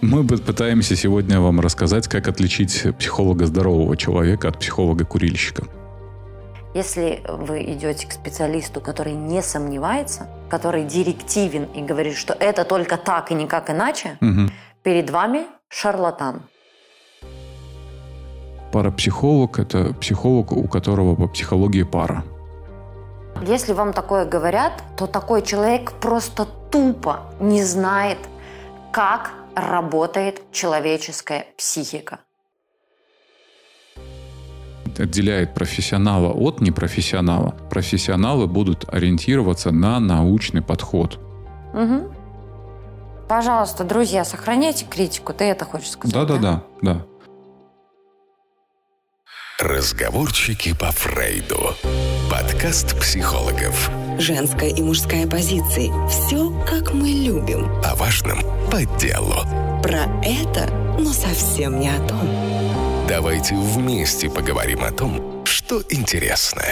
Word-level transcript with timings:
Мы 0.00 0.24
пытаемся 0.24 0.96
сегодня 0.96 1.40
вам 1.40 1.60
рассказать, 1.60 2.08
как 2.08 2.28
отличить 2.28 2.86
психолога 2.98 3.46
здорового 3.46 3.96
человека 3.96 4.48
от 4.48 4.58
психолога 4.58 5.04
курильщика. 5.04 5.64
Если 6.74 7.22
вы 7.28 7.62
идете 7.64 8.06
к 8.06 8.12
специалисту, 8.12 8.80
который 8.80 9.12
не 9.12 9.42
сомневается, 9.42 10.28
который 10.48 10.84
директивен 10.84 11.64
и 11.64 11.82
говорит, 11.82 12.16
что 12.16 12.32
это 12.32 12.64
только 12.64 12.96
так 12.96 13.30
и 13.30 13.34
никак 13.34 13.68
иначе, 13.70 14.16
угу. 14.20 14.50
перед 14.82 15.10
вами 15.10 15.46
шарлатан. 15.68 16.42
Парапсихолог– 18.72 19.58
это 19.58 19.92
психолог, 20.00 20.52
у 20.52 20.66
которого 20.66 21.14
по 21.14 21.28
психологии 21.28 21.82
пара. 21.82 22.24
Если 23.46 23.74
вам 23.74 23.92
такое 23.92 24.24
говорят, 24.24 24.82
то 24.96 25.06
такой 25.06 25.42
человек 25.42 25.92
просто 26.00 26.46
тупо 26.70 27.20
не 27.38 27.62
знает, 27.64 28.18
как 28.92 29.32
работает 29.54 30.42
человеческая 30.52 31.46
психика 31.56 32.20
отделяет 34.98 35.54
профессионала 35.54 36.32
от 36.32 36.60
непрофессионала. 36.60 37.56
Профессионалы 37.70 38.46
будут 38.46 38.84
ориентироваться 38.92 39.70
на 39.70 39.98
научный 40.00 40.62
подход. 40.62 41.18
Угу. 41.72 42.12
Пожалуйста, 43.28 43.84
друзья, 43.84 44.24
сохраняйте 44.24 44.84
критику. 44.84 45.32
Ты 45.32 45.44
это 45.44 45.64
хочешь 45.64 45.90
сказать? 45.90 46.14
Да, 46.14 46.24
да, 46.24 46.36
да, 46.38 46.62
да. 46.82 47.06
Разговорчики 49.62 50.74
по 50.74 50.90
Фрейду. 50.90 51.76
Подкаст 52.28 52.98
психологов. 52.98 53.92
Женская 54.18 54.70
и 54.70 54.82
мужская 54.82 55.28
позиции. 55.28 55.88
Все, 56.08 56.50
как 56.66 56.92
мы 56.92 57.10
любим. 57.10 57.66
О 57.84 57.94
важном 57.94 58.40
по 58.72 58.84
делу. 58.98 59.36
Про 59.80 60.06
это, 60.24 60.68
но 60.98 61.12
совсем 61.12 61.78
не 61.78 61.90
о 61.90 62.08
том. 62.08 62.28
Давайте 63.06 63.54
вместе 63.54 64.28
поговорим 64.28 64.82
о 64.82 64.90
том, 64.90 65.44
что 65.46 65.80
интересно. 65.90 66.62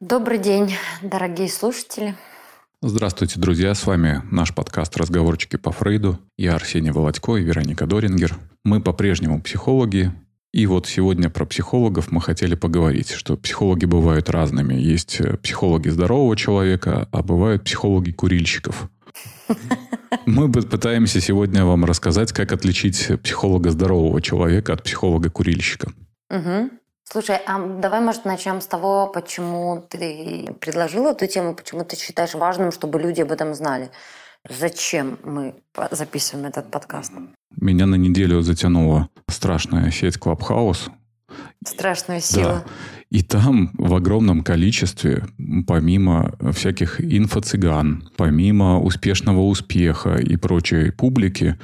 Добрый 0.00 0.38
день, 0.38 0.76
дорогие 1.02 1.50
слушатели. 1.50 2.16
Здравствуйте, 2.80 3.38
друзья! 3.38 3.74
С 3.74 3.84
вами 3.84 4.22
наш 4.30 4.54
подкаст 4.54 4.96
«Разговорчики 4.96 5.56
по 5.56 5.72
Фрейду». 5.72 6.18
Я 6.38 6.54
Арсений 6.54 6.90
Володько 6.90 7.36
и 7.36 7.42
Вероника 7.42 7.84
Дорингер. 7.84 8.38
Мы 8.64 8.80
по-прежнему 8.80 9.42
психологи. 9.42 10.10
И 10.52 10.66
вот 10.66 10.86
сегодня 10.86 11.30
про 11.30 11.46
психологов 11.46 12.10
мы 12.10 12.20
хотели 12.20 12.54
поговорить, 12.54 13.10
что 13.10 13.38
психологи 13.38 13.86
бывают 13.86 14.28
разными. 14.28 14.74
Есть 14.74 15.20
психологи 15.42 15.88
здорового 15.88 16.36
человека, 16.36 17.08
а 17.10 17.22
бывают 17.22 17.64
психологи 17.64 18.12
курильщиков. 18.12 18.90
Мы 20.26 20.52
пытаемся 20.52 21.20
сегодня 21.22 21.64
вам 21.64 21.86
рассказать, 21.86 22.32
как 22.32 22.52
отличить 22.52 23.10
психолога 23.22 23.70
здорового 23.70 24.20
человека 24.20 24.74
от 24.74 24.82
психолога 24.82 25.30
курильщика. 25.30 25.90
Угу. 26.28 26.70
Слушай, 27.04 27.36
а 27.46 27.58
давай, 27.58 28.00
может, 28.00 28.26
начнем 28.26 28.60
с 28.60 28.66
того, 28.66 29.06
почему 29.06 29.84
ты 29.88 30.54
предложил 30.60 31.06
эту 31.06 31.26
тему, 31.26 31.54
почему 31.54 31.84
ты 31.84 31.96
считаешь 31.96 32.34
важным, 32.34 32.72
чтобы 32.72 33.00
люди 33.00 33.22
об 33.22 33.32
этом 33.32 33.54
знали. 33.54 33.90
Зачем 34.48 35.18
мы 35.24 35.54
записываем 35.90 36.46
этот 36.46 36.70
подкаст? 36.70 37.12
Меня 37.56 37.86
на 37.86 37.94
неделю 37.94 38.42
затянула 38.42 39.08
страшная 39.32 39.90
сеть 39.90 40.16
Clubhouse. 40.16 40.90
Страшная 41.66 42.20
сила. 42.20 42.64
Да. 42.64 42.72
И 43.10 43.22
там 43.22 43.70
в 43.74 43.94
огромном 43.94 44.42
количестве, 44.42 45.24
помимо 45.66 46.34
всяких 46.52 47.00
инфо-цыган, 47.00 48.08
помимо 48.16 48.80
успешного 48.80 49.40
успеха 49.40 50.16
и 50.16 50.36
прочей 50.36 50.90
публики, 50.90 51.58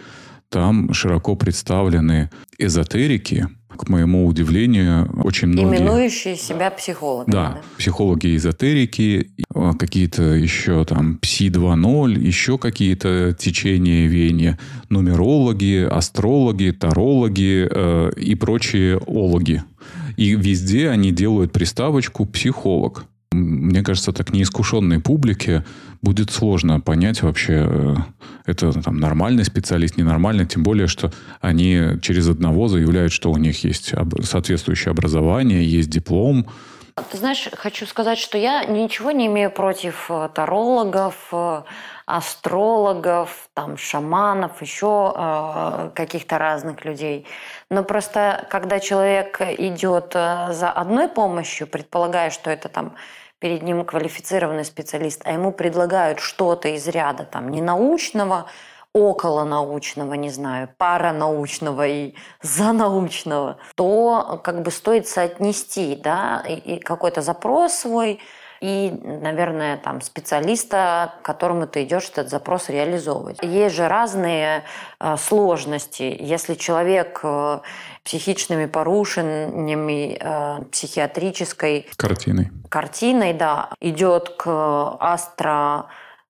там 0.51 0.93
широко 0.93 1.37
представлены 1.37 2.31
эзотерики, 2.59 3.49
к 3.69 3.89
моему 3.89 4.27
удивлению, 4.27 5.11
очень 5.23 5.49
многие... 5.49 5.79
Именующие 5.79 6.37
себя 6.37 6.71
психологами. 6.71 7.33
Да, 7.33 7.49
да? 7.53 7.63
психологи-эзотерики, 7.77 9.31
а, 9.55 9.75
какие-то 9.75 10.23
еще 10.23 10.85
там 10.85 11.19
Пси 11.19 11.49
2.0, 11.49 12.19
еще 12.19 12.59
какие-то 12.59 13.37
течения 13.39 14.09
веяния, 14.09 14.59
нумерологи, 14.89 15.87
астрологи, 15.89 16.71
тарологи 16.71 17.69
э, 17.71 18.11
и 18.17 18.35
прочие 18.35 18.99
ологи. 19.07 19.63
И 20.17 20.35
везде 20.35 20.89
они 20.89 21.13
делают 21.13 21.53
приставочку 21.53 22.25
«психолог». 22.27 23.05
Мне 23.39 23.83
кажется, 23.83 24.13
так 24.13 24.33
неискушенной 24.33 25.01
публике 25.01 25.65
будет 26.03 26.31
сложно 26.31 26.81
понять 26.81 27.23
вообще, 27.23 27.67
э, 27.69 27.97
это 28.47 28.73
там 28.73 28.97
нормальный 28.97 29.45
специалист, 29.45 29.97
ненормальный, 29.97 30.47
тем 30.47 30.63
более, 30.63 30.87
что 30.87 31.13
они 31.41 31.99
через 32.03 32.29
одного 32.29 32.69
заявляют, 32.69 33.13
что 33.13 33.31
у 33.31 33.37
них 33.37 33.65
есть 33.65 33.93
соответствующее 34.23 34.91
образование, 34.91 35.65
есть 35.65 35.91
диплом, 35.91 36.47
ты 37.03 37.17
знаешь, 37.19 37.49
хочу 37.55 37.87
сказать, 37.87 38.19
что 38.19 38.39
я 38.39 38.65
ничего 38.65 39.11
не 39.11 39.27
имею 39.27 39.51
против 39.51 40.11
э, 40.11 40.29
тарологов, 40.35 41.29
э, 41.33 41.63
астрологов, 42.07 43.49
там, 43.55 43.77
шаманов, 43.77 44.61
еще 44.63 45.13
э, 45.15 45.91
каких-то 45.95 46.39
разных 46.39 46.85
людей. 46.85 47.27
Но 47.71 47.85
просто 47.85 48.47
когда 48.51 48.81
человек 48.81 49.41
идет 49.41 50.13
за 50.13 50.73
одной 50.75 51.09
помощью, 51.09 51.67
предполагая, 51.67 52.31
что 52.31 52.51
это 52.51 52.69
там 52.69 52.95
перед 53.39 53.63
ним 53.63 53.85
квалифицированный 53.85 54.65
специалист, 54.65 55.23
а 55.25 55.33
ему 55.33 55.53
предлагают 55.53 56.21
что-то 56.21 56.69
из 56.69 56.87
ряда 56.89 57.25
там 57.25 57.51
ненаучного, 57.51 58.47
около 58.93 59.45
научного, 59.45 60.15
не 60.15 60.31
знаю, 60.31 60.71
паранаучного 60.77 61.87
и 61.87 62.15
занаучного, 62.43 63.59
то 63.77 64.41
как 64.43 64.63
бы 64.63 64.71
стоит 64.71 65.07
соотнести, 65.07 65.95
да, 65.97 66.43
и 66.47 66.79
какой-то 66.79 67.21
запрос 67.23 67.75
свой 67.75 68.21
и, 68.61 68.93
наверное, 69.05 69.77
там 69.77 70.01
специалиста, 70.01 71.15
к 71.23 71.27
которому 71.27 71.69
ты 71.69 71.85
идешь 71.85 72.09
этот 72.11 72.29
запрос 72.29 72.69
реализовывать. 72.69 73.39
Есть 73.43 73.77
же 73.77 73.87
разные 73.87 74.65
э, 74.99 75.17
сложности. 75.17 76.17
Если 76.19 76.55
человек 76.55 77.21
э, 77.23 77.61
психичными 78.09 78.65
порушениями, 78.65 80.17
э, 80.19 80.65
психиатрической 80.73 81.87
картиной, 81.95 82.51
картиной, 82.71 83.35
да, 83.35 83.69
идет 83.81 84.31
к 84.31 84.97
астро 84.99 85.89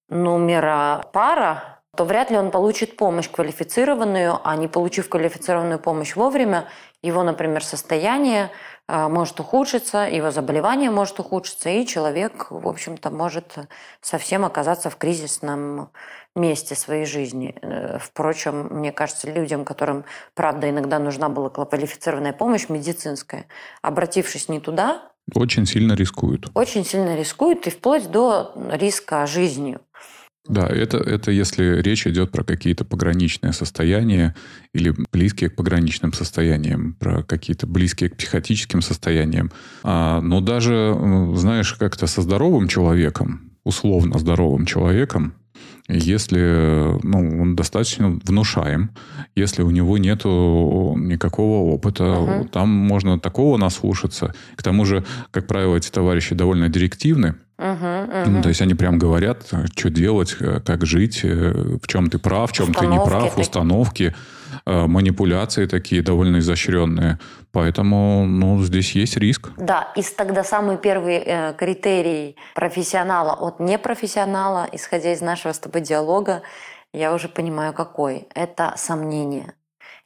номера 0.09 1.05
пара, 1.13 1.78
то 1.99 2.05
вряд 2.05 2.31
ли 2.31 2.37
он 2.37 2.53
получит 2.53 2.97
помощь 2.97 3.29
квалифицированную, 3.29 4.39
а 4.45 4.55
не 4.55 4.69
получив 4.69 5.09
квалифицированную 5.09 5.81
помощь 5.81 6.15
вовремя, 6.15 6.69
его, 7.03 7.25
например, 7.25 7.65
состояние 7.65 8.53
э, 8.87 9.09
может 9.09 9.41
ухудшиться, 9.41 10.07
его 10.09 10.31
заболевание 10.31 10.93
может 10.93 11.19
ухудшиться, 11.19 11.71
и 11.71 11.85
человек, 11.85 12.47
в 12.51 12.69
общем-то, 12.69 13.11
может 13.11 13.57
совсем 14.01 14.45
оказаться 14.45 14.91
в 14.91 14.97
кризисном 14.97 15.91
месте 16.37 16.77
своей 16.77 17.05
жизни. 17.05 17.57
Э, 17.63 17.99
впрочем, 18.01 18.69
мне 18.71 18.93
кажется, 18.93 19.29
людям, 19.29 19.65
которым, 19.65 20.05
правда, 20.35 20.71
иногда 20.71 21.01
нужна 21.01 21.29
была 21.29 21.51
квалифицированная 21.51 22.33
помощь 22.33 22.69
медицинская, 22.69 23.47
обратившись 23.83 24.49
не 24.49 24.61
туда, 24.61 25.03
очень 25.35 25.67
сильно 25.67 25.93
рискуют. 25.95 26.49
Очень 26.55 26.87
сильно 26.87 27.15
рискуют, 27.15 27.67
и 27.67 27.71
вплоть 27.71 28.11
до 28.11 28.55
риска 28.71 29.27
жизнью. 29.27 29.81
Да, 30.49 30.67
это, 30.67 30.97
это 30.97 31.31
если 31.31 31.81
речь 31.83 32.07
идет 32.07 32.31
про 32.31 32.43
какие-то 32.43 32.85
пограничные 32.85 33.53
состояния 33.53 34.35
или 34.73 34.95
близкие 35.13 35.51
к 35.51 35.57
пограничным 35.57 36.13
состояниям, 36.13 36.95
про 36.95 37.23
какие-то 37.23 37.67
близкие 37.67 38.11
к 38.11 38.17
психотическим 38.17 38.81
состояниям. 38.81 39.51
А, 39.83 40.21
но 40.23 40.41
даже, 40.41 40.97
знаешь, 41.35 41.75
как-то 41.75 42.07
со 42.07 42.23
здоровым 42.23 42.67
человеком, 42.67 43.53
условно 43.65 44.19
здоровым 44.19 44.65
человеком, 44.65 45.35
если 45.89 46.99
ну, 47.03 47.43
он 47.43 47.57
достаточно 47.57 48.19
внушаем, 48.25 48.91
если 49.35 49.63
у 49.63 49.71
него 49.71 49.97
нет 49.97 50.25
никакого 50.25 51.73
опыта, 51.73 52.05
uh-huh. 52.05 52.49
там 52.49 52.69
можно 52.69 53.19
такого 53.19 53.57
наслушаться. 53.57 54.35
К 54.57 54.63
тому 54.63 54.85
же, 54.85 55.05
как 55.31 55.47
правило, 55.47 55.77
эти 55.77 55.91
товарищи 55.91 56.35
довольно 56.35 56.69
директивны. 56.69 57.37
Uh-huh, 57.59 58.09
uh-huh. 58.09 58.43
то 58.43 58.49
есть 58.51 58.63
они 58.63 58.75
прям 58.75 58.99
говорят, 58.99 59.43
что 59.77 59.91
делать, 59.91 60.33
как 60.65 60.87
жить, 60.87 61.25
в 61.25 61.89
чем 61.89 62.09
ты 62.09 62.21
прав, 62.21 62.53
в 62.53 62.55
чем 62.55 62.73
ты 62.73 62.87
не 62.87 63.01
прав, 63.01 63.31
такие. 63.31 63.43
установки, 63.43 64.15
э, 64.65 64.87
манипуляции 64.87 65.67
такие 65.67 66.03
довольно 66.03 66.39
изощренные. 66.39 67.19
Поэтому 67.51 68.27
ну, 68.27 68.63
здесь 68.63 68.93
есть 68.93 69.17
риск. 69.17 69.51
Да, 69.57 69.93
и 69.97 70.03
тогда 70.03 70.45
самый 70.45 70.77
первый 70.77 71.17
э, 71.17 71.55
критерий 71.59 72.37
профессионала 72.55 73.33
от 73.33 73.59
непрофессионала, 73.59 74.69
исходя 74.71 75.13
из 75.13 75.21
нашего 75.21 75.53
с 75.53 75.59
тобой 75.59 75.81
диалога, 75.81 76.43
я 76.93 77.13
уже 77.13 77.29
понимаю, 77.29 77.73
какой. 77.73 78.29
Это 78.35 78.75
сомнение. 78.77 79.55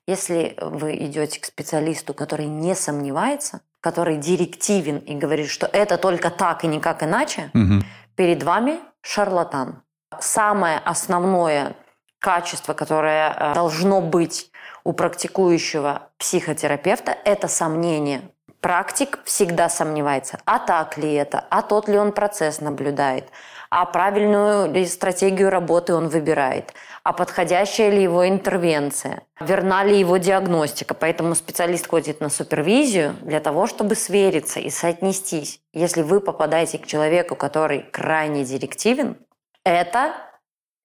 Если 0.07 0.57
вы 0.61 0.97
идете 0.97 1.41
к 1.41 1.45
специалисту, 1.45 2.15
который 2.15 2.47
не 2.47 2.75
сомневается, 2.75 3.61
который 3.83 4.17
директивен 4.17 4.99
и 4.99 5.15
говорит, 5.15 5.51
что 5.51 5.67
это 5.67 5.99
только 5.99 6.31
так 6.31 6.65
и 6.65 6.69
никак 6.69 7.03
иначе, 7.03 7.51
угу. 7.53 7.85
перед 8.17 8.43
вами 8.43 8.79
шарлатан. 9.03 9.83
Самое 10.21 10.79
основное 10.79 11.75
качество, 12.21 12.75
которое 12.75 13.35
э, 13.37 13.55
должно 13.55 14.01
быть 14.01 14.51
у 14.85 14.93
практикующего 14.93 16.09
психотерапевта, 16.17 17.17
это 17.25 17.49
сомнение. 17.49 18.23
Практик 18.61 19.19
всегда 19.25 19.69
сомневается, 19.69 20.39
а 20.45 20.61
так 20.61 20.97
ли 20.97 21.13
это, 21.13 21.45
а 21.51 21.63
тот 21.63 21.89
ли 21.89 21.99
он 21.99 22.13
процесс 22.13 22.61
наблюдает, 22.61 23.29
а 23.71 23.85
правильную 23.87 24.73
ли 24.73 24.87
стратегию 24.87 25.51
работы 25.51 25.95
он 25.95 26.09
выбирает, 26.09 26.73
а 27.05 27.13
подходящая 27.13 27.91
ли 27.91 28.03
его 28.03 28.29
интервенция, 28.29 29.23
верна 29.41 29.85
ли 29.85 29.99
его 29.99 30.19
диагностика. 30.19 30.95
Поэтому 30.95 31.35
специалист 31.35 31.87
ходит 31.89 32.21
на 32.21 32.29
супервизию 32.29 33.17
для 33.23 33.41
того, 33.41 33.67
чтобы 33.67 33.95
свериться 33.95 34.61
и 34.61 34.71
соотнестись. 34.71 35.61
Если 35.73 36.03
вы 36.03 36.21
попадаете 36.21 36.79
к 36.79 36.87
человеку, 36.87 37.35
который 37.35 37.85
крайне 37.91 38.45
директивен, 38.45 39.17
это 39.65 40.15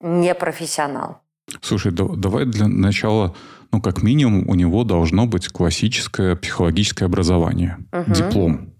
не 0.01 0.33
профессионал. 0.33 1.21
Слушай, 1.61 1.91
да, 1.91 2.05
давай 2.07 2.45
для 2.45 2.67
начала, 2.67 3.35
ну, 3.71 3.81
как 3.81 4.03
минимум, 4.03 4.49
у 4.49 4.55
него 4.55 4.83
должно 4.83 5.27
быть 5.27 5.47
классическое 5.49 6.35
психологическое 6.35 7.05
образование, 7.05 7.77
угу. 7.91 8.11
диплом. 8.11 8.73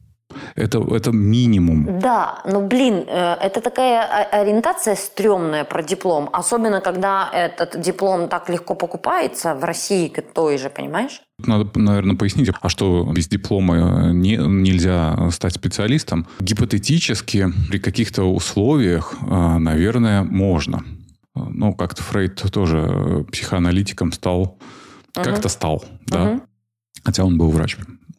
Это, 0.57 0.80
это 0.80 1.12
минимум. 1.12 2.00
Да, 2.00 2.42
ну 2.45 2.68
блин, 2.68 3.06
э, 3.07 3.36
это 3.39 3.62
такая 3.62 4.01
ориентация 4.42 4.95
стрёмная 4.95 5.63
про 5.63 5.83
диплом. 5.83 6.30
Особенно, 6.33 6.81
когда 6.81 7.30
этот 7.31 7.80
диплом 7.80 8.27
так 8.27 8.50
легко 8.50 8.74
покупается 8.74 9.54
в 9.54 9.63
России 9.63 10.07
той 10.33 10.57
же, 10.57 10.69
понимаешь? 10.69 11.21
Надо, 11.45 11.69
наверное, 11.80 12.15
пояснить, 12.15 12.50
а 12.59 12.69
что 12.69 13.04
без 13.04 13.27
диплома 13.27 14.12
не, 14.12 14.38
нельзя 14.38 15.30
стать 15.30 15.54
специалистом? 15.54 16.25
Гипотетически, 16.39 17.54
при 17.69 17.77
каких-то 17.77 18.24
условиях, 18.24 19.13
э, 19.21 19.57
наверное, 19.59 20.24
можно. 20.24 20.83
Ну, 21.36 21.75
как-то 21.75 22.01
Фрейд 22.01 22.51
тоже 22.51 23.25
психоаналитиком 23.31 24.12
стал. 24.12 24.42
Угу. 25.15 25.24
Как-то 25.24 25.50
стал, 25.50 25.86
да. 26.07 26.31
Угу. 26.31 26.42
Хотя 27.04 27.24
он 27.25 27.38
был 27.38 27.51
врач. 27.51 27.77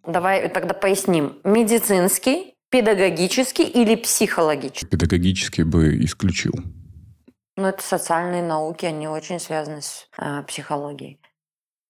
Давай 0.08 0.48
тогда 0.48 0.72
поясним. 0.72 1.34
Медицинский, 1.44 2.54
педагогический 2.70 3.64
или 3.64 3.94
психологический? 3.94 4.86
Педагогический 4.86 5.64
бы 5.64 6.02
исключил. 6.02 6.54
Ну, 7.58 7.66
это 7.66 7.82
социальные 7.82 8.42
науки, 8.42 8.86
они 8.86 9.06
очень 9.06 9.38
связаны 9.38 9.82
с 9.82 10.08
э, 10.18 10.42
психологией. 10.44 11.20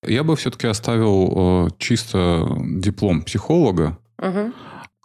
Я 0.03 0.25
бы 0.25 0.35
все-таки 0.35 0.67
оставил 0.67 1.67
э, 1.67 1.70
чисто 1.79 2.44
диплом 2.81 3.23
психолога. 3.23 3.99
Угу. 4.19 4.53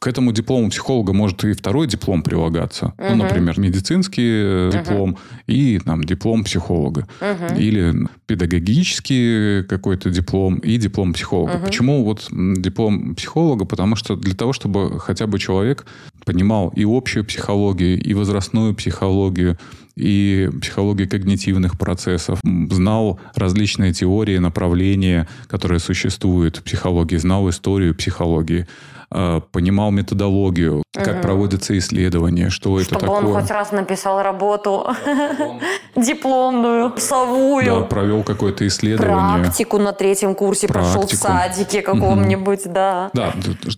К 0.03 0.07
этому 0.07 0.33
диплому 0.33 0.69
психолога 0.69 1.13
может 1.13 1.45
и 1.45 1.53
второй 1.53 1.87
диплом 1.87 2.23
прилагаться. 2.23 2.87
Угу. 2.97 3.07
Ну, 3.11 3.15
например, 3.23 3.57
медицинский 3.57 4.67
угу. 4.67 4.77
диплом 4.77 5.17
и 5.47 5.79
там, 5.79 6.03
диплом 6.03 6.43
психолога. 6.43 7.07
Угу. 7.21 7.57
Или 7.57 7.95
педагогический 8.25 9.63
какой-то 9.63 10.09
диплом 10.09 10.57
и 10.57 10.75
диплом 10.75 11.13
психолога. 11.13 11.53
Угу. 11.53 11.65
Почему 11.67 12.03
вот 12.03 12.27
диплом 12.29 13.15
психолога? 13.15 13.63
Потому 13.63 13.95
что 13.95 14.17
для 14.17 14.35
того, 14.35 14.51
чтобы 14.51 14.99
хотя 14.99 15.25
бы 15.25 15.39
человек 15.39 15.85
понимал 16.25 16.67
и 16.75 16.83
общую 16.83 17.23
психологию, 17.23 17.97
и 17.97 18.13
возрастную 18.13 18.75
психологию, 18.75 19.57
и 19.95 20.49
психологию 20.61 21.07
когнитивных 21.07 21.79
процессов, 21.79 22.41
знал 22.43 23.21
различные 23.35 23.93
теории, 23.93 24.37
направления, 24.37 25.29
которые 25.47 25.79
существуют 25.79 26.57
в 26.57 26.63
психологии, 26.63 27.15
знал 27.15 27.49
историю 27.49 27.95
психологии, 27.95 28.65
Э, 28.65 28.92
понимал 29.51 29.91
методологию, 29.91 30.83
как 30.93 31.15
угу. 31.15 31.21
проводятся 31.21 31.77
исследования, 31.77 32.49
что 32.49 32.79
Чтобы 32.79 32.81
это 32.81 32.89
такое. 32.99 33.17
Чтобы 33.19 33.33
он 33.35 33.41
хоть 33.41 33.51
раз 33.51 33.71
написал 33.71 34.21
работу 34.21 34.87
дипломную, 35.95 36.91
псовую. 36.91 37.65
Да, 37.65 37.81
провел 37.81 38.23
какое-то 38.23 38.67
исследование. 38.67 39.43
Практику 39.43 39.77
на 39.77 39.93
третьем 39.93 40.35
курсе 40.35 40.67
прошел 40.67 41.07
в 41.07 41.13
садике 41.13 41.81
каком-нибудь, 41.81 42.71
да. 42.71 43.09
Да, 43.13 43.33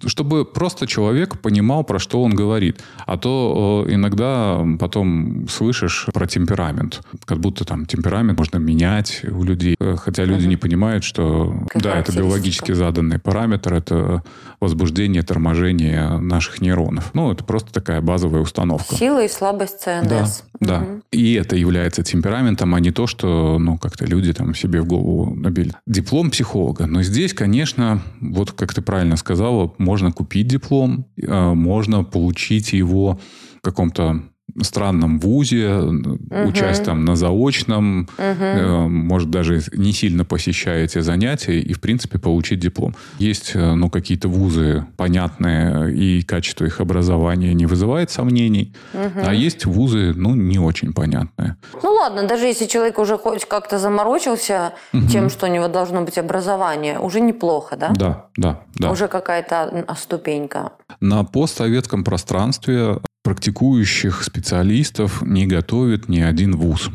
чтобы 0.07 0.45
просто 0.45 0.87
человек 0.87 1.39
понимал, 1.39 1.83
про 1.83 1.99
что 1.99 2.21
он 2.21 2.33
говорит. 2.33 2.81
А 3.05 3.17
то 3.17 3.85
э, 3.87 3.93
иногда 3.93 4.65
потом 4.79 5.47
слышишь 5.49 6.07
про 6.13 6.27
темперамент. 6.27 7.01
Как 7.25 7.39
будто 7.39 7.65
там 7.65 7.85
темперамент 7.85 8.37
можно 8.37 8.57
менять 8.57 9.21
у 9.23 9.43
людей. 9.43 9.75
Э, 9.79 9.95
хотя 9.97 10.25
люди 10.25 10.45
не 10.47 10.57
понимают, 10.57 11.03
что 11.03 11.53
да, 11.73 11.99
это 11.99 12.11
биологически 12.11 12.73
заданный 12.73 13.19
параметр, 13.19 13.73
это 13.73 14.23
возбуждение 14.59 15.23
торможение 15.25 16.17
наших 16.19 16.61
нейронов. 16.61 17.13
Ну, 17.13 17.31
это 17.31 17.43
просто 17.43 17.73
такая 17.73 18.01
базовая 18.01 18.41
установка. 18.41 18.95
Сила 18.95 19.23
и 19.23 19.27
слабость 19.27 19.81
ЦНС. 19.81 20.43
Да, 20.59 20.77
угу. 20.79 20.85
да. 20.85 20.85
И 21.11 21.33
это 21.33 21.55
является 21.55 22.03
темпераментом, 22.03 22.73
а 22.75 22.79
не 22.79 22.91
то, 22.91 23.07
что, 23.07 23.57
ну, 23.59 23.77
как-то 23.77 24.05
люди 24.05 24.33
там 24.33 24.55
себе 24.55 24.81
в 24.81 24.87
голову 24.87 25.35
набили. 25.35 25.73
Диплом 25.85 26.31
психолога. 26.31 26.85
Но 26.85 27.01
здесь, 27.03 27.33
конечно, 27.33 28.01
вот 28.21 28.51
как 28.51 28.73
ты 28.73 28.81
правильно 28.81 29.17
сказала, 29.17 29.73
можно 29.77 30.11
купить 30.11 30.47
диплом, 30.47 31.07
э, 31.21 31.53
можно 31.53 32.03
получить 32.03 32.73
его 32.73 33.19
в 33.57 33.61
каком-то 33.61 34.23
странном 34.63 35.19
вузе, 35.19 35.75
угу. 35.75 36.19
учась 36.47 36.79
там 36.79 37.05
на 37.05 37.15
заочном, 37.15 38.07
угу. 38.17 38.43
э, 38.43 38.87
может, 38.87 39.29
даже 39.29 39.61
не 39.73 39.91
сильно 39.91 40.23
посещая 40.25 40.85
эти 40.85 40.99
занятия 40.99 41.59
и, 41.59 41.73
в 41.73 41.81
принципе, 41.81 42.19
получить 42.19 42.59
диплом. 42.59 42.95
Есть, 43.19 43.51
э, 43.55 43.73
ну, 43.73 43.89
какие-то 43.89 44.27
вузы 44.27 44.85
понятные, 44.97 45.93
и 45.93 46.21
качество 46.21 46.65
их 46.65 46.79
образования 46.79 47.53
не 47.53 47.65
вызывает 47.65 48.11
сомнений, 48.11 48.73
угу. 48.93 49.25
а 49.25 49.33
есть 49.33 49.65
вузы, 49.65 50.13
ну, 50.15 50.35
не 50.35 50.59
очень 50.59 50.93
понятные. 50.93 51.57
Ну, 51.83 51.93
ладно, 51.93 52.27
даже 52.27 52.45
если 52.45 52.65
человек 52.65 52.99
уже 52.99 53.17
хоть 53.17 53.45
как-то 53.45 53.77
заморочился 53.77 54.73
угу. 54.93 55.07
тем, 55.07 55.29
что 55.29 55.47
у 55.47 55.49
него 55.49 55.67
должно 55.67 56.01
быть 56.01 56.17
образование, 56.17 56.99
уже 56.99 57.19
неплохо, 57.19 57.75
да? 57.75 57.89
Да, 57.95 58.25
да, 58.37 58.61
да. 58.75 58.91
Уже 58.91 59.07
какая-то 59.07 59.85
ступенька. 59.97 60.71
На 61.01 61.23
постсоветском 61.23 62.03
пространстве 62.03 62.99
практикующих 63.25 64.23
специалистов 64.23 65.23
не 65.23 65.47
готовит 65.47 66.07
ни 66.07 66.19
один 66.19 66.55
вуз. 66.55 66.91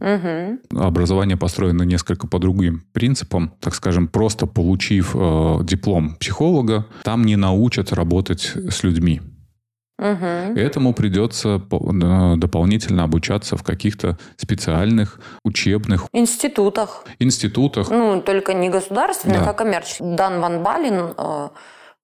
Угу. 0.00 0.80
Образование 0.80 1.36
построено 1.36 1.84
несколько 1.84 2.26
по 2.26 2.40
другим 2.40 2.82
принципам. 2.92 3.54
Так 3.60 3.76
скажем, 3.76 4.08
просто 4.08 4.46
получив 4.46 5.14
э, 5.14 5.58
диплом 5.62 6.16
психолога, 6.16 6.86
там 7.04 7.24
не 7.24 7.36
научат 7.36 7.92
работать 7.92 8.54
с 8.56 8.82
людьми. 8.82 9.20
Угу. 10.00 10.58
Этому 10.58 10.94
придется 10.94 11.60
дополнительно 11.60 13.04
обучаться 13.04 13.56
в 13.56 13.62
каких-то 13.62 14.18
специальных 14.36 15.20
учебных 15.44 16.06
институтах. 16.12 17.04
Институтах. 17.20 17.90
Ну, 17.90 18.20
только 18.20 18.52
не 18.52 18.68
государственных, 18.68 19.44
да. 19.44 19.50
а 19.50 19.52
коммерческих. 19.54 20.16
Дан 20.16 20.40
Ван 20.40 20.64
Балин 20.64 21.14
Э, 21.16 21.48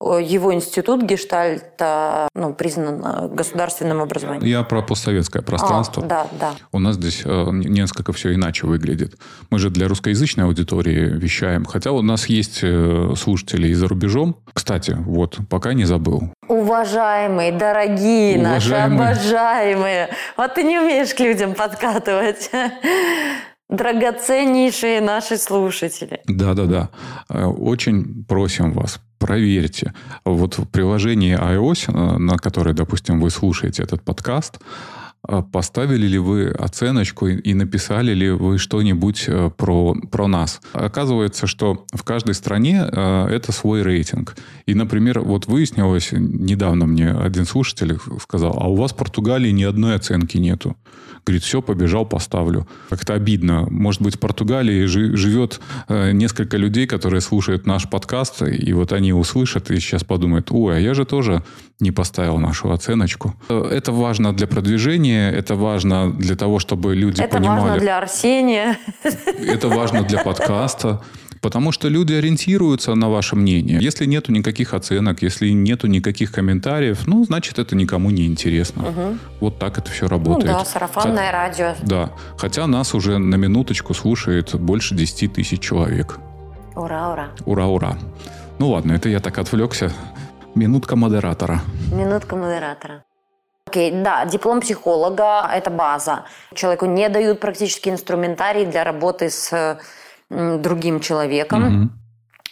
его 0.01 0.53
институт 0.53 1.03
гештальта 1.03 2.29
ну, 2.35 2.53
признан 2.53 3.03
э, 3.05 3.29
государственным 3.29 4.03
образованием. 4.03 4.45
Я 4.45 4.63
про 4.63 4.83
постсоветское 4.83 5.43
пространство. 5.43 6.03
А, 6.05 6.07
да, 6.07 6.27
да. 6.39 6.55
У 6.73 6.79
нас 6.79 6.97
здесь 6.97 7.23
э, 7.25 7.47
несколько 7.53 8.13
все 8.13 8.35
иначе 8.35 8.67
выглядит. 8.67 9.17
Мы 9.51 9.59
же 9.59 9.71
для 9.71 9.89
русскоязычной 9.89 10.45
аудитории 10.45 11.09
вещаем. 11.09 11.65
Хотя 11.65 11.93
у 11.93 12.03
нас 12.03 12.27
есть 12.27 12.63
слушатели 13.17 13.69
и 13.69 13.75
за 13.75 13.89
рубежом. 13.89 14.37
Кстати, 14.53 14.97
вот, 14.99 15.39
пока 15.49 15.73
не 15.73 15.85
забыл. 15.85 16.31
Уважаемые, 16.49 17.53
дорогие 17.53 18.39
Уважаемые. 18.39 18.99
наши, 18.99 19.35
обожаемые. 19.35 20.09
Вот 20.37 20.55
ты 20.55 20.65
не 20.65 20.79
умеешь 20.79 21.15
к 21.15 21.21
людям 21.21 21.55
подкатывать. 21.55 22.51
Драгоценнейшие 23.71 25.01
наши 25.01 25.39
слушатели. 25.39 26.21
Да-да-да. 26.27 26.91
Очень 27.29 28.25
просим 28.25 28.73
вас, 28.73 29.01
проверьте. 29.25 29.95
Вот 30.26 30.59
в 30.59 30.66
приложении 30.66 31.35
iOS, 31.35 31.88
э, 31.88 32.19
на 32.19 32.37
которое, 32.37 32.75
допустим, 32.75 33.21
вы 33.21 33.31
слушаете 33.31 33.83
этот 33.83 34.02
подкаст, 34.02 34.59
э, 35.26 35.43
поставили 35.50 36.07
ли 36.07 36.19
вы 36.19 36.50
оценочку 36.50 37.28
и 37.28 37.54
написали 37.54 38.12
ли 38.12 38.31
вы 38.31 38.59
что-нибудь 38.59 39.25
э, 39.28 39.50
про, 39.57 39.95
про 40.11 40.26
нас. 40.26 40.61
Оказывается, 40.75 41.47
что 41.47 41.87
в 41.95 42.02
каждой 42.02 42.35
стране 42.35 42.87
это 43.37 43.52
свой 43.52 43.83
рейтинг. 43.83 44.37
И, 44.66 44.75
например, 44.75 45.21
вот 45.21 45.47
выяснилось, 45.47 46.12
недавно 46.12 46.85
мне 46.85 47.11
один 47.11 47.47
слушатель 47.47 47.99
сказал, 48.21 48.59
а 48.61 48.69
у 48.69 48.76
вас 48.76 48.93
в 48.93 48.97
Португалии 48.97 49.52
ни 49.52 49.64
одной 49.64 49.95
оценки 49.95 50.37
нету. 50.37 50.76
Говорит, 51.26 51.43
все, 51.43 51.62
побежал, 51.62 52.07
поставлю. 52.07 52.66
Как-то 52.90 53.14
обидно. 53.14 53.66
Может 53.71 54.02
быть, 54.02 54.16
в 54.16 54.19
Португалии 54.19 54.85
живет 54.87 55.61
э, 55.88 56.12
несколько 56.12 56.57
людей, 56.57 56.87
которые 56.87 57.21
слушают 57.21 57.66
наш 57.66 57.88
подкаст, 57.88 58.43
и 58.43 58.73
вот 58.73 58.93
они 58.93 59.12
услышат 59.12 59.71
и 59.71 59.81
сейчас 59.81 60.04
подумают, 60.04 60.49
ой, 60.50 60.76
а 60.76 60.78
я 60.78 60.95
же 60.95 61.04
тоже 61.04 61.43
не 61.81 61.93
поставил 61.93 62.38
нашу 62.38 62.71
оценочку. 62.73 63.35
Э, 63.49 63.69
это 63.71 63.93
важно 63.93 64.35
для 64.35 64.47
продвижения, 64.47 65.31
это 65.31 65.54
важно 65.54 66.12
для 66.12 66.37
того, 66.37 66.59
чтобы 66.59 66.95
люди 66.95 67.23
это 67.23 67.38
понимали. 67.38 67.59
Это 67.59 67.69
важно 67.69 67.81
для 67.81 67.99
Арсения. 67.99 68.78
Это 69.38 69.69
важно 69.69 70.02
для 70.02 70.19
подкаста 70.25 71.00
Потому 71.45 71.73
что 71.73 71.89
люди 71.89 72.15
ориентируются 72.15 72.95
на 72.95 73.11
ваше 73.11 73.37
мнение. 73.37 73.79
Если 73.79 74.07
нету 74.07 74.33
никаких 74.33 74.73
оценок, 74.73 75.21
если 75.21 75.51
нету 75.51 75.89
никаких 75.89 76.33
комментариев, 76.33 77.07
ну, 77.07 77.23
значит, 77.25 77.59
это 77.59 77.77
никому 77.77 78.11
не 78.11 78.25
интересно. 78.25 78.89
Угу. 78.89 79.19
Вот 79.41 79.59
так 79.59 79.77
это 79.77 79.91
все 79.91 80.09
работает. 80.09 80.51
Ну 80.51 80.59
да, 80.59 80.65
сарафанное 80.65 81.27
Хот... 81.27 81.33
радио. 81.35 81.75
Да. 81.83 82.11
Хотя 82.39 82.67
нас 82.67 82.95
уже 82.95 83.19
на 83.19 83.35
минуточку 83.35 83.93
слушает 83.93 84.55
больше 84.55 84.95
10 84.95 85.35
тысяч 85.35 85.61
человек. 85.61 86.19
Ура, 86.77 87.13
ура. 87.13 87.29
Ура, 87.45 87.67
ура. 87.67 87.99
Ну 88.59 88.71
ладно, 88.71 88.93
это 88.93 89.11
я 89.11 89.21
так 89.21 89.37
отвлекся. 89.37 89.93
Минутка 90.55 90.97
модератора. 90.97 91.61
Минутка 91.93 92.37
модератора. 92.37 93.05
Окей, 93.67 93.91
да, 93.91 94.25
диплом 94.25 94.63
психолога– 94.63 95.47
это 95.55 95.69
база. 95.69 96.25
Человеку 96.55 96.87
не 96.87 97.07
дают 97.11 97.39
практически 97.41 97.91
инструментарий 97.91 98.65
для 98.65 98.83
работы 98.83 99.29
с 99.29 99.79
другим 100.31 101.00
человеком. 101.00 101.83
Угу. 101.83 101.90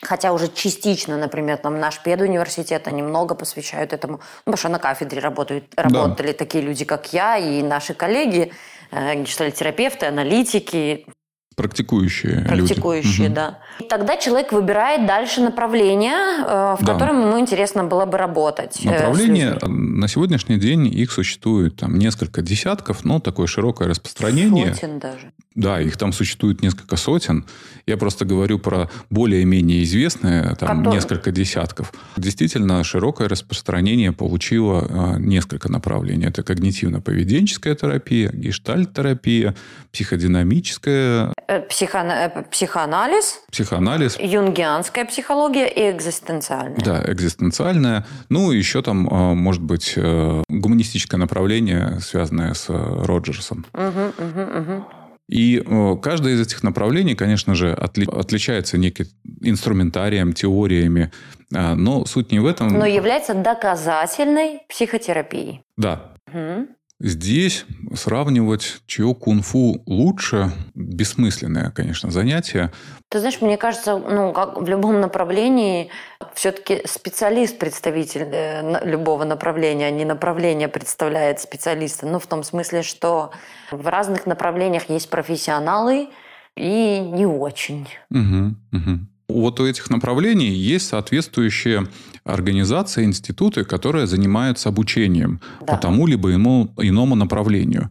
Хотя 0.02 0.32
уже 0.32 0.48
частично, 0.48 1.16
например, 1.16 1.58
там 1.58 1.78
наш 1.78 2.00
педуниверситет, 2.02 2.88
они 2.88 3.02
много 3.02 3.36
посвящают 3.36 3.92
этому. 3.92 4.14
Ну, 4.14 4.52
потому 4.52 4.56
что 4.56 4.68
на 4.68 4.78
кафедре 4.80 5.20
работают, 5.20 5.72
работали 5.76 6.32
да. 6.32 6.38
такие 6.38 6.64
люди, 6.64 6.84
как 6.84 7.12
я, 7.12 7.36
и 7.36 7.62
наши 7.62 7.94
коллеги, 7.94 8.52
э, 8.90 9.14
гештальтерапевты, 9.22 10.06
аналитики, 10.06 11.06
Практикующие, 11.54 12.44
Практикующие, 12.46 13.28
люди. 13.28 13.34
да. 13.34 13.58
И 13.80 13.84
тогда 13.84 14.16
человек 14.16 14.52
выбирает 14.52 15.06
дальше 15.06 15.40
направление, 15.40 16.12
э, 16.12 16.76
в 16.80 16.84
да. 16.84 16.92
котором 16.92 17.20
ему 17.20 17.38
интересно 17.38 17.84
было 17.84 18.06
бы 18.06 18.18
работать. 18.18 18.80
Э, 18.84 18.90
Направления 18.90 19.58
на 19.66 20.08
сегодняшний 20.08 20.58
день 20.58 20.86
их 20.86 21.12
существует 21.12 21.76
там 21.76 21.98
несколько 21.98 22.42
десятков, 22.42 23.04
но 23.04 23.20
такое 23.20 23.46
широкое 23.46 23.88
распространение. 23.88 24.74
Сотен 24.74 24.98
даже. 24.98 25.32
Да, 25.54 25.80
их 25.80 25.96
там 25.96 26.12
существует 26.12 26.62
несколько 26.62 26.96
сотен. 26.96 27.44
Я 27.86 27.96
просто 27.96 28.24
говорю 28.24 28.58
про 28.58 28.88
более-менее 29.10 29.82
известные, 29.82 30.54
там 30.58 30.78
Который... 30.78 30.94
несколько 30.94 31.30
десятков. 31.30 31.92
Действительно, 32.16 32.82
широкое 32.84 33.28
распространение 33.28 34.12
получило 34.12 34.86
а, 34.88 35.16
несколько 35.18 35.70
направлений. 35.70 36.26
Это 36.26 36.42
когнитивно-поведенческая 36.42 37.74
терапия, 37.74 38.30
гештальт-терапия, 38.32 39.54
психодинамическая. 39.92 41.34
Э, 41.48 41.60
психоана... 41.60 42.30
Э, 42.34 42.42
психоанализ. 42.50 43.42
Психоанализ. 43.50 44.18
Юнгианская 44.18 45.04
психология 45.04 45.68
и 45.68 45.90
экзистенциальная. 45.90 46.80
Да, 46.80 47.02
экзистенциальная. 47.06 48.06
Ну, 48.28 48.50
еще 48.52 48.82
там, 48.82 49.08
а, 49.10 49.34
может 49.34 49.62
быть, 49.62 49.94
э, 49.96 50.42
гуманистическое 50.48 51.18
направление, 51.18 52.00
связанное 52.00 52.54
с 52.54 52.66
Роджерсом. 52.68 53.66
Угу, 53.74 54.24
угу, 54.24 54.58
угу. 54.58 54.84
И 55.28 55.62
э, 55.64 55.96
каждое 56.02 56.34
из 56.34 56.40
этих 56.40 56.62
направлений, 56.62 57.14
конечно 57.14 57.54
же, 57.54 57.72
отли 57.72 58.06
отличается 58.06 58.76
неким 58.76 59.06
инструментарием, 59.40 60.32
теориями, 60.32 61.10
а, 61.54 61.74
но 61.74 62.04
суть 62.04 62.32
не 62.32 62.38
в 62.38 62.46
этом. 62.46 62.68
Но 62.68 62.86
является 62.86 63.34
доказательной 63.34 64.60
психотерапией. 64.68 65.62
Да. 65.76 66.12
Угу. 66.28 66.68
Здесь 67.04 67.66
сравнивать, 67.96 68.80
чье 68.86 69.12
кунг-фу 69.12 69.82
лучше, 69.86 70.52
бессмысленное, 70.76 71.72
конечно, 71.72 72.12
занятие. 72.12 72.70
Ты 73.08 73.18
знаешь, 73.18 73.40
мне 73.40 73.56
кажется, 73.56 73.98
ну, 73.98 74.32
как 74.32 74.56
в 74.56 74.68
любом 74.68 75.00
направлении, 75.00 75.88
все-таки 76.32 76.82
специалист, 76.86 77.58
представитель 77.58 78.28
э, 78.30 78.88
любого 78.88 79.24
направления, 79.24 79.88
а 79.88 79.90
не 79.90 80.04
направление 80.04 80.68
представляет 80.68 81.40
специалиста. 81.40 82.06
Ну, 82.06 82.20
в 82.20 82.28
том 82.28 82.44
смысле, 82.44 82.84
что 82.84 83.32
в 83.72 83.84
разных 83.88 84.24
направлениях 84.26 84.88
есть 84.88 85.10
профессионалы 85.10 86.08
и 86.56 87.00
не 87.00 87.26
очень. 87.26 87.88
Угу, 88.10 88.54
угу. 88.78 89.00
Вот 89.26 89.58
у 89.58 89.66
этих 89.66 89.90
направлений 89.90 90.50
есть 90.50 90.86
соответствующие 90.86 91.88
организации, 92.24 93.04
институты, 93.04 93.64
которые 93.64 94.06
занимаются 94.06 94.68
обучением 94.68 95.40
да. 95.60 95.74
по 95.74 95.82
тому 95.82 96.06
либо 96.06 96.28
ему, 96.28 96.72
иному 96.78 97.14
направлению. 97.14 97.90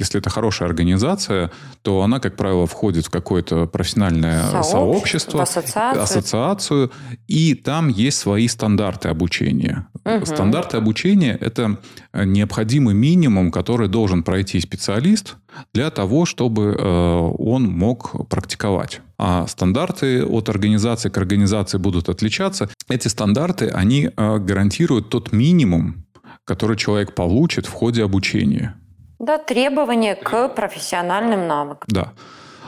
Если 0.00 0.18
это 0.18 0.30
хорошая 0.30 0.68
организация, 0.68 1.50
то 1.82 2.00
она, 2.02 2.20
как 2.20 2.36
правило, 2.36 2.66
входит 2.66 3.06
в 3.06 3.10
какое-то 3.10 3.66
профессиональное 3.66 4.42
сообщество, 4.62 4.70
сообщество 4.70 5.42
ассоциацию. 5.42 6.02
ассоциацию, 6.02 6.92
и 7.28 7.54
там 7.54 7.88
есть 7.88 8.18
свои 8.18 8.48
стандарты 8.48 9.08
обучения. 9.08 9.86
Угу. 10.04 10.24
Стандарты 10.24 10.78
обучения– 10.78 11.36
это 11.40 11.76
необходимый 12.14 12.94
минимум, 12.94 13.50
который 13.52 13.88
должен 13.88 14.22
пройти 14.22 14.58
специалист 14.60 15.36
для 15.74 15.90
того, 15.90 16.24
чтобы 16.24 16.74
э, 16.78 17.32
он 17.38 17.64
мог 17.64 18.28
практиковать. 18.28 19.02
А 19.18 19.46
стандарты 19.46 20.24
от 20.24 20.48
организации 20.48 21.10
к 21.10 21.18
организации 21.18 21.76
будут 21.76 22.08
отличаться. 22.08 22.70
Эти 22.88 23.08
стандарты, 23.08 23.68
они 23.68 24.10
э, 24.16 24.38
гарантируют 24.38 25.10
тот 25.10 25.32
минимум, 25.32 26.06
который 26.44 26.76
человек 26.76 27.14
получит 27.14 27.66
в 27.66 27.72
ходе 27.72 28.02
обучения. 28.02 28.79
Да, 29.20 29.36
требования 29.36 30.14
к 30.14 30.48
профессиональным 30.48 31.46
навыкам. 31.46 31.86
Да. 31.88 32.12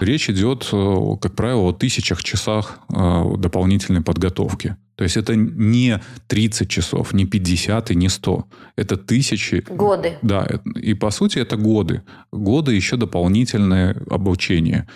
Речь 0.00 0.28
идет, 0.28 0.68
э, 0.70 0.96
как 1.20 1.34
правило, 1.34 1.62
о 1.62 1.72
тысячах 1.72 2.22
часах 2.22 2.78
э, 2.94 3.22
дополнительной 3.38 4.02
подготовки. 4.02 4.76
То 5.02 5.04
есть 5.04 5.16
это 5.16 5.34
не 5.34 6.00
30 6.28 6.70
часов, 6.70 7.12
не 7.12 7.24
50 7.24 7.90
и 7.90 7.96
не 7.96 8.08
100. 8.08 8.44
Это 8.76 8.96
тысячи. 8.96 9.64
Годы. 9.68 10.16
Да, 10.22 10.46
и 10.76 10.94
по 10.94 11.10
сути 11.10 11.40
это 11.40 11.56
годы. 11.56 12.02
Годы 12.30 12.76
еще 12.76 12.96
дополнительное 12.96 13.96
обучение. 14.08 14.86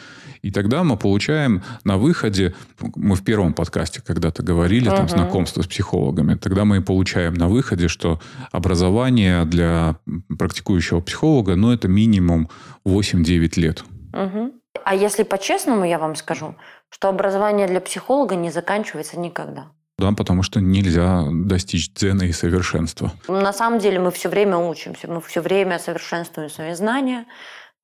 И 0.42 0.52
тогда 0.52 0.84
мы 0.84 0.96
получаем 0.96 1.64
на 1.82 1.96
выходе, 1.96 2.54
мы 2.94 3.16
в 3.16 3.24
первом 3.24 3.52
подкасте 3.52 4.00
когда-то 4.00 4.44
говорили, 4.44 4.88
uh-huh. 4.88 4.96
там, 4.96 5.08
знакомство 5.08 5.62
с 5.62 5.66
психологами, 5.66 6.36
тогда 6.36 6.64
мы 6.64 6.80
получаем 6.82 7.34
на 7.34 7.48
выходе, 7.48 7.88
что 7.88 8.20
образование 8.52 9.44
для 9.44 9.96
практикующего 10.38 11.00
психолога, 11.00 11.56
ну, 11.56 11.72
это 11.72 11.88
минимум 11.88 12.48
8-9 12.84 13.60
лет. 13.60 13.84
Uh-huh. 14.12 14.52
А 14.84 14.94
если 14.94 15.24
по-честному, 15.24 15.84
я 15.84 15.98
вам 15.98 16.14
скажу, 16.14 16.54
что 16.90 17.08
образование 17.08 17.66
для 17.66 17.80
психолога 17.80 18.36
не 18.36 18.52
заканчивается 18.52 19.18
никогда. 19.18 19.72
Да, 19.98 20.12
потому 20.12 20.42
что 20.42 20.60
нельзя 20.60 21.24
достичь 21.30 21.90
дзена 21.92 22.24
и 22.24 22.32
совершенства. 22.32 23.12
На 23.28 23.52
самом 23.52 23.78
деле 23.78 23.98
мы 23.98 24.10
все 24.10 24.28
время 24.28 24.58
учимся, 24.58 25.08
мы 25.08 25.22
все 25.22 25.40
время 25.40 25.78
совершенствуем 25.78 26.50
свои 26.50 26.74
знания, 26.74 27.24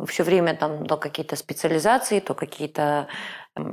все 0.06 0.22
время 0.22 0.54
там 0.54 0.86
то 0.86 0.96
какие-то 0.96 1.36
специализации, 1.36 2.20
то 2.20 2.34
какие-то 2.34 3.08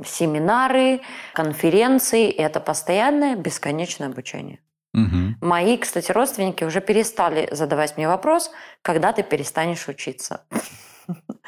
семинары, 0.06 1.00
конференции. 1.34 2.30
И 2.30 2.40
это 2.40 2.60
постоянное, 2.60 3.36
бесконечное 3.36 4.08
обучение. 4.08 4.60
Угу. 4.94 5.36
Мои, 5.46 5.76
кстати, 5.76 6.10
родственники 6.10 6.64
уже 6.64 6.80
перестали 6.80 7.48
задавать 7.52 7.96
мне 7.96 8.08
вопрос, 8.08 8.50
когда 8.82 9.12
ты 9.12 9.22
перестанешь 9.22 9.86
учиться. 9.88 10.42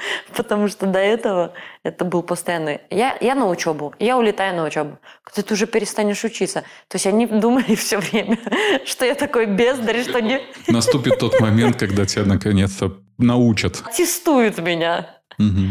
Потому 0.37 0.69
что 0.69 0.87
до 0.87 0.99
этого 0.99 1.53
это 1.83 2.05
был 2.05 2.23
постоянный... 2.23 2.81
Я, 2.91 3.17
я 3.21 3.35
на 3.35 3.47
учебу, 3.47 3.95
я 3.99 4.17
улетаю 4.19 4.57
на 4.57 4.65
учебу. 4.65 4.99
Когда 5.25 5.43
ты 5.43 5.55
уже 5.55 5.67
перестанешь 5.67 6.25
учиться. 6.25 6.63
То 6.89 6.97
есть 6.97 7.07
они 7.07 7.27
думали 7.27 7.75
все 7.77 7.99
время, 7.99 8.39
что 8.85 9.05
я 9.05 9.15
такой 9.15 9.47
бездарь, 9.47 10.03
что 10.03 10.21
не... 10.21 10.41
Наступит 10.69 11.19
тот 11.19 11.41
момент, 11.41 11.77
когда 11.77 12.07
тебя 12.07 12.25
наконец-то 12.25 12.99
научат. 13.19 13.83
Тестуют 13.97 14.59
меня. 14.59 15.21
Угу. 15.39 15.67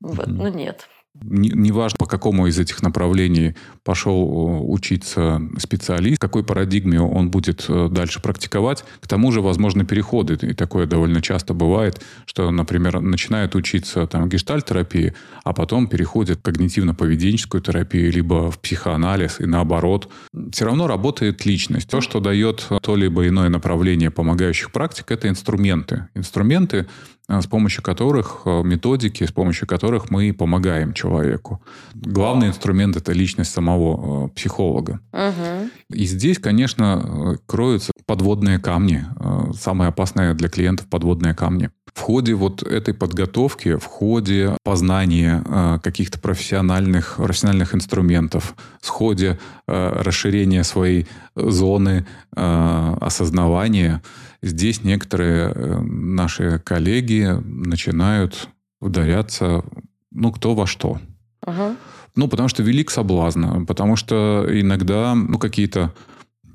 Вот, 0.00 0.28
угу. 0.28 0.30
ну 0.30 0.48
нет 0.48 0.88
неважно, 1.22 1.96
по 1.98 2.06
какому 2.06 2.46
из 2.46 2.58
этих 2.58 2.82
направлений 2.82 3.54
пошел 3.82 4.22
э, 4.22 4.60
учиться 4.64 5.40
специалист, 5.58 6.20
какой 6.20 6.44
парадигме 6.44 7.00
он 7.00 7.30
будет 7.30 7.64
э, 7.68 7.88
дальше 7.90 8.20
практиковать. 8.20 8.84
К 9.00 9.06
тому 9.06 9.32
же, 9.32 9.40
возможно, 9.40 9.84
переходы. 9.84 10.34
И 10.40 10.54
такое 10.54 10.86
довольно 10.86 11.20
часто 11.22 11.54
бывает, 11.54 12.02
что, 12.26 12.50
например, 12.50 13.00
начинает 13.00 13.54
учиться 13.54 14.06
там, 14.06 14.28
гештальтерапии, 14.28 15.14
а 15.44 15.52
потом 15.52 15.86
переходит 15.88 16.38
в 16.38 16.42
когнитивно-поведенческую 16.42 17.60
терапию, 17.60 18.12
либо 18.12 18.50
в 18.50 18.58
психоанализ, 18.58 19.40
и 19.40 19.46
наоборот. 19.46 20.08
Все 20.52 20.64
равно 20.64 20.86
работает 20.86 21.44
личность. 21.46 21.88
То, 21.88 22.00
что 22.00 22.20
дает 22.20 22.66
то 22.82 22.96
либо 22.96 23.26
иное 23.26 23.48
направление 23.48 24.10
помогающих 24.10 24.72
практик, 24.72 25.10
это 25.10 25.28
инструменты. 25.28 26.08
Инструменты, 26.14 26.86
с 27.28 27.46
помощью 27.46 27.82
которых, 27.82 28.42
э, 28.46 28.62
методики, 28.62 29.24
с 29.24 29.32
помощью 29.32 29.68
которых 29.68 30.10
мы 30.10 30.32
помогаем 30.32 30.94
человеку. 30.94 31.62
Главный 31.94 32.48
инструмент– 32.48 32.96
это 32.96 33.12
личность 33.12 33.52
самого 33.52 34.26
э, 34.26 34.28
психолога. 34.30 35.00
Угу. 35.12 35.70
И 35.90 36.06
здесь, 36.06 36.38
конечно, 36.38 37.36
кроются 37.46 37.92
подводные 38.06 38.58
камни. 38.58 39.04
Самое 39.52 39.88
опасное 39.88 40.34
для 40.34 40.48
клиентов– 40.48 40.86
подводные 40.90 41.34
камни. 41.34 41.70
В 41.94 42.00
ходе 42.00 42.34
вот 42.34 42.62
этой 42.62 42.94
подготовки, 42.94 43.76
в 43.76 43.84
ходе 43.84 44.56
познания 44.62 45.42
каких-то 45.82 46.18
профессиональных, 46.20 47.16
профессиональных 47.16 47.74
инструментов, 47.74 48.54
в 48.80 48.88
ходе 48.88 49.38
расширения 49.66 50.62
своей 50.64 51.08
зоны 51.34 52.06
осознавания– 52.34 54.02
Здесь 54.42 54.84
некоторые 54.84 55.52
э, 55.52 55.80
наши 55.80 56.60
коллеги 56.60 57.28
начинают 57.44 58.48
ударяться, 58.80 59.64
ну, 60.12 60.30
кто 60.30 60.54
во 60.54 60.66
что. 60.66 61.00
Мгм. 61.44 61.76
Ну, 62.14 62.28
потому 62.28 62.48
что 62.48 62.62
велик 62.62 62.90
соблазн, 62.90 63.64
потому 63.66 63.96
что 63.96 64.46
иногда 64.48 65.14
ну, 65.14 65.38
какие-то 65.38 65.92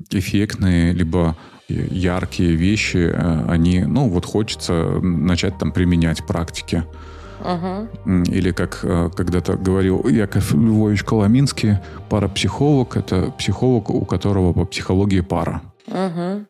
эффектные, 0.10 0.94
либо 0.94 1.38
яркие 1.68 2.56
вещи, 2.56 3.12
э, 3.12 3.46
они, 3.48 3.82
ну, 3.82 4.10
вот 4.10 4.26
хочется 4.26 5.00
начать 5.02 5.58
там 5.58 5.72
применять. 5.72 6.22
Мгм. 7.40 7.90
М, 8.06 8.24
Или, 8.24 8.52
как 8.52 8.80
э, 8.84 9.10
когда-то 9.16 9.58
говорил 9.58 10.08
Яков 10.08 10.54
Львович 10.54 11.04
Коломинский, 11.04 11.78
парапсихолог– 12.10 12.96
это 12.98 13.32
психолог, 13.38 13.90
у 13.90 14.06
которого 14.06 14.54
по 14.54 14.66
психологии 14.66 15.22
пара. 15.22 15.62
Мгм. 15.88 16.48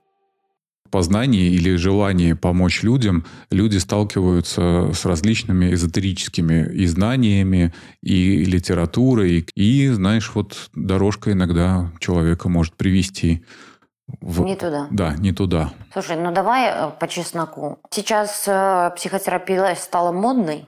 познании 0.91 1.49
или 1.49 1.75
желании 1.75 2.33
помочь 2.33 2.83
людям, 2.83 3.25
люди 3.49 3.77
сталкиваются 3.77 4.91
с 4.93 5.05
различными 5.05 5.73
эзотерическими 5.73 6.71
и 6.71 6.85
знаниями, 6.85 7.73
и 8.03 8.45
литературой, 8.45 9.43
и, 9.55 9.89
знаешь, 9.89 10.31
вот 10.35 10.69
дорожка 10.75 11.31
иногда 11.31 11.91
человека 11.99 12.47
может 12.47 12.75
привести 12.75 13.43
в... 14.07 14.41
Не 14.43 14.55
туда. 14.55 14.87
Да, 14.91 15.13
не 15.17 15.31
туда. 15.31 15.71
Слушай, 15.91 16.17
ну 16.17 16.31
давай 16.31 16.69
э, 16.69 16.91
по 16.99 17.07
чесноку. 17.07 17.79
Сейчас 17.89 18.43
э, 18.47 18.91
психотерапия 18.95 19.75
стала 19.75 20.11
модной. 20.11 20.67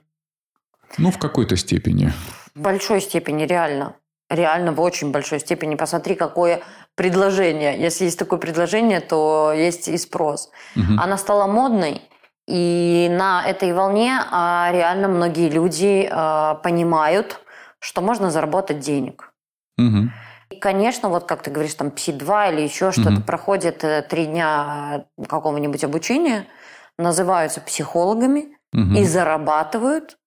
Ну, 0.97 1.11
в 1.11 1.17
какой-то 1.17 1.57
степени. 1.57 2.11
В 2.53 2.61
большой 2.61 3.01
степени, 3.01 3.43
реально. 3.43 3.95
Реально 4.29 4.71
в 4.71 4.81
очень 4.81 5.11
большой 5.11 5.39
степени. 5.39 5.75
Посмотри, 5.75 6.15
какое 6.15 6.61
предложение. 6.95 7.77
Если 7.79 8.05
есть 8.05 8.17
такое 8.17 8.39
предложение, 8.39 9.01
то 9.01 9.51
есть 9.55 9.87
и 9.87 9.97
спрос. 9.97 10.49
Мгм. 10.75 10.99
Она 10.99 11.17
стала 11.17 11.47
модной, 11.47 12.01
и 12.47 13.07
на 13.11 13.43
этой 13.45 13.73
волне 13.73 14.19
а, 14.31 14.69
реально 14.71 15.07
многие 15.07 15.49
люди 15.49 16.07
а, 16.09 16.55
понимают, 16.55 17.41
что 17.79 18.01
можно 18.01 18.31
заработать 18.31 18.79
денег. 18.79 19.33
Мгм. 19.77 20.11
И, 20.49 20.57
конечно, 20.57 21.09
вот 21.09 21.25
как 21.25 21.41
ты 21.41 21.51
говоришь, 21.51 21.73
там 21.73 21.89
ПСИ-2 21.89 22.53
или 22.53 22.61
еще 22.61 22.91
что-то, 22.91 23.11
Мгм. 23.11 23.23
проходит 23.23 23.83
э, 23.83 24.03
три 24.03 24.25
дня 24.27 25.05
какого-нибудь 25.27 25.83
обучения, 25.83 26.45
называются 26.97 27.61
психологами 27.61 28.57
Мгм. 28.71 28.95
и 28.95 29.05
зарабатывают 29.05 30.17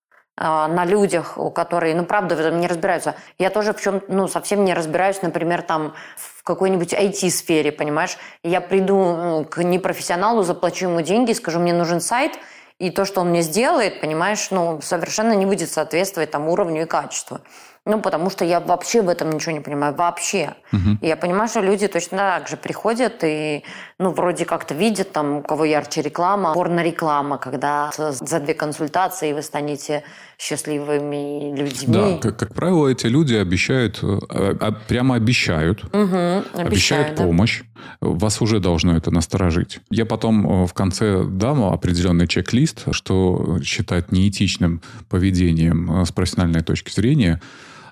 а, 0.41 0.69
на 0.69 0.85
людях, 0.85 1.37
у 1.37 1.51
которые, 1.51 1.97
ну, 1.97 2.05
правда, 2.05 2.37
в 2.37 2.41
этом 2.41 2.61
не 2.61 2.69
разбираются. 2.69 3.17
Я 3.39 3.51
тоже 3.51 3.73
в 3.73 3.81
чем, 3.81 4.01
ну, 4.07 4.29
совсем 4.29 4.65
не 4.65 4.73
разбираюсь, 4.73 5.21
например, 5.21 5.63
там, 5.63 5.95
в 6.17 6.45
какой-нибудь 6.45 6.95
IT-сфере, 6.95 7.73
понимаешь? 7.73 8.17
Я 8.45 8.61
приду 8.61 8.95
ну, 8.97 9.45
к 9.45 9.63
непрофессионалу, 9.65 10.45
заплачу 10.45 10.87
ему 10.87 11.01
деньги, 11.01 11.33
скажу, 11.33 11.59
мне 11.59 11.73
нужен 11.73 12.01
сайт, 12.01 12.39
и 12.79 12.91
то, 12.91 13.05
что 13.05 13.21
он 13.23 13.31
мне 13.31 13.43
сделает, 13.43 14.01
понимаешь, 14.01 14.53
ну, 14.53 14.81
совершенно 14.81 15.33
не 15.33 15.45
будет 15.45 15.71
соответствовать 15.71 16.31
там 16.31 16.47
уровню 16.49 16.83
и 16.83 16.87
качеству. 16.87 17.41
Ну, 17.89 18.03
потому 18.03 18.29
что 18.29 18.45
я 18.45 18.61
вообще 18.61 19.01
в 19.01 19.09
этом 19.09 19.31
ничего 19.31 19.53
не 19.53 19.61
понимаю. 19.61 19.95
Вообще. 19.95 20.55
Мгм. 20.73 20.99
И 21.01 21.07
я 21.07 21.17
понимаю, 21.17 21.49
что 21.49 21.61
люди 21.61 21.89
точно 21.89 22.19
так 22.19 22.47
же 22.47 22.59
приходят 22.59 23.25
и, 23.25 23.65
ну, 23.99 24.11
вроде 24.11 24.45
как-то 24.45 24.75
видят, 24.75 25.11
там, 25.13 25.37
у 25.39 25.43
кого 25.43 25.65
ярче 25.65 26.03
реклама, 26.03 26.53
порно-реклама, 26.53 27.39
когда 27.39 27.91
за 27.97 28.41
две 28.41 28.53
консультации 28.53 29.33
вы 29.33 29.41
станете 29.41 30.03
счастливыми 30.39 31.57
людьми. 31.57 31.87
Да, 31.89 32.19
как, 32.19 32.37
как 32.37 32.55
правило, 32.55 32.89
эти 32.89 33.07
люди 33.07 33.35
обещают, 33.35 34.01
э, 34.03 34.19
а- 34.31 34.73
прямо 34.87 35.15
обещают, 35.15 35.83
Мгм, 35.95 36.45
обещают 36.53 36.69
обещаю, 36.69 37.17
да. 37.17 37.25
помощь. 37.25 37.63
Вас 38.01 38.43
уже 38.43 38.61
должно 38.61 38.97
это 38.97 39.11
насторожить. 39.11 39.81
Я 39.91 40.05
потом 40.05 40.65
э, 40.65 40.67
в 40.67 40.75
конце 40.75 41.25
дам 41.25 41.65
определенный 41.65 42.27
чек-лист, 42.27 42.85
что 42.91 43.59
считать 43.65 44.13
неэтичным 44.13 44.83
поведением 45.09 46.03
э, 46.03 46.05
с 46.05 46.13
профессиональной 46.13 46.63
точки 46.63 46.91
зрения. 46.91 47.41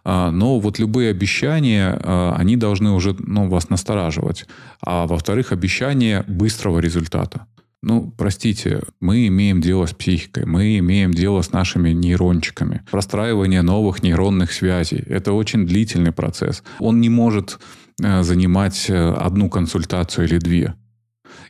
А, 0.09 0.31
Но 0.31 0.61
вот 0.61 0.79
любые 0.79 1.11
обещания, 1.11 1.99
э, 2.01 2.33
они 2.37 2.57
должны 2.57 2.93
уже 2.93 3.17
ну, 3.19 3.49
вас 3.49 3.71
настораживать. 3.71 4.47
А 4.81 5.05
во-вторых, 5.09 5.51
обещания 5.51 6.25
быстрого 6.29 6.79
результата. 6.79 7.47
Ну, 7.83 8.15
простите, 8.17 8.83
мы 9.01 9.27
имеем 9.27 9.61
дело 9.61 9.87
с 9.87 9.93
психикой, 9.93 10.47
мы 10.47 10.79
имеем 10.79 11.13
дело 11.13 11.43
с 11.43 11.51
нашими 11.51 11.91
нейрончиками. 11.91 12.83
Простраивание 12.89 13.63
новых 13.63 14.05
нейронных 14.05 14.53
связей– 14.53 15.03
это 15.09 15.33
очень 15.33 15.67
длительный 15.67 16.13
процесс. 16.13 16.63
Он 16.79 17.01
не 17.01 17.09
может 17.09 17.59
э, 18.01 18.23
занимать 18.23 18.89
э, 18.89 19.13
одну 19.13 19.51
консультацию 19.51 20.29
или 20.29 20.39
две. 20.39 20.75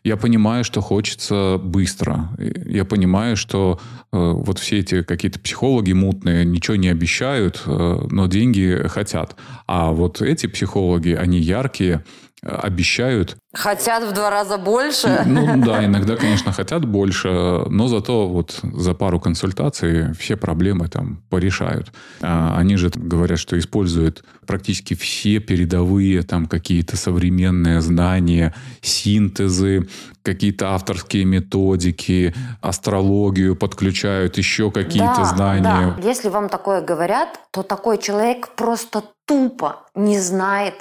Я 0.05 0.17
понимаю, 0.17 0.65
что 0.65 0.81
хочется 0.81 1.59
быстро. 1.63 2.31
Я 2.39 2.85
понимаю, 2.85 3.37
что 3.37 3.81
э, 4.13 4.17
вот 4.17 4.59
все 4.59 4.79
эти 4.79 5.03
какие-то 5.03 5.41
психологи 5.41 5.93
мутные 5.93 6.45
ничего 6.45 6.77
не 6.77 6.89
обещают, 6.89 7.63
э, 7.67 8.07
но 8.11 8.27
деньги 8.27 8.83
хотят. 8.89 9.37
А 9.67 9.93
вот 9.93 10.23
эти 10.23 10.47
психологи, 10.47 11.11
они 11.11 11.39
яркие, 11.39 12.05
обещают 12.47 13.37
Хотят 13.55 14.05
в 14.05 14.13
два 14.13 14.29
раза 14.31 14.59
больше. 14.59 15.23
ну 15.27 15.65
да, 15.65 15.83
иногда, 15.85 16.17
конечно, 16.17 16.53
хотят 16.53 16.85
больше, 16.85 17.29
но 17.71 17.89
зато 17.89 18.29
вот 18.29 18.59
за 18.63 18.93
пару 18.93 19.19
консультаций 19.19 20.13
все 20.15 20.37
проблемы 20.37 20.89
там 20.89 21.23
порешают. 21.31 21.91
А 22.21 22.55
Они 22.59 22.77
же 22.77 22.91
говорят, 22.95 23.39
что 23.39 23.59
используют 23.59 24.25
практически 24.47 24.93
все 24.95 25.39
передовые 25.41 26.23
там 26.23 26.47
какие-то 26.47 26.97
современные 26.99 27.81
знания, 27.81 28.55
синтезы, 28.83 29.89
какие-то 30.23 30.75
авторские 30.75 31.25
методики, 31.25 32.35
астрологию 32.61 33.57
подключают, 33.57 34.37
еще 34.39 34.71
какие-то 34.71 35.17
Да, 35.19 35.25
знания. 35.25 35.95
да. 35.97 36.03
Если 36.03 36.29
вам 36.29 36.49
такое 36.49 36.83
говорят, 36.83 37.41
то 37.53 37.63
такой 37.63 37.97
человек 37.99 38.49
просто 38.55 39.03
тупо 39.27 39.87
не 39.95 40.19
знает, 40.21 40.75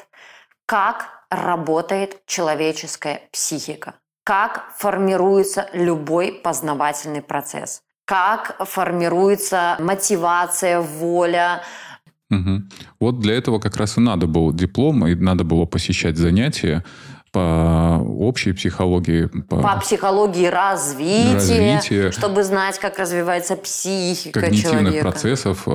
как 0.66 1.15
работает 1.36 2.22
человеческая 2.26 3.22
психика, 3.32 3.96
как 4.24 4.74
формируется 4.78 5.70
любой 5.74 6.34
познавательный 6.34 7.22
процесс, 7.22 7.82
как 8.06 8.56
формируется 8.68 9.78
мотивация, 9.80 10.82
воля. 10.82 11.62
Мгм. 12.30 12.70
Вот 13.00 13.20
для 13.20 13.36
этого 13.36 13.60
как 13.60 13.76
раз 13.78 13.98
и 13.98 14.02
надо 14.02 14.28
был 14.28 14.52
диплом, 14.52 15.06
и 15.08 15.16
надо 15.16 15.44
было 15.44 15.66
посещать 15.66 16.18
занятия 16.18 16.84
по 17.36 18.02
общей 18.02 18.54
психологии, 18.54 19.26
по, 19.26 19.58
По 19.58 19.78
психологии 19.82 20.46
развития, 20.46 21.34
Развитие. 21.34 22.12
чтобы 22.14 22.46
знать, 22.46 22.80
как 22.80 22.98
развивается 22.98 23.58
психика 23.58 24.40
когнитивных 24.40 24.80
человека. 24.80 25.10
процессов 25.10 25.64
э, 25.68 25.72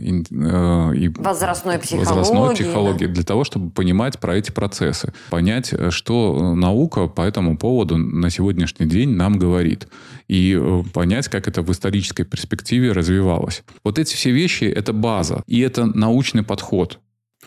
э, 0.00 0.96
и 0.96 1.08
Возрастной 1.16 1.78
возрастной 1.78 1.78
психологии, 1.78 2.54
психологии 2.54 3.06
для 3.06 3.22
того, 3.22 3.44
чтобы 3.44 3.70
понимать 3.70 4.18
про 4.18 4.34
эти 4.34 4.50
процессы, 4.50 5.12
понять, 5.30 5.72
э, 5.72 5.90
что 5.92 6.56
наука 6.56 7.06
по 7.06 7.22
этому 7.22 7.56
поводу 7.56 7.96
на 7.96 8.28
сегодняшний 8.28 8.86
день 8.86 9.10
нам 9.10 9.38
говорит, 9.38 9.86
и 10.26 10.58
э, 10.60 10.82
понять, 10.92 11.28
как 11.28 11.46
это 11.46 11.62
в 11.62 11.70
исторической 11.70 12.24
перспективе 12.24 12.90
развивалось. 12.90 13.62
Вот 13.84 14.00
эти 14.00 14.16
все 14.16 14.32
вещи– 14.32 14.64
это 14.76 14.92
база, 14.92 15.44
и 15.46 15.60
это 15.60 15.86
научный 15.86 16.42
подход 16.42 16.98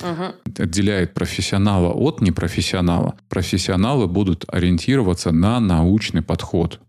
Мгм. 0.01 0.33
отделяет 0.57 1.13
профессионала 1.13 1.93
от 1.93 2.21
непрофессионала. 2.21 3.15
Профессионалы 3.29 4.07
будут 4.07 4.45
ориентироваться 4.47 5.31
на 5.31 5.59
научный 5.59 6.21
подход. 6.21 6.79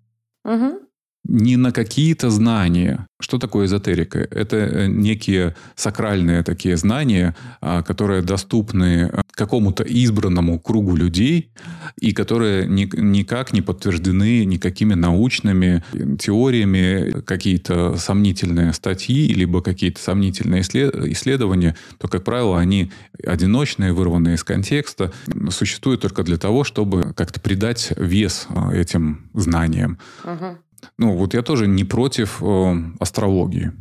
Мгм. 0.45 0.79
Не 1.27 1.57
на 1.57 1.73
какие-то 1.73 2.31
знания. 2.31 3.07
Что 3.19 3.39
такое 3.39 3.65
эзотерика? 3.67 4.19
Это 4.19 4.57
э, 4.57 4.87
некие 4.89 5.55
сакральные 5.75 6.43
такие 6.43 6.77
знания, 6.77 7.35
а, 7.63 7.83
которые 7.83 8.21
доступны 8.21 9.11
э, 9.11 9.21
какому-то 9.31 9.83
избранному 9.85 10.61
кругу 10.61 10.95
людей 10.95 11.51
и 11.99 12.13
которые 12.13 12.67
ни- 12.67 12.91
никак 12.95 13.55
не 13.55 13.63
подтверждены 13.63 14.45
никакими 14.45 14.93
научными 14.95 15.83
теориями, 16.19 17.23
какие-то 17.23 17.97
сомнительные 17.97 18.75
статьи, 18.75 19.33
либо 19.33 19.63
какие-то 19.63 20.01
сомнительные 20.03 20.61
исслед- 20.61 20.95
исследования, 21.13 21.75
то, 21.99 22.09
как 22.09 22.25
правило, 22.25 22.59
они 22.61 22.93
одиночные, 23.27 23.95
вырванные 23.95 24.35
из 24.35 24.45
контекста, 24.45 25.11
существуют 25.51 26.03
только 26.03 26.23
для 26.23 26.37
того, 26.37 26.65
чтобы 26.65 27.15
как-то 27.15 27.41
придать 27.41 27.93
вес 27.97 28.47
э, 28.51 28.79
этим 28.79 29.31
знаниям. 29.33 29.99
Мгм. 30.25 30.59
Ну, 30.99 31.17
вот 31.17 31.35
я 31.35 31.43
тоже 31.43 31.67
не 31.67 31.85
против 31.85 32.43
э, 32.43 32.75
астрологии. 33.01 33.73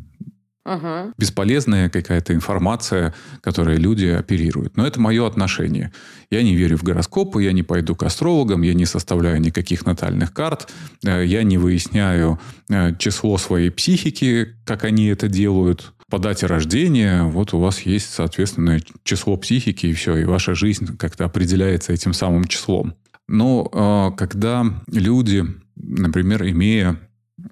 Мгм. 0.66 1.13
Бесполезная 1.18 1.89
какая-то 1.89 2.34
информация, 2.34 3.13
которой 3.42 3.78
люди 3.78 4.06
оперируют. 4.06 4.78
Но 4.78 4.88
это 4.88 5.00
мое 5.00 5.28
отношение. 5.28 5.92
Я 6.30 6.42
не 6.42 6.56
верю 6.56 6.78
в 6.78 6.84
гороскопы, 6.84 7.44
я 7.44 7.52
не 7.52 7.63
пойду 7.63 7.96
к 7.96 8.04
астрологам, 8.04 8.62
я 8.62 8.74
не 8.74 8.86
составляю 8.86 9.42
никаких 9.42 9.86
натальных 9.86 10.34
карт, 10.34 10.70
э, 11.06 11.26
я 11.26 11.44
не 11.44 11.58
выясняю 11.58 12.39
э, 12.70 12.96
число 12.98 13.38
своей 13.38 13.72
психики, 13.72 14.56
как 14.66 14.86
они 14.86 15.08
это 15.08 15.28
делают. 15.28 15.94
По 16.10 16.18
дате 16.18 16.46
рождения 16.46 17.24
вот 17.24 17.54
у 17.54 17.60
вас 17.60 17.82
есть 17.82 18.13
соответственное 18.13 18.82
число 19.04 19.36
психики, 19.36 19.88
и 19.88 19.94
все, 19.94 20.16
и 20.16 20.26
ваша 20.26 20.56
жизнь 20.56 20.96
как-то 20.98 21.26
определяется 21.26 21.92
этим 21.92 22.13
самым 22.13 22.46
числом. 22.46 22.96
Но 23.28 23.68
э, 23.72 24.16
когда 24.16 24.66
люди, 24.88 25.44
например, 25.76 26.48
имея 26.48 27.00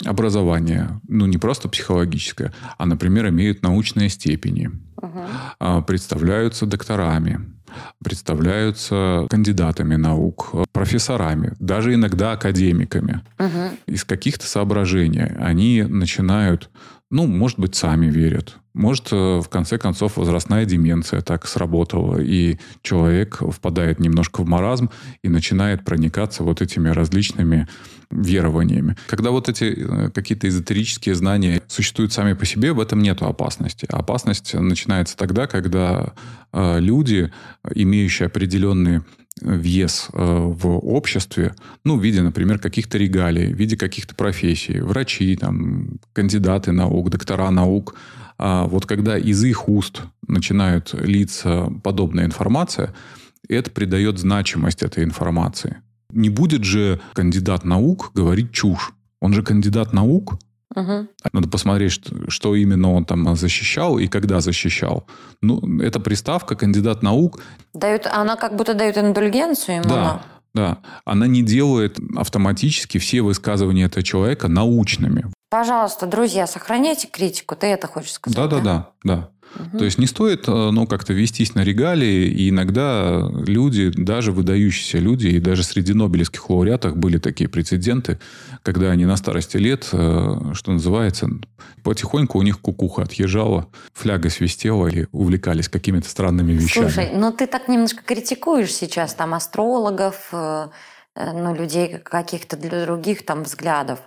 образование, 0.06 1.02
ну 1.08 1.26
не 1.26 1.38
просто 1.38 1.68
психологическое, 1.70 2.54
а, 2.78 2.86
например, 2.86 3.30
имеют 3.30 3.64
научные 3.64 4.10
степени, 4.10 4.72
угу. 4.98 5.84
представляются 5.84 6.66
докторами, 6.66 7.40
представляются 8.04 9.28
кандидатами 9.30 9.96
наук, 9.96 10.54
профессорами, 10.72 11.54
даже 11.60 11.94
иногда 11.94 12.34
академиками. 12.34 13.22
Угу. 13.40 13.78
Из 13.88 14.04
каких-то 14.04 14.46
соображений 14.46 15.26
они 15.40 15.84
начинают, 15.84 16.70
ну, 17.12 17.28
может 17.28 17.60
быть, 17.60 17.76
сами 17.76 18.08
верят. 18.08 18.58
Может, 18.74 19.10
э, 19.12 19.42
в 19.42 19.50
конце 19.50 19.78
концов, 19.78 20.16
возрастная 20.16 20.66
деменция 20.66 21.22
так 21.22 21.46
сработала, 21.46 22.20
и 22.20 22.58
человек 22.82 23.42
впадает 23.42 24.00
немножко 24.00 24.42
в 24.42 24.48
маразм 24.48 24.90
и 25.22 25.28
начинает 25.28 25.84
проникаться 25.84 26.44
вот 26.44 26.62
этими 26.62 26.88
различными 26.88 27.68
верованиями. 28.10 28.96
Когда 29.08 29.32
вот 29.32 29.50
эти 29.50 29.66
э, 29.66 30.10
какие-то 30.12 30.48
эзотерические 30.48 31.16
знания 31.16 31.62
существуют 31.68 32.14
сами 32.14 32.32
по 32.32 32.46
себе, 32.46 32.72
в 32.72 32.80
этом 32.80 33.02
нет 33.02 33.22
опасности. 33.22 33.86
Опасность 33.90 34.54
начинается 34.54 35.18
тогда, 35.18 35.48
когда 35.48 36.14
э, 36.54 36.80
люди, 36.80 37.32
имеющие 37.76 38.28
определенные 38.28 39.04
вес 39.42 40.08
э, 40.14 40.18
в 40.18 40.68
обществе, 40.68 41.54
ну, 41.84 41.98
в 41.98 42.04
виде, 42.04 42.22
например, 42.22 42.60
каких-то 42.60 42.98
регалий, 42.98 43.54
в 43.54 43.58
виде 43.58 43.78
каких-то 43.78 44.16
профессий, 44.16 44.80
врачи, 44.80 45.36
там, 45.36 46.00
кандидаты 46.14 46.72
наук, 46.72 47.10
доктора 47.10 47.50
наук, 47.50 47.96
а 48.38 48.66
вот 48.66 48.86
когда 48.86 49.18
из 49.18 49.44
их 49.44 49.70
уст 49.70 50.02
начинает 50.28 50.94
литься 50.94 51.72
подобная 51.84 52.26
информация, 52.26 52.94
это 53.48 53.70
придает 53.70 54.18
значимость 54.18 54.82
этой 54.84 55.04
информации. 55.04 55.78
Не 56.12 56.30
будет 56.30 56.64
же 56.64 57.00
кандидат 57.14 57.64
наук 57.64 58.12
говорить 58.14 58.52
чушь. 58.52 58.94
Он 59.20 59.34
же 59.34 59.44
кандидат 59.44 59.94
наук, 59.94 60.40
Угу. 60.76 61.08
Надо 61.34 61.50
посмотреть, 61.50 61.92
что, 61.92 62.30
что 62.30 62.56
именно 62.56 62.94
он 62.94 63.06
там 63.06 63.36
защищал 63.36 63.98
и 63.98 64.08
когда 64.08 64.40
защищал. 64.40 65.06
Ну, 65.42 65.82
это 65.82 66.00
приставка 66.00 66.56
кандидат 66.56 67.04
наук. 67.04 67.42
Дают, 67.74 68.08
она 68.08 68.36
как 68.36 68.56
будто 68.56 68.74
дает 68.74 68.98
индульгенцию 68.98 69.78
ему. 69.78 69.90
Да, 69.90 70.24
да. 70.54 70.78
Она 71.06 71.28
не 71.28 71.44
делает 71.44 71.98
автоматически 72.16 72.98
все 72.98 73.22
высказывания 73.22 73.86
этого 73.86 74.04
человека 74.04 74.48
научными. 74.48 75.32
Пожалуйста, 75.50 76.06
друзья, 76.08 76.48
сохраняйте 76.48 77.08
критику. 77.08 77.56
Ты 77.56 77.68
это 77.68 77.88
хочешь 77.88 78.14
сказать? 78.14 78.38
Да, 78.38 78.48
да, 78.48 78.60
да, 78.60 78.90
да. 79.04 79.30
То 79.78 79.84
есть 79.84 79.98
не 79.98 80.08
стоит 80.08 80.48
э, 80.48 80.52
ну, 80.72 80.88
как-то 80.88 81.14
вестись 81.14 81.56
на 81.56 81.64
регалии, 81.64 82.28
и 82.28 82.50
иногда 82.50 83.30
люди, 83.46 83.90
даже 83.90 84.32
выдающиеся 84.32 85.00
люди, 85.00 85.28
и 85.28 85.40
даже 85.40 85.64
среди 85.64 85.94
нобелевских 85.94 86.50
лауреатов 86.50 86.96
были 86.96 87.18
такие 87.18 87.50
прецеденты, 87.50 88.20
когда 88.64 88.92
они 88.92 89.06
на 89.06 89.18
старости 89.18 89.58
лет, 89.58 89.90
э, 89.92 90.52
что 90.54 90.72
называется, 90.72 91.30
потихоньку 91.84 92.40
у 92.40 92.42
них 92.42 92.60
кукуха 92.60 93.04
отъезжала, 93.04 93.68
фляга 93.94 94.30
свистела 94.30 94.88
и 94.88 95.06
увлекались 95.12 95.70
какими-то 95.70 96.10
странными 96.10 96.54
вещами. 96.54 96.86
Слушай, 96.86 97.12
ну 97.14 97.32
ты 97.32 97.48
так 97.48 97.68
немножко 97.68 98.04
критикуешь 98.04 98.74
сейчас 98.74 99.14
там 99.14 99.34
астрологов, 99.34 100.30
э, 100.32 100.68
ну, 101.16 101.54
людей 101.54 101.98
каких-то 101.98 102.56
для 102.56 102.86
других 102.86 103.26
там 103.26 103.44
взглядов. 103.44 104.00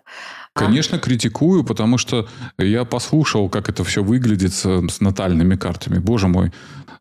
Конечно, 0.54 0.98
критикую, 0.98 1.64
потому 1.64 1.98
что 1.98 2.28
я 2.58 2.84
послушал, 2.84 3.48
как 3.48 3.68
это 3.68 3.82
все 3.82 4.04
выглядит 4.04 4.52
с, 4.54 4.64
с 4.88 5.00
натальными 5.00 5.56
картами. 5.56 5.98
Боже 5.98 6.28
мой, 6.28 6.52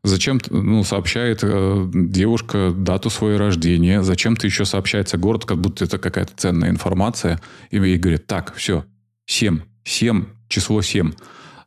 зачем 0.03 0.41
ну, 0.49 0.83
сообщает 0.83 1.39
э, 1.43 1.91
девушка 1.93 2.71
дату 2.75 3.11
своего 3.11 3.37
рождения, 3.37 4.01
зачем-то 4.01 4.47
еще 4.47 4.65
сообщается 4.65 5.17
город, 5.17 5.45
как 5.45 5.59
будто 5.59 5.85
это 5.85 5.99
какая-то 5.99 6.33
ценная 6.35 6.71
информация. 6.71 7.39
И 7.69 7.77
ей 7.77 7.97
говорят, 7.99 8.25
так, 8.25 8.55
все, 8.55 8.85
7, 9.27 9.59
7, 9.83 10.25
число 10.47 10.81
7 10.81 11.11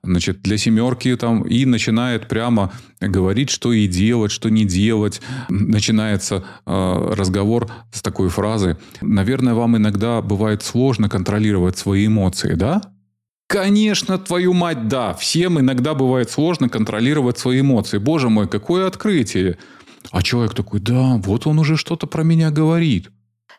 значит, 0.07 0.43
для 0.43 0.57
семерки 0.57 1.15
там, 1.17 1.43
и 1.43 1.65
начинает 1.65 2.29
прямо 2.29 2.73
говорить, 3.01 3.51
что 3.51 3.73
и 3.73 3.87
делать, 3.87 4.33
что 4.33 4.49
не 4.49 4.65
делать. 4.65 5.21
Начинается 5.49 6.45
э, 6.65 7.15
разговор 7.15 7.69
с 7.93 8.03
такой 8.03 8.29
фразы. 8.29 8.79
Наверное, 9.01 9.55
вам 9.55 9.77
иногда 9.77 10.23
бывает 10.23 10.63
сложно 10.63 11.09
контролировать 11.09 11.77
свои 11.77 12.07
эмоции, 12.07 12.55
да? 12.55 12.81
Конечно, 13.49 14.19
твою 14.19 14.55
мать, 14.55 14.89
да. 14.89 15.15
Всем 15.15 15.61
иногда 15.61 15.95
бывает 15.95 16.31
сложно 16.31 16.69
контролировать 16.69 17.39
свои 17.39 17.61
эмоции. 17.61 17.99
Боже 17.99 18.29
мой, 18.29 18.49
какое 18.49 18.87
открытие. 18.87 19.59
А 20.11 20.23
человек 20.23 20.55
такой, 20.55 20.81
да, 20.81 21.17
вот 21.17 21.47
он 21.47 21.59
уже 21.59 21.77
что-то 21.77 22.07
про 22.07 22.23
меня 22.23 22.51
говорит. 22.51 23.11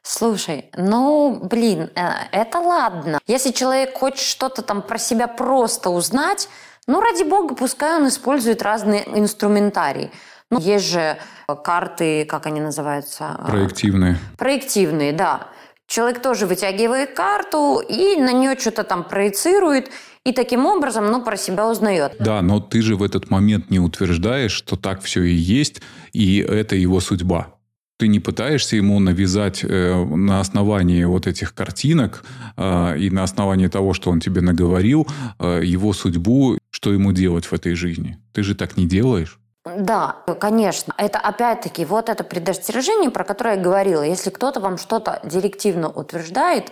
Слушай, 0.10 0.70
ну, 0.78 1.38
блин, 1.43 1.89
э, 1.93 2.10
это 2.32 2.60
ладно. 2.60 3.20
Если 3.28 3.52
человек 3.52 3.98
хочет 3.98 4.26
что-то 4.26 4.62
там 4.62 4.82
про 4.82 4.98
себя 4.98 5.28
просто 5.28 5.89
узнать, 5.89 6.48
ну, 6.88 7.02
ради 7.02 7.24
бога, 7.24 7.56
пускай 7.56 7.98
он 7.98 8.08
использует 8.08 8.62
разные 8.62 9.04
инструментарии. 9.20 10.10
Ну, 10.50 10.60
есть 10.62 10.89
же 10.89 11.17
карты, 11.62 12.24
как 12.24 12.46
они 12.46 12.62
называются? 12.62 13.38
Проективные. 13.48 14.17
Проективные, 14.38 15.12
да. 15.12 15.50
Человек 15.88 16.22
тоже 16.22 16.48
вытягивает 16.48 17.13
карту 17.13 17.80
и 17.80 18.15
на 18.15 18.32
нее 18.32 18.58
что-то 18.58 18.86
там 18.86 19.04
проецирует, 19.04 19.91
и 20.24 20.32
таким 20.32 20.65
образом, 20.65 21.12
ну, 21.12 21.22
про 21.22 21.36
себя 21.36 21.67
узнает. 21.67 22.15
Да, 22.20 22.41
но 22.41 22.62
ты 22.62 22.82
же 22.82 22.96
в 22.96 23.04
этот 23.04 23.30
момент 23.30 23.70
не 23.70 23.80
утверждаешь, 23.80 24.54
что 24.54 24.78
так 24.78 25.02
все 25.02 25.24
и 25.24 25.34
есть, 25.34 25.82
и 26.13 26.39
это 26.39 26.78
его 26.78 27.02
судьба. 27.02 27.57
Ты 27.97 28.07
не 28.07 28.19
пытаешься 28.19 28.75
ему 28.75 28.99
навязать 28.99 29.63
э, 29.63 30.05
на 30.05 30.39
основании 30.39 31.03
вот 31.03 31.25
этих 31.25 31.55
картинок 31.55 32.23
э, 32.55 32.97
и 32.99 33.10
на 33.10 33.23
основании 33.23 33.67
того, 33.67 33.93
что 33.93 34.12
он 34.12 34.19
тебе 34.19 34.41
наговорил, 34.41 35.07
э, 35.39 35.62
его 35.63 35.93
судьбу, 35.93 36.60
что 36.69 36.93
ему 36.93 37.12
делать 37.12 37.45
в 37.45 37.53
этой 37.53 37.73
жизни. 37.73 38.17
Ты 38.33 38.43
же 38.43 38.53
так 38.53 38.77
не 38.77 38.86
делаешь. 38.86 39.39
Да, 39.75 40.17
конечно. 40.39 40.93
Это 40.97 41.19
опять-таки 41.19 41.86
вот 41.86 42.10
это 42.10 42.23
предостережение, 42.23 43.10
про 43.10 43.23
которое 43.23 43.55
я 43.55 43.62
говорила. 43.62 44.03
Если 44.03 44.29
кто-то 44.29 44.60
вам 44.60 44.77
что-то 44.77 45.19
директивно 45.23 45.89
утверждает, 45.89 46.71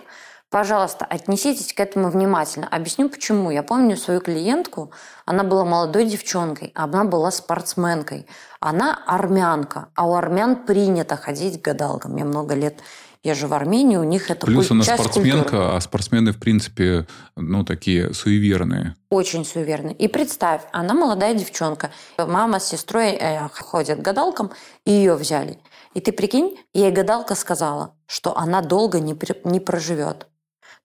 Пожалуйста, 0.50 1.04
отнеситесь 1.04 1.72
к 1.72 1.80
этому 1.80 2.08
внимательно. 2.08 2.68
Объясню 2.68 3.08
почему. 3.08 3.50
Я 3.50 3.62
помню 3.62 3.96
свою 3.96 4.20
клиентку, 4.20 4.92
она 5.24 5.42
была 5.42 5.64
молодой 5.64 6.06
девчонкой, 6.06 6.70
она 6.74 7.04
была 7.04 7.30
спортсменкой. 7.32 8.26
Она 8.60 8.96
армянка, 9.06 9.88
а 9.94 10.06
у 10.08 10.14
армян 10.14 10.64
принято 10.64 11.16
ходить 11.16 11.60
к 11.60 11.64
гадалкам. 11.64 12.16
Я 12.16 12.24
много 12.24 12.54
лет 12.54 12.80
езжу 13.26 13.48
в 13.48 13.54
Армению, 13.54 14.00
у 14.00 14.04
них 14.04 14.30
это 14.30 14.46
Плюс 14.46 14.70
она 14.70 14.84
часть 14.84 15.02
спортсменка, 15.02 15.42
культуры. 15.42 15.76
а 15.76 15.80
спортсмены, 15.80 16.32
в 16.32 16.38
принципе, 16.38 17.06
ну, 17.36 17.64
такие 17.64 18.14
суеверные. 18.14 18.94
Очень 19.10 19.44
суеверные. 19.44 19.94
И 19.94 20.06
представь, 20.06 20.62
она 20.72 20.94
молодая 20.94 21.34
девчонка. 21.34 21.90
Мама 22.18 22.60
с 22.60 22.68
сестрой 22.68 23.10
э, 23.12 23.48
ходят 23.48 23.98
к 23.98 24.02
гадалкам, 24.02 24.52
и 24.84 24.92
ее 24.92 25.16
взяли. 25.16 25.58
И 25.94 26.00
ты 26.00 26.12
прикинь, 26.12 26.56
ей 26.72 26.92
гадалка 26.92 27.34
сказала, 27.34 27.94
что 28.06 28.36
она 28.36 28.62
долго 28.62 29.00
не, 29.00 29.18
не 29.44 29.60
проживет. 29.60 30.28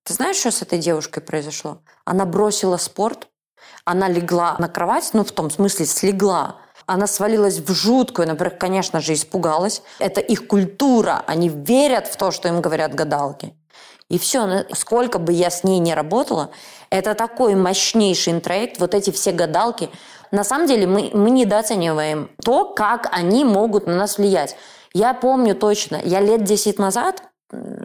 Ты 0.03 0.13
знаешь, 0.13 0.37
что 0.37 0.51
с 0.51 0.61
этой 0.61 0.79
девушкой 0.79 1.21
произошло? 1.21 1.79
Она 2.05 2.25
бросила 2.25 2.77
спорт, 2.77 3.27
она 3.85 4.07
легла 4.07 4.55
на 4.59 4.67
кровать, 4.67 5.09
ну, 5.13 5.23
в 5.23 5.31
том 5.31 5.49
смысле, 5.49 5.85
слегла. 5.85 6.57
Она 6.87 7.07
свалилась 7.07 7.59
в 7.59 7.71
жуткую, 7.71 8.27
например, 8.27 8.57
конечно 8.57 8.99
же, 8.99 9.13
испугалась. 9.13 9.83
Это 9.99 10.19
их 10.19 10.47
культура. 10.47 11.23
Они 11.27 11.49
верят 11.49 12.07
в 12.07 12.17
то, 12.17 12.31
что 12.31 12.47
им 12.47 12.61
говорят 12.61 12.95
гадалки. 12.95 13.55
И 14.09 14.19
все, 14.19 14.65
сколько 14.73 15.19
бы 15.19 15.31
я 15.31 15.49
с 15.49 15.63
ней 15.63 15.79
не 15.79 15.93
работала, 15.93 16.51
это 16.89 17.15
такой 17.15 17.55
мощнейший 17.55 18.33
интроект, 18.33 18.79
вот 18.79 18.93
эти 18.93 19.09
все 19.11 19.31
гадалки. 19.31 19.89
На 20.31 20.43
самом 20.43 20.67
деле 20.67 20.85
мы, 20.85 21.11
мы 21.13 21.29
недооцениваем 21.29 22.29
то, 22.43 22.65
как 22.65 23.07
они 23.13 23.45
могут 23.45 23.87
на 23.87 23.95
нас 23.95 24.17
влиять. 24.17 24.57
Я 24.93 25.13
помню 25.13 25.55
точно, 25.55 26.01
я 26.03 26.19
лет 26.19 26.43
10 26.43 26.77
назад 26.77 27.23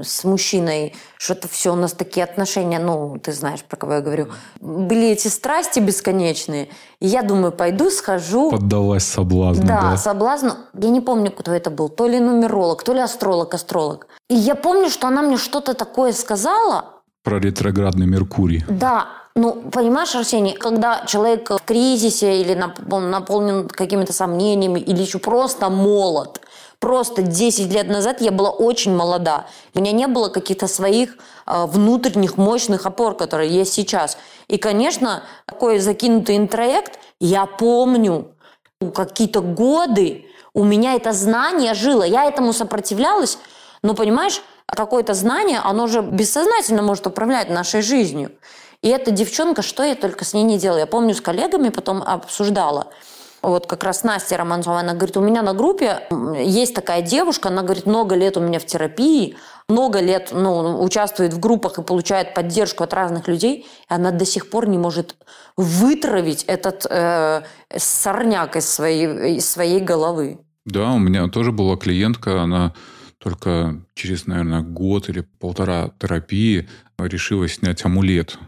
с 0.03 0.25
мужчиной, 0.25 0.95
что-то 1.19 1.49
все 1.49 1.73
у 1.73 1.77
нас 1.77 1.93
такие 1.93 2.25
отношения, 2.25 2.79
ну, 2.79 3.19
ты 3.19 3.33
знаешь, 3.33 3.63
про 3.63 3.77
кого 3.77 3.95
я 3.95 4.01
говорю, 4.01 4.29
были 4.61 5.09
эти 5.09 5.29
страсти 5.29 5.81
бесконечные. 5.81 6.69
И 7.01 7.07
я 7.07 7.23
думаю, 7.23 7.53
пойду, 7.53 7.91
схожу. 7.91 8.51
Поддалась 8.51 9.05
соблазну. 9.05 9.67
Да, 9.67 9.81
да, 9.83 9.97
соблазну. 9.97 10.53
Я 10.75 10.91
не 10.91 11.01
помню, 11.01 11.31
кто 11.31 11.53
это 11.53 11.71
был. 11.71 11.89
То 11.89 12.07
ли 12.07 12.21
нумеролог, 12.21 12.83
то 12.83 12.93
ли 12.93 13.01
астролог, 13.01 13.55
астролог. 13.55 14.07
И 14.29 14.35
я 14.35 14.55
помню, 14.55 14.89
что 14.89 15.09
она 15.09 15.23
мне 15.23 15.37
что-то 15.37 15.75
такое 15.75 16.13
сказала. 16.13 16.85
Про 17.23 17.39
ретроградный 17.41 18.07
Меркурий. 18.07 18.65
Да, 18.69 19.09
ну, 19.35 19.53
понимаешь, 19.71 20.15
Арсений, 20.15 20.55
когда 20.55 21.05
человек 21.07 21.51
в 21.51 21.59
кризисе 21.59 22.41
или 22.41 22.55
наполнен 22.55 23.69
какими-то 23.69 24.13
сомнениями, 24.13 24.81
или 24.81 25.03
еще 25.03 25.19
просто 25.19 25.69
молод, 25.69 26.41
Просто 26.79 27.23
10 27.23 27.73
лет 27.73 27.89
назад 27.89 28.21
я 28.21 28.31
была 28.31 28.51
очень 28.51 28.95
молода. 28.95 29.47
У 29.75 29.81
меня 29.81 29.93
не 29.93 30.07
было 30.07 30.29
каких-то 30.29 30.69
своих 30.69 31.17
э, 31.47 31.67
внутренних 31.67 32.37
мощных 32.37 32.87
опор, 32.87 33.17
которые 33.17 33.51
есть 33.51 33.73
сейчас. 33.73 34.19
И, 34.49 34.59
конечно, 34.59 35.23
такой 35.47 35.79
закинутый 35.79 36.37
интроект, 36.37 36.99
я 37.19 37.47
помню 37.47 38.33
какие-то 38.95 39.41
годы 39.41 40.27
у 40.57 40.65
меня 40.65 40.95
это 40.95 41.13
знание 41.13 41.75
жило. 41.75 42.03
Я 42.03 42.25
этому 42.25 42.55
сопротивлялась, 42.55 43.39
но, 43.83 43.95
понимаешь, 43.95 44.43
какое-то 44.67 45.13
знание, 45.13 45.61
оно 45.63 45.87
же 45.87 46.01
бессознательно 46.01 46.81
может 46.81 47.07
управлять 47.07 47.51
нашей 47.51 47.83
жизнью. 47.83 48.33
И 48.81 48.89
эта 48.89 49.11
девчонка, 49.11 49.61
что 49.61 49.83
я 49.83 49.95
только 49.95 50.25
с 50.25 50.33
ней 50.33 50.45
не 50.45 50.59
делала. 50.59 50.79
Я 50.79 50.87
помню, 50.87 51.15
с 51.15 51.21
коллегами 51.21 51.69
потом 51.69 52.03
обсуждала. 52.03 52.89
Вот 53.47 53.69
как 53.69 53.85
раз 53.85 54.03
Настя 54.03 54.39
Романцова, 54.39 54.81
она 54.81 54.95
говорит, 54.95 55.17
у 55.17 55.21
меня 55.21 55.41
на 55.41 55.55
группе 55.55 56.01
есть 56.37 56.75
такая 56.75 57.01
девушка, 57.01 57.49
она 57.49 57.63
говорит, 57.63 57.87
много 57.87 58.17
лет 58.17 58.37
у 58.37 58.41
меня 58.41 58.59
в 58.59 58.67
терапии, 58.67 59.37
много 59.69 60.01
лет 60.01 60.31
ну, 60.33 60.83
участвует 60.83 61.33
в 61.33 61.39
группах 61.39 61.79
и 61.79 61.83
получает 61.83 62.35
поддержку 62.35 62.83
от 62.83 62.93
разных 62.93 63.29
людей, 63.29 63.61
и 63.61 63.65
она 63.87 64.11
до 64.11 64.25
сих 64.25 64.51
пор 64.51 64.69
не 64.69 64.79
может 64.79 65.15
вытравить 65.57 66.43
этот 66.49 66.89
э, 66.91 67.43
сорняк 67.77 68.57
из 68.57 68.69
своей, 68.69 69.37
из 69.37 69.49
своей 69.49 69.79
головы. 69.79 70.41
Да, 70.65 70.91
у 70.91 70.99
меня 70.99 71.29
тоже 71.29 71.53
была 71.53 71.77
клиентка, 71.77 72.43
она 72.43 72.75
только 73.19 73.81
через, 73.95 74.27
наверное, 74.27 74.63
год 74.63 75.09
или 75.09 75.21
полтора 75.21 75.93
терапии 76.01 76.69
решила 76.99 77.47
снять 77.47 77.85
амулет 77.85 78.41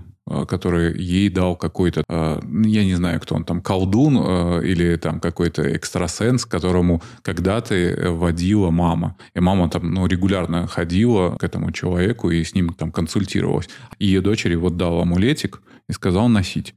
который 0.46 1.00
ей 1.00 1.28
дал 1.28 1.56
какой-то, 1.56 2.02
э, 2.08 2.40
я 2.64 2.84
не 2.84 2.94
знаю, 2.94 3.20
кто 3.20 3.34
он 3.34 3.44
там, 3.44 3.60
колдун 3.60 4.18
э, 4.18 4.64
или 4.64 4.96
там 4.96 5.20
какой-то 5.20 5.62
экстрасенс, 5.74 6.44
которому 6.44 7.02
когда-то 7.22 8.12
водила 8.12 8.70
мама. 8.70 9.16
И 9.34 9.40
мама 9.40 9.68
там 9.68 9.92
ну, 9.92 10.06
регулярно 10.06 10.66
ходила 10.66 11.36
к 11.36 11.44
этому 11.44 11.72
человеку 11.72 12.30
и 12.30 12.42
с 12.44 12.54
ним 12.54 12.74
там 12.74 12.92
консультировалась. 12.92 13.68
И 13.98 14.06
ее 14.06 14.20
дочери 14.20 14.54
вот 14.54 14.76
дал 14.76 15.00
амулетик 15.00 15.62
и 15.88 15.92
сказал 15.92 16.28
носить. 16.28 16.74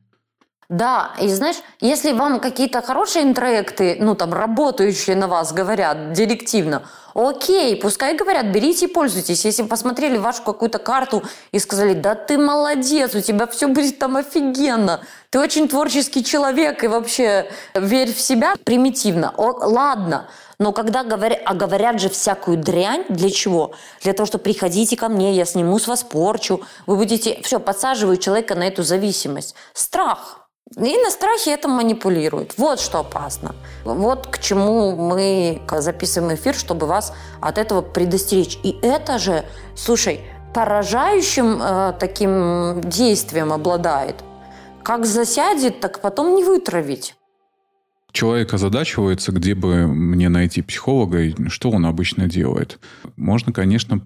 Да, 0.72 1.12
и 1.20 1.28
знаешь, 1.28 1.58
если 1.82 2.14
вам 2.14 2.40
какие-то 2.40 2.82
хорошие 2.82 3.26
интроекты, 3.26 3.98
ну 4.00 4.16
там, 4.16 4.34
работающие 4.34 5.18
на 5.18 5.28
вас 5.28 5.52
говорят 5.52 6.14
директивно, 6.14 6.84
окей, 7.14 7.76
пускай 7.76 8.16
говорят, 8.16 8.46
берите 8.54 8.86
и 8.86 8.88
пользуйтесь. 8.88 9.44
Если 9.44 9.64
посмотрели 9.64 10.16
вашу 10.16 10.44
какую-то 10.44 10.80
карту 10.80 11.24
и 11.52 11.60
сказали, 11.60 11.94
да 11.94 12.16
ты 12.16 12.38
молодец, 12.38 13.14
у 13.16 13.20
тебя 13.20 13.48
все 13.48 13.68
будет 13.68 14.00
там 14.00 14.16
офигенно, 14.16 15.02
ты 15.30 15.42
очень 15.42 15.68
творческий 15.68 16.24
человек 16.24 16.86
и 16.86 16.88
вообще 16.88 17.52
верь 17.76 18.14
в 18.14 18.22
себя, 18.22 18.54
примитивно. 18.64 19.34
О, 19.36 19.52
ладно, 19.68 20.30
но 20.58 20.72
когда 20.72 21.04
говорят, 21.04 21.40
а 21.44 21.54
говорят 21.54 22.00
же 22.00 22.08
всякую 22.08 22.56
дрянь, 22.56 23.04
для 23.10 23.30
чего? 23.30 23.74
Для 24.04 24.14
того, 24.14 24.26
что 24.26 24.38
приходите 24.38 24.96
ко 24.96 25.10
мне, 25.10 25.34
я 25.34 25.44
сниму 25.44 25.80
с 25.80 25.88
вас 25.88 26.04
порчу, 26.04 26.62
вы 26.86 26.96
будете, 26.96 27.42
все, 27.44 27.60
подсаживаю 27.60 28.16
человека 28.16 28.56
на 28.56 28.68
эту 28.70 28.84
зависимость. 28.84 29.54
Страх. 29.74 30.41
И 30.78 30.98
на 30.98 31.12
страхе 31.12 31.52
это 31.52 31.68
манипулируют. 31.68 32.54
Вот 32.58 32.80
что 32.80 33.00
опасно. 33.00 33.56
Вот 33.84 34.28
к 34.28 34.40
чему 34.40 34.96
мы 34.96 35.62
записываем 35.70 36.34
эфир, 36.36 36.56
чтобы 36.56 36.88
вас 36.88 37.14
от 37.42 37.58
этого 37.58 37.82
предостеречь. 37.82 38.58
И 38.64 38.80
это 38.82 39.20
же, 39.20 39.44
слушай, 39.76 40.22
поражающим 40.54 41.62
э, 41.62 41.94
таким 42.00 42.82
действием 42.82 43.52
обладает. 43.52 44.16
Как 44.84 45.06
засядет, 45.06 45.82
так 45.82 46.00
потом 46.00 46.36
не 46.36 46.44
вытравить 46.44 47.16
человек 48.12 48.54
озадачивается, 48.54 49.32
где 49.32 49.56
бы 49.56 49.88
мне 49.88 50.30
найти 50.30 50.62
психолога, 50.62 51.24
и 51.24 51.50
что 51.50 51.72
он 51.72 51.86
обычно 51.86 52.28
делает. 52.28 52.80
Можно, 53.16 53.54
конечно, 53.54 54.02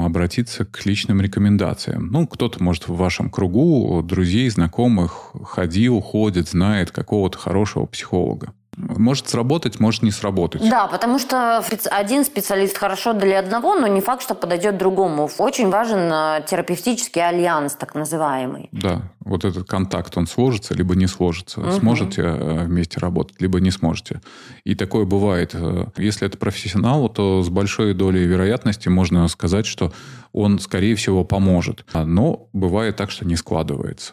обратиться 0.00 0.64
к 0.64 0.84
личным 0.86 1.20
рекомендациям. 1.20 2.08
Ну, 2.08 2.26
кто-то, 2.26 2.62
может, 2.62 2.88
в 2.88 2.96
вашем 2.96 3.30
кругу 3.30 4.02
друзей, 4.02 4.48
знакомых 4.50 5.32
ходил, 5.44 6.00
ходит, 6.00 6.48
знает 6.48 6.90
какого-то 6.90 7.38
хорошего 7.38 7.86
психолога. 7.86 8.52
Может 8.76 9.28
сработать, 9.28 9.80
может 9.80 10.02
не 10.02 10.10
сработать. 10.10 10.68
Да, 10.68 10.86
потому 10.86 11.18
что 11.18 11.64
один 11.90 12.24
специалист 12.24 12.76
хорошо 12.76 13.14
для 13.14 13.38
одного, 13.38 13.74
но 13.74 13.86
не 13.86 14.02
факт, 14.02 14.22
что 14.22 14.34
подойдет 14.34 14.76
другому. 14.76 15.30
Очень 15.38 15.70
важен 15.70 16.10
э, 16.12 16.44
терапевтический 16.46 17.26
альянс, 17.26 17.72
так 17.72 17.94
называемый. 17.94 18.68
Да, 18.72 19.00
вот 19.20 19.46
этот 19.46 19.66
контакт, 19.66 20.18
он 20.18 20.26
сложится, 20.26 20.74
либо 20.74 20.94
не 20.94 21.06
сложится. 21.06 21.60
Угу. 21.60 21.72
Сможете 21.72 22.22
э, 22.22 22.64
вместе 22.64 23.00
работать, 23.00 23.40
либо 23.40 23.60
не 23.60 23.70
сможете. 23.70 24.20
И 24.64 24.74
такое 24.74 25.06
бывает. 25.06 25.52
Э, 25.54 25.86
если 25.96 26.26
это 26.26 26.36
профессионал, 26.36 27.08
то 27.08 27.42
с 27.42 27.48
большой 27.48 27.94
долей 27.94 28.26
вероятности 28.26 28.90
можно 28.90 29.26
сказать, 29.28 29.64
что 29.64 29.90
он, 30.32 30.58
скорее 30.58 30.96
всего, 30.96 31.24
поможет. 31.24 31.86
Но 31.94 32.50
бывает 32.52 32.96
так, 32.96 33.10
что 33.10 33.26
не 33.26 33.36
складывается. 33.36 34.12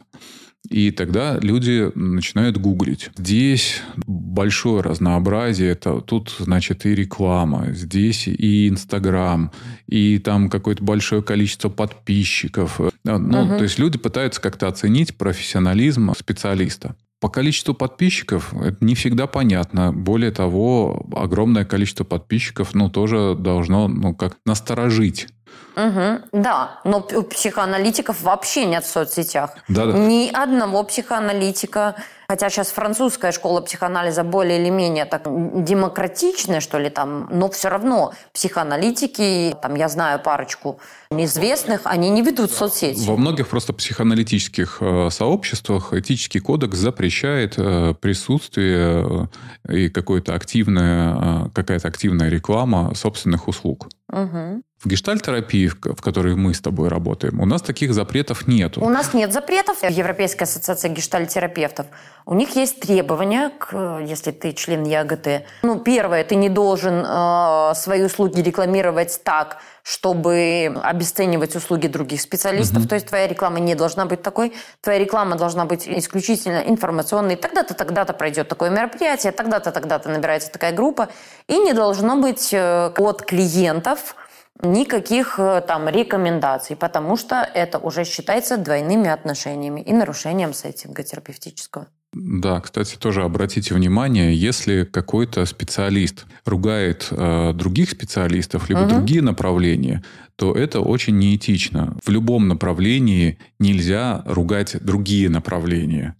И 0.69 0.91
тогда 0.91 1.37
люди 1.39 1.91
начинают 1.95 2.57
гуглить. 2.57 3.09
Здесь 3.17 3.81
большое 4.07 4.81
разнообразие. 4.81 5.71
Это, 5.71 5.99
тут, 5.99 6.33
значит, 6.39 6.85
и 6.85 6.95
реклама, 6.95 7.67
здесь 7.73 8.27
и 8.27 8.69
Инстаграм, 8.69 9.51
и 9.87 10.19
там 10.19 10.49
какое-то 10.49 10.83
большое 10.83 11.21
количество 11.21 11.69
подписчиков. 11.69 12.79
Ну, 13.03 13.15
угу. 13.15 13.57
то 13.57 13.63
есть 13.63 13.77
люди 13.77 13.97
пытаются 13.97 14.39
как-то 14.39 14.67
оценить 14.67 15.17
профессионализм 15.17 16.13
специалиста. 16.17 16.95
По 17.19 17.29
количеству 17.29 17.73
подписчиков 17.73 18.53
это 18.53 18.83
не 18.83 18.95
всегда 18.95 19.27
понятно. 19.27 19.93
Более 19.93 20.31
того, 20.31 21.05
огромное 21.15 21.65
количество 21.65 22.03
подписчиков, 22.03 22.73
ну, 22.73 22.89
тоже 22.89 23.35
должно, 23.37 23.87
ну, 23.87 24.13
как 24.15 24.37
насторожить 24.45 25.27
Угу, 25.75 26.41
да, 26.41 26.79
но 26.83 26.99
у 26.99 27.23
психоаналитиков 27.23 28.21
вообще 28.21 28.65
нет 28.65 28.83
в 28.83 28.87
соцсетях. 28.89 29.51
Да, 29.67 29.85
да. 29.85 29.97
Ни 29.97 30.29
одного 30.31 30.83
психоаналитика. 30.83 31.95
Хотя 32.27 32.49
сейчас 32.49 32.69
французская 32.69 33.31
школа 33.31 33.61
психоанализа 33.61 34.23
более 34.23 34.59
или 34.59 34.69
менее 34.69 35.05
так 35.05 35.23
демократичная, 35.25 36.61
что 36.61 36.79
ли, 36.79 36.89
там, 36.89 37.27
но 37.31 37.49
все 37.49 37.69
равно 37.69 38.13
психоаналитики, 38.33 39.55
там, 39.61 39.75
я 39.75 39.89
знаю 39.89 40.19
парочку 40.19 40.79
известных, 41.11 41.81
они 41.83 42.09
не 42.09 42.21
ведут 42.21 42.51
соцсети. 42.51 43.05
Во 43.05 43.17
многих 43.17 43.49
просто 43.49 43.73
психоаналитических 43.73 44.77
э, 44.79 45.09
сообществах 45.11 45.93
этический 45.93 46.39
кодекс 46.39 46.77
запрещает 46.77 47.55
э, 47.57 47.93
присутствие 47.99 49.29
э, 49.67 49.73
и 49.75 49.89
какое-то 49.89 50.33
активное, 50.33 51.49
какая-то 51.53 51.87
активная 51.87 52.29
реклама 52.29 52.95
собственных 52.95 53.47
услуг. 53.47 53.89
Угу. 54.11 54.63
В 54.83 54.87
гештальтерапии, 54.87 55.62
в 55.67 56.01
которой 56.01 56.35
мы 56.35 56.53
с 56.53 56.61
тобой 56.61 56.89
работаем, 56.89 57.39
у 57.41 57.45
нас 57.45 57.61
таких 57.61 57.93
запретов 57.93 58.47
нет. 58.47 58.77
У 58.77 58.89
нас 58.89 59.13
нет 59.13 59.33
запретов. 59.33 59.83
Европейская 59.83 60.45
ассоциация 60.45 60.89
гештальтерапевтов. 60.89 61.87
У 62.25 62.33
них 62.35 62.55
есть 62.55 62.79
требования, 62.79 63.49
к, 63.49 63.99
если 64.05 64.31
ты 64.31 64.53
член 64.53 64.83
ЯГТ. 64.85 65.45
Ну, 65.61 65.79
первое, 65.79 66.23
ты 66.23 66.35
не 66.35 66.49
должен 66.49 67.03
э, 67.05 67.73
свои 67.75 68.03
услуги 68.03 68.39
рекламировать 68.39 69.19
так, 69.23 69.57
чтобы 69.83 70.73
обесценивать 70.81 71.55
услуги 71.57 71.87
других 71.87 72.21
специалистов. 72.21 72.79
Угу. 72.79 72.87
То 72.87 72.95
есть 72.95 73.07
твоя 73.07 73.27
реклама 73.27 73.59
не 73.59 73.75
должна 73.75 74.05
быть 74.05 74.21
такой. 74.21 74.53
Твоя 74.81 74.99
реклама 74.99 75.35
должна 75.35 75.65
быть 75.65 75.87
исключительно 75.87 76.63
информационной. 76.65 77.35
Тогда-то, 77.35 77.73
тогда-то 77.73 78.13
пройдет 78.13 78.47
такое 78.47 78.69
мероприятие, 78.69 79.33
тогда-то, 79.33 79.71
тогда-то 79.71 80.09
набирается 80.09 80.49
такая 80.49 80.71
группа. 80.71 81.09
И 81.47 81.57
не 81.57 81.73
должно 81.73 82.15
быть 82.15 82.53
э, 82.53 82.91
от 82.97 83.23
клиентов 83.23 84.15
никаких 84.63 85.39
э, 85.39 85.61
там 85.67 85.87
рекомендаций, 85.89 86.75
потому 86.75 87.17
что 87.17 87.47
это 87.53 87.77
уже 87.77 88.05
считается 88.05 88.57
двойными 88.57 89.09
отношениями 89.09 89.81
и 89.81 89.93
нарушением 89.93 90.53
сеттинга 90.53 91.03
терапевтического. 91.03 91.87
Да, 92.13 92.61
кстати, 92.61 92.95
тоже 92.95 93.23
обратите 93.23 93.73
внимание, 93.73 94.35
если 94.35 94.83
какой-то 94.83 95.45
специалист 95.45 96.25
ругает 96.45 97.07
э, 97.09 97.53
других 97.53 97.89
специалистов, 97.89 98.69
либо 98.69 98.81
угу. 98.81 98.89
другие 98.89 99.21
направления, 99.21 100.03
то 100.35 100.53
это 100.53 100.79
очень 100.81 101.17
неэтично. 101.17 101.97
В 102.03 102.09
любом 102.09 102.47
направлении 102.47 103.39
нельзя 103.59 104.23
ругать 104.25 104.77
другие 104.83 105.29
направления. 105.29 106.15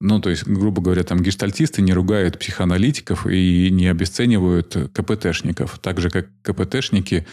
Ну, 0.00 0.20
то 0.20 0.30
есть, 0.30 0.46
грубо 0.46 0.82
говоря, 0.82 1.04
там 1.04 1.22
гештальтисты 1.22 1.80
не 1.80 1.92
ругают 1.92 2.38
психоаналитиков 2.38 3.26
и 3.26 3.70
не 3.70 3.86
обесценивают 3.86 4.76
КПТшников. 4.92 5.78
Так 5.78 6.00
же, 6.00 6.10
как 6.10 6.26
КПТшники 6.42 7.26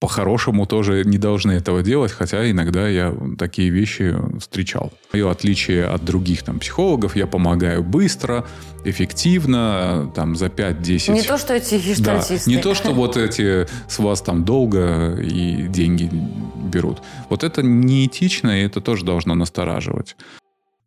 по-хорошему 0.00 0.64
тоже 0.64 1.04
не 1.04 1.18
должны 1.18 1.52
этого 1.52 1.82
делать, 1.82 2.10
хотя 2.10 2.50
иногда 2.50 2.88
я 2.88 3.14
такие 3.38 3.68
вещи 3.68 4.16
встречал. 4.38 4.94
Мое 5.12 5.30
отличие 5.30 5.84
от 5.84 6.02
других 6.02 6.42
там 6.42 6.58
психологов, 6.58 7.16
я 7.16 7.26
помогаю 7.26 7.82
быстро, 7.82 8.46
эффективно, 8.86 10.10
там 10.16 10.36
за 10.36 10.46
5-10... 10.46 11.12
Не 11.12 11.22
то, 11.22 11.36
что 11.36 11.52
эти 11.52 11.74
гештальтисты. 11.74 12.50
Да, 12.50 12.56
не 12.56 12.62
то, 12.62 12.74
что 12.74 12.92
вот 12.92 13.18
эти 13.18 13.68
с 13.90 13.98
вас 13.98 14.22
там 14.22 14.46
долго 14.46 15.20
и 15.20 15.68
деньги 15.68 16.10
берут. 16.72 17.02
Вот 17.28 17.44
это 17.44 17.62
неэтично, 17.62 18.58
и 18.58 18.64
это 18.64 18.80
тоже 18.80 19.04
должно 19.04 19.34
настораживать. 19.34 20.16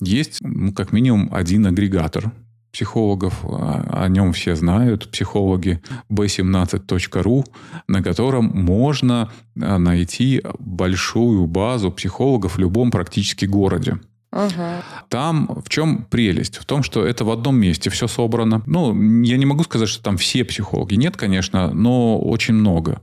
Есть, 0.05 0.39
ну, 0.41 0.73
как 0.73 0.91
минимум, 0.91 1.29
один 1.33 1.65
агрегатор 1.65 2.31
психологов, 2.71 3.45
о 3.45 4.07
нем 4.09 4.33
все 4.33 4.55
знают, 4.55 5.11
психологи 5.11 5.81
b17.ru, 6.09 7.45
на 7.87 8.01
котором 8.01 8.45
можно 8.45 9.31
найти 9.55 10.41
большую 10.59 11.45
базу 11.45 11.91
психологов 11.91 12.55
в 12.55 12.59
любом 12.59 12.89
практически 12.89 13.45
городе. 13.45 13.99
Угу. 14.33 14.83
Там 15.09 15.61
в 15.63 15.69
чем 15.69 16.05
прелесть? 16.09 16.57
В 16.57 16.65
том, 16.65 16.81
что 16.81 17.05
это 17.05 17.23
в 17.23 17.29
одном 17.29 17.55
месте 17.55 17.91
все 17.91 18.07
собрано. 18.07 18.63
Ну, 18.65 19.21
я 19.21 19.37
не 19.37 19.45
могу 19.45 19.63
сказать, 19.63 19.87
что 19.87 20.03
там 20.03 20.17
все 20.17 20.43
психологи. 20.43 20.95
Нет, 20.95 21.15
конечно, 21.15 21.71
но 21.71 22.19
очень 22.19 22.55
много. 22.55 23.01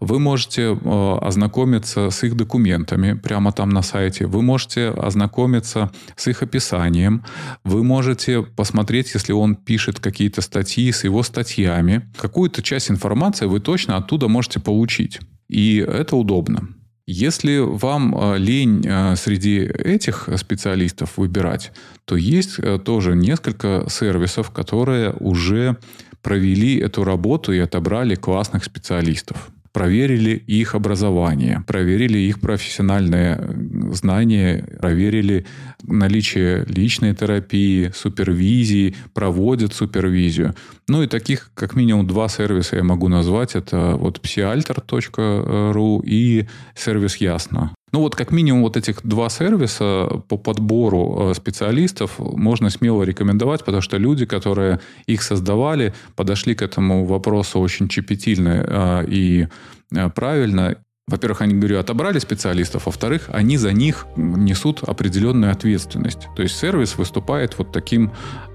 Вы 0.00 0.18
можете 0.18 0.62
э, 0.72 1.18
ознакомиться 1.20 2.08
с 2.08 2.24
их 2.24 2.34
документами 2.34 3.12
прямо 3.12 3.52
там 3.52 3.68
на 3.68 3.82
сайте. 3.82 4.26
Вы 4.26 4.40
можете 4.40 4.88
ознакомиться 4.88 5.90
с 6.16 6.26
их 6.28 6.42
описанием. 6.42 7.24
Вы 7.62 7.84
можете 7.84 8.42
посмотреть, 8.42 9.12
если 9.12 9.34
он 9.34 9.56
пишет 9.56 10.00
какие-то 10.00 10.40
статьи, 10.40 10.90
с 10.90 11.04
его 11.04 11.22
статьями. 11.22 12.10
Какую-то 12.16 12.62
часть 12.62 12.90
информации 12.90 13.44
вы 13.44 13.60
точно 13.60 13.98
оттуда 13.98 14.28
можете 14.28 14.60
получить. 14.60 15.20
И 15.48 15.76
это 15.76 16.16
удобно. 16.16 16.68
Если 17.12 17.58
вам 17.58 18.14
э, 18.16 18.38
лень 18.38 18.86
э, 18.86 19.16
среди 19.16 19.58
этих 19.58 20.28
специалистов 20.36 21.18
выбирать, 21.18 21.72
то 22.04 22.16
есть 22.16 22.60
э, 22.60 22.78
тоже 22.78 23.16
несколько 23.16 23.84
сервисов, 23.90 24.52
которые 24.52 25.12
уже 25.18 25.76
провели 26.22 26.78
эту 26.78 27.02
работу 27.02 27.52
и 27.52 27.58
отобрали 27.58 28.14
классных 28.14 28.62
специалистов 28.64 29.50
проверили 29.72 30.42
их 30.46 30.74
образование, 30.74 31.62
проверили 31.66 32.18
их 32.18 32.40
профессиональные 32.40 33.36
э, 33.38 33.92
знания, 33.92 34.64
проверили 34.80 35.46
наличие 35.82 36.64
личной 36.66 37.14
терапии, 37.14 37.92
супервизии, 37.94 38.94
проводят 39.14 39.74
супервизию. 39.74 40.54
Ну 40.88 41.02
и 41.02 41.06
таких 41.06 41.50
как 41.54 41.76
минимум 41.76 42.06
два 42.06 42.28
сервиса 42.28 42.76
я 42.76 42.84
могу 42.84 43.08
назвать. 43.08 43.54
Это 43.54 43.96
вот 43.96 44.20
psialter.ru 44.20 46.02
и 46.04 46.46
сервис 46.74 47.16
Ясно. 47.16 47.74
Ну 47.92 48.00
вот 48.00 48.14
как 48.14 48.30
минимум 48.30 48.62
вот 48.62 48.76
этих 48.76 49.02
два 49.02 49.28
сервиса 49.28 50.22
по 50.28 50.36
подбору 50.36 51.30
э, 51.30 51.34
специалистов 51.34 52.18
можно 52.18 52.70
смело 52.70 53.02
рекомендовать, 53.02 53.64
потому 53.64 53.82
что 53.82 53.96
люди, 53.96 54.26
которые 54.26 54.80
их 55.06 55.22
создавали, 55.22 55.92
подошли 56.14 56.54
к 56.54 56.62
этому 56.62 57.04
вопросу 57.04 57.58
очень 57.58 57.88
чепетильно 57.88 58.64
э, 58.66 59.04
и 59.08 59.48
э, 59.92 60.10
правильно. 60.10 60.76
Во-первых, 61.08 61.40
они, 61.40 61.54
говорю, 61.54 61.80
отобрали 61.80 62.20
специалистов, 62.20 62.86
во-вторых, 62.86 63.28
они 63.32 63.56
за 63.56 63.72
них 63.72 64.06
несут 64.14 64.84
определенную 64.84 65.50
ответственность. 65.50 66.28
То 66.36 66.42
есть 66.42 66.56
сервис 66.56 66.96
выступает 66.96 67.58
вот 67.58 67.72
таким, 67.72 68.12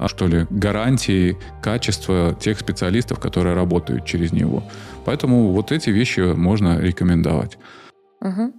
что 0.08 0.28
ли, 0.28 0.48
гарантией 0.50 1.36
качества 1.62 2.34
тех 2.40 2.58
специалистов, 2.58 3.20
которые 3.20 3.56
работают 3.56 4.06
через 4.06 4.32
него. 4.32 4.64
Поэтому 5.04 5.52
вот 5.52 5.74
эти 5.74 5.90
вещи 5.90 6.22
можно 6.22 6.80
рекомендовать. 6.80 7.58
Угу. 8.22 8.54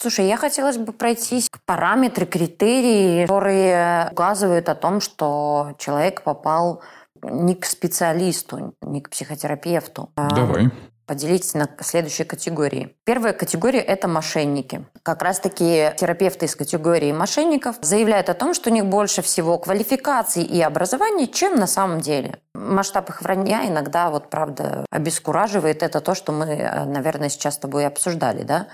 Слушай, 0.00 0.28
я 0.28 0.36
хотелось 0.36 0.76
бы 0.76 0.92
пройтись 0.92 1.50
к 1.50 1.58
параметры, 1.64 2.24
критерии, 2.24 3.22
которые 3.22 4.08
указывают 4.12 4.68
о 4.68 4.76
том, 4.76 5.00
что 5.00 5.74
человек 5.76 6.22
попал 6.22 6.82
не 7.20 7.56
к 7.56 7.66
специалисту, 7.66 8.74
не 8.80 9.00
к 9.00 9.10
психотерапевту. 9.10 10.10
А 10.14 10.28
Давай. 10.28 10.70
Поделитесь 11.04 11.54
на 11.54 11.68
следующие 11.80 12.26
категории. 12.26 12.94
Первая 13.04 13.32
категория– 13.32 13.80
это 13.80 14.06
мошенники. 14.06 14.84
Как 15.02 15.22
раз-таки 15.22 15.90
терапевты 15.98 16.46
из 16.46 16.54
категории 16.54 17.10
мошенников 17.10 17.76
заявляют 17.80 18.28
о 18.28 18.34
том, 18.34 18.54
что 18.54 18.70
у 18.70 18.72
них 18.72 18.86
больше 18.86 19.22
всего 19.22 19.58
квалификаций 19.58 20.44
и 20.44 20.60
образования, 20.60 21.26
чем 21.26 21.56
на 21.56 21.66
самом 21.66 22.00
деле. 22.00 22.38
Масштаб 22.54 23.08
их 23.08 23.22
вранья 23.22 23.66
иногда, 23.66 24.10
вот 24.10 24.30
правда, 24.30 24.84
обескураживает. 24.90 25.82
Это 25.82 26.00
то, 26.00 26.14
что 26.14 26.30
мы, 26.30 26.44
э, 26.44 26.84
наверное, 26.84 27.30
сейчас 27.30 27.54
с 27.54 27.58
тобой 27.58 27.86
обсуждали, 27.86 28.42
да? 28.42 28.68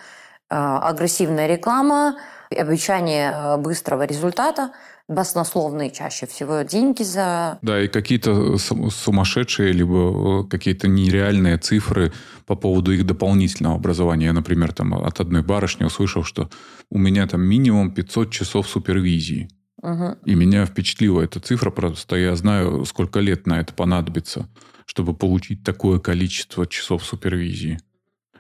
Э, 0.51 0.79
агрессивная 0.83 1.47
реклама, 1.47 2.17
обещание 2.51 3.33
э, 3.35 3.57
быстрого 3.57 4.05
результата, 4.05 4.73
баснословные 5.09 5.91
чаще 5.91 6.27
всего 6.27 6.63
деньги 6.63 7.03
за... 7.03 7.59
Да, 7.63 7.81
и 7.81 7.89
какие-то 7.89 8.59
сумасшедшие, 8.59 9.73
либо 9.73 10.45
э, 10.45 10.49
какие-то 10.49 10.87
нереальные 10.87 11.57
цифры 11.57 12.13
по 12.47 12.57
поводу 12.57 12.93
их 12.93 13.07
дополнительного 13.07 13.77
образования. 13.77 14.27
Я, 14.27 14.33
например, 14.35 14.75
там 14.75 14.93
от 14.93 15.19
одной 15.19 15.43
барышни 15.43 15.85
услышал, 15.85 16.25
что 16.25 16.51
у 16.91 16.99
меня 16.99 17.27
там 17.27 17.41
минимум 17.41 17.91
500 17.93 18.31
часов 18.31 18.69
супервизии. 18.69 19.49
Угу. 19.83 20.19
И 20.27 20.35
меня 20.35 20.67
впечатлила 20.67 21.23
эта 21.23 21.41
цифра, 21.41 21.71
просто 21.71 22.17
я 22.17 22.37
знаю, 22.37 22.85
сколько 22.85 23.21
лет 23.21 23.47
на 23.47 23.61
это 23.61 23.73
понадобится, 23.73 24.49
чтобы 24.85 25.15
получить 25.15 25.65
такое 25.65 26.01
количество 26.01 26.67
часов 26.67 27.03
супервизии. 27.03 27.79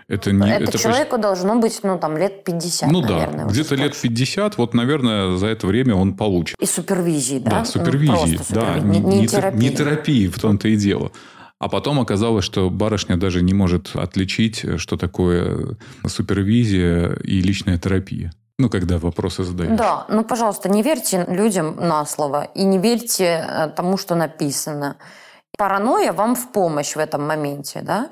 Это, 0.06 0.32
не, 0.32 0.50
это, 0.50 0.64
это 0.64 0.78
человеку 0.78 1.12
почти... 1.12 1.22
должно 1.22 1.56
быть, 1.56 1.80
ну, 1.82 1.98
там, 1.98 2.16
лет 2.16 2.44
50, 2.44 2.90
Ну 2.90 3.00
наверное, 3.00 3.46
да, 3.46 3.50
где-то 3.50 3.74
лет 3.74 3.96
50, 3.96 4.58
вот, 4.58 4.74
наверное, 4.74 5.36
за 5.36 5.46
это 5.46 5.66
время 5.66 5.94
он 5.94 6.14
получит. 6.14 6.56
И 6.60 6.66
супервизии, 6.66 7.38
да? 7.38 7.50
Да, 7.50 7.64
супервизии, 7.64 8.38
ну, 8.50 8.54
да, 8.54 8.78
не, 8.78 8.98
не, 8.98 9.20
не, 9.20 9.28
терапии. 9.28 9.58
не 9.58 9.70
терапии, 9.70 10.28
в 10.28 10.38
том-то 10.38 10.68
и 10.68 10.76
дело. 10.76 11.10
А 11.58 11.68
потом 11.68 12.00
оказалось, 12.00 12.44
что 12.44 12.68
барышня 12.68 13.16
даже 13.16 13.40
не 13.40 13.54
может 13.54 13.92
отличить, 13.94 14.78
что 14.78 14.96
такое 14.96 15.76
супервизия 16.06 17.14
и 17.24 17.40
личная 17.40 17.78
терапия. 17.78 18.32
Ну, 18.58 18.68
когда 18.68 18.98
вопросы 18.98 19.42
задаешь. 19.42 19.76
Да, 19.76 20.06
ну, 20.08 20.24
пожалуйста, 20.24 20.68
не 20.68 20.82
верьте 20.82 21.24
людям 21.28 21.76
на 21.76 22.06
слово 22.06 22.44
и 22.54 22.64
не 22.64 22.78
верьте 22.78 23.44
э, 23.48 23.68
тому, 23.74 23.96
что 23.96 24.14
написано. 24.14 24.96
Паранойя 25.58 26.12
вам 26.12 26.36
в 26.36 26.52
помощь 26.52 26.94
в 26.94 26.98
этом 26.98 27.26
моменте, 27.26 27.80
да? 27.82 28.10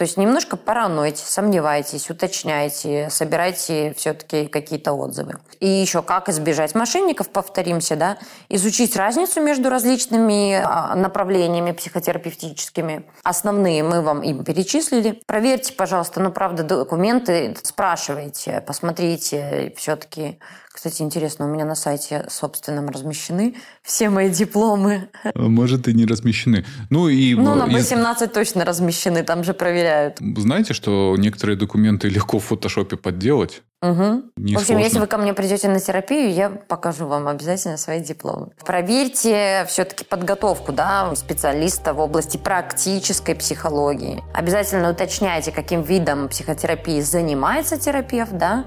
То 0.00 0.04
есть 0.04 0.16
немножко 0.16 0.56
паранойте, 0.56 1.22
сомневайтесь, 1.26 2.08
уточняйте, 2.08 3.08
собирайте 3.10 3.92
все-таки 3.98 4.46
какие-то 4.46 4.94
отзывы. 4.94 5.34
И 5.58 5.68
еще 5.68 6.00
как 6.00 6.30
избежать 6.30 6.74
мошенников, 6.74 7.28
повторимся, 7.28 7.96
да, 7.96 8.16
изучить 8.48 8.96
разницу 8.96 9.42
между 9.42 9.68
различными 9.68 10.54
а, 10.54 10.94
направлениями 10.94 11.72
психотерапевтическими. 11.72 13.04
Основные 13.24 13.82
мы 13.82 14.00
вам 14.00 14.22
им 14.22 14.42
перечислили. 14.42 15.20
Проверьте, 15.26 15.74
пожалуйста, 15.74 16.20
ну, 16.20 16.32
правда, 16.32 16.62
документы, 16.62 17.54
спрашивайте, 17.62 18.64
посмотрите 18.66 19.74
все-таки, 19.76 20.38
кстати, 20.80 21.02
интересно, 21.02 21.44
у 21.44 21.48
меня 21.50 21.66
на 21.66 21.74
сайте 21.74 22.24
собственном 22.30 22.88
размещены 22.88 23.54
все 23.82 24.08
мои 24.08 24.30
дипломы. 24.30 25.10
А 25.22 25.38
может, 25.38 25.88
и 25.88 25.92
не 25.92 26.06
размещены. 26.06 26.64
Ну, 26.88 27.08
и... 27.08 27.34
Ну, 27.34 27.54
на 27.54 27.64
B17 27.64 28.24
из... 28.24 28.30
точно 28.30 28.64
размещены, 28.64 29.22
там 29.22 29.44
же 29.44 29.52
проверяют. 29.52 30.16
Знаете, 30.38 30.72
что 30.72 31.14
некоторые 31.18 31.58
документы 31.58 32.08
легко 32.08 32.38
в 32.38 32.44
фотошопе 32.44 32.96
подделать? 32.96 33.60
Угу. 33.82 34.22
Не 34.38 34.54
в 34.54 34.56
общем, 34.56 34.66
сложно. 34.68 34.84
если 34.84 34.98
вы 35.00 35.06
ко 35.06 35.18
мне 35.18 35.34
придете 35.34 35.68
на 35.68 35.80
терапию, 35.80 36.32
я 36.32 36.48
покажу 36.48 37.06
вам 37.06 37.28
обязательно 37.28 37.76
свои 37.76 38.00
дипломы. 38.00 38.48
Проверьте 38.64 39.66
все-таки 39.68 40.06
подготовку 40.06 40.72
да, 40.72 41.14
специалиста 41.14 41.92
в 41.92 42.00
области 42.00 42.38
практической 42.38 43.34
психологии. 43.34 44.22
Обязательно 44.32 44.90
уточняйте, 44.90 45.52
каким 45.52 45.82
видом 45.82 46.30
психотерапии 46.30 47.02
занимается 47.02 47.78
терапевт, 47.78 48.32
да, 48.32 48.64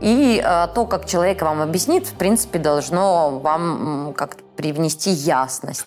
и 0.00 0.42
э, 0.44 0.68
то, 0.74 0.86
как 0.86 1.06
человек 1.06 1.42
вам 1.42 1.60
объяснит, 1.60 2.06
в 2.06 2.14
принципе, 2.14 2.58
должно 2.58 3.38
вам 3.38 4.14
как-то 4.14 4.42
привнести 4.56 5.10
ясность. 5.10 5.86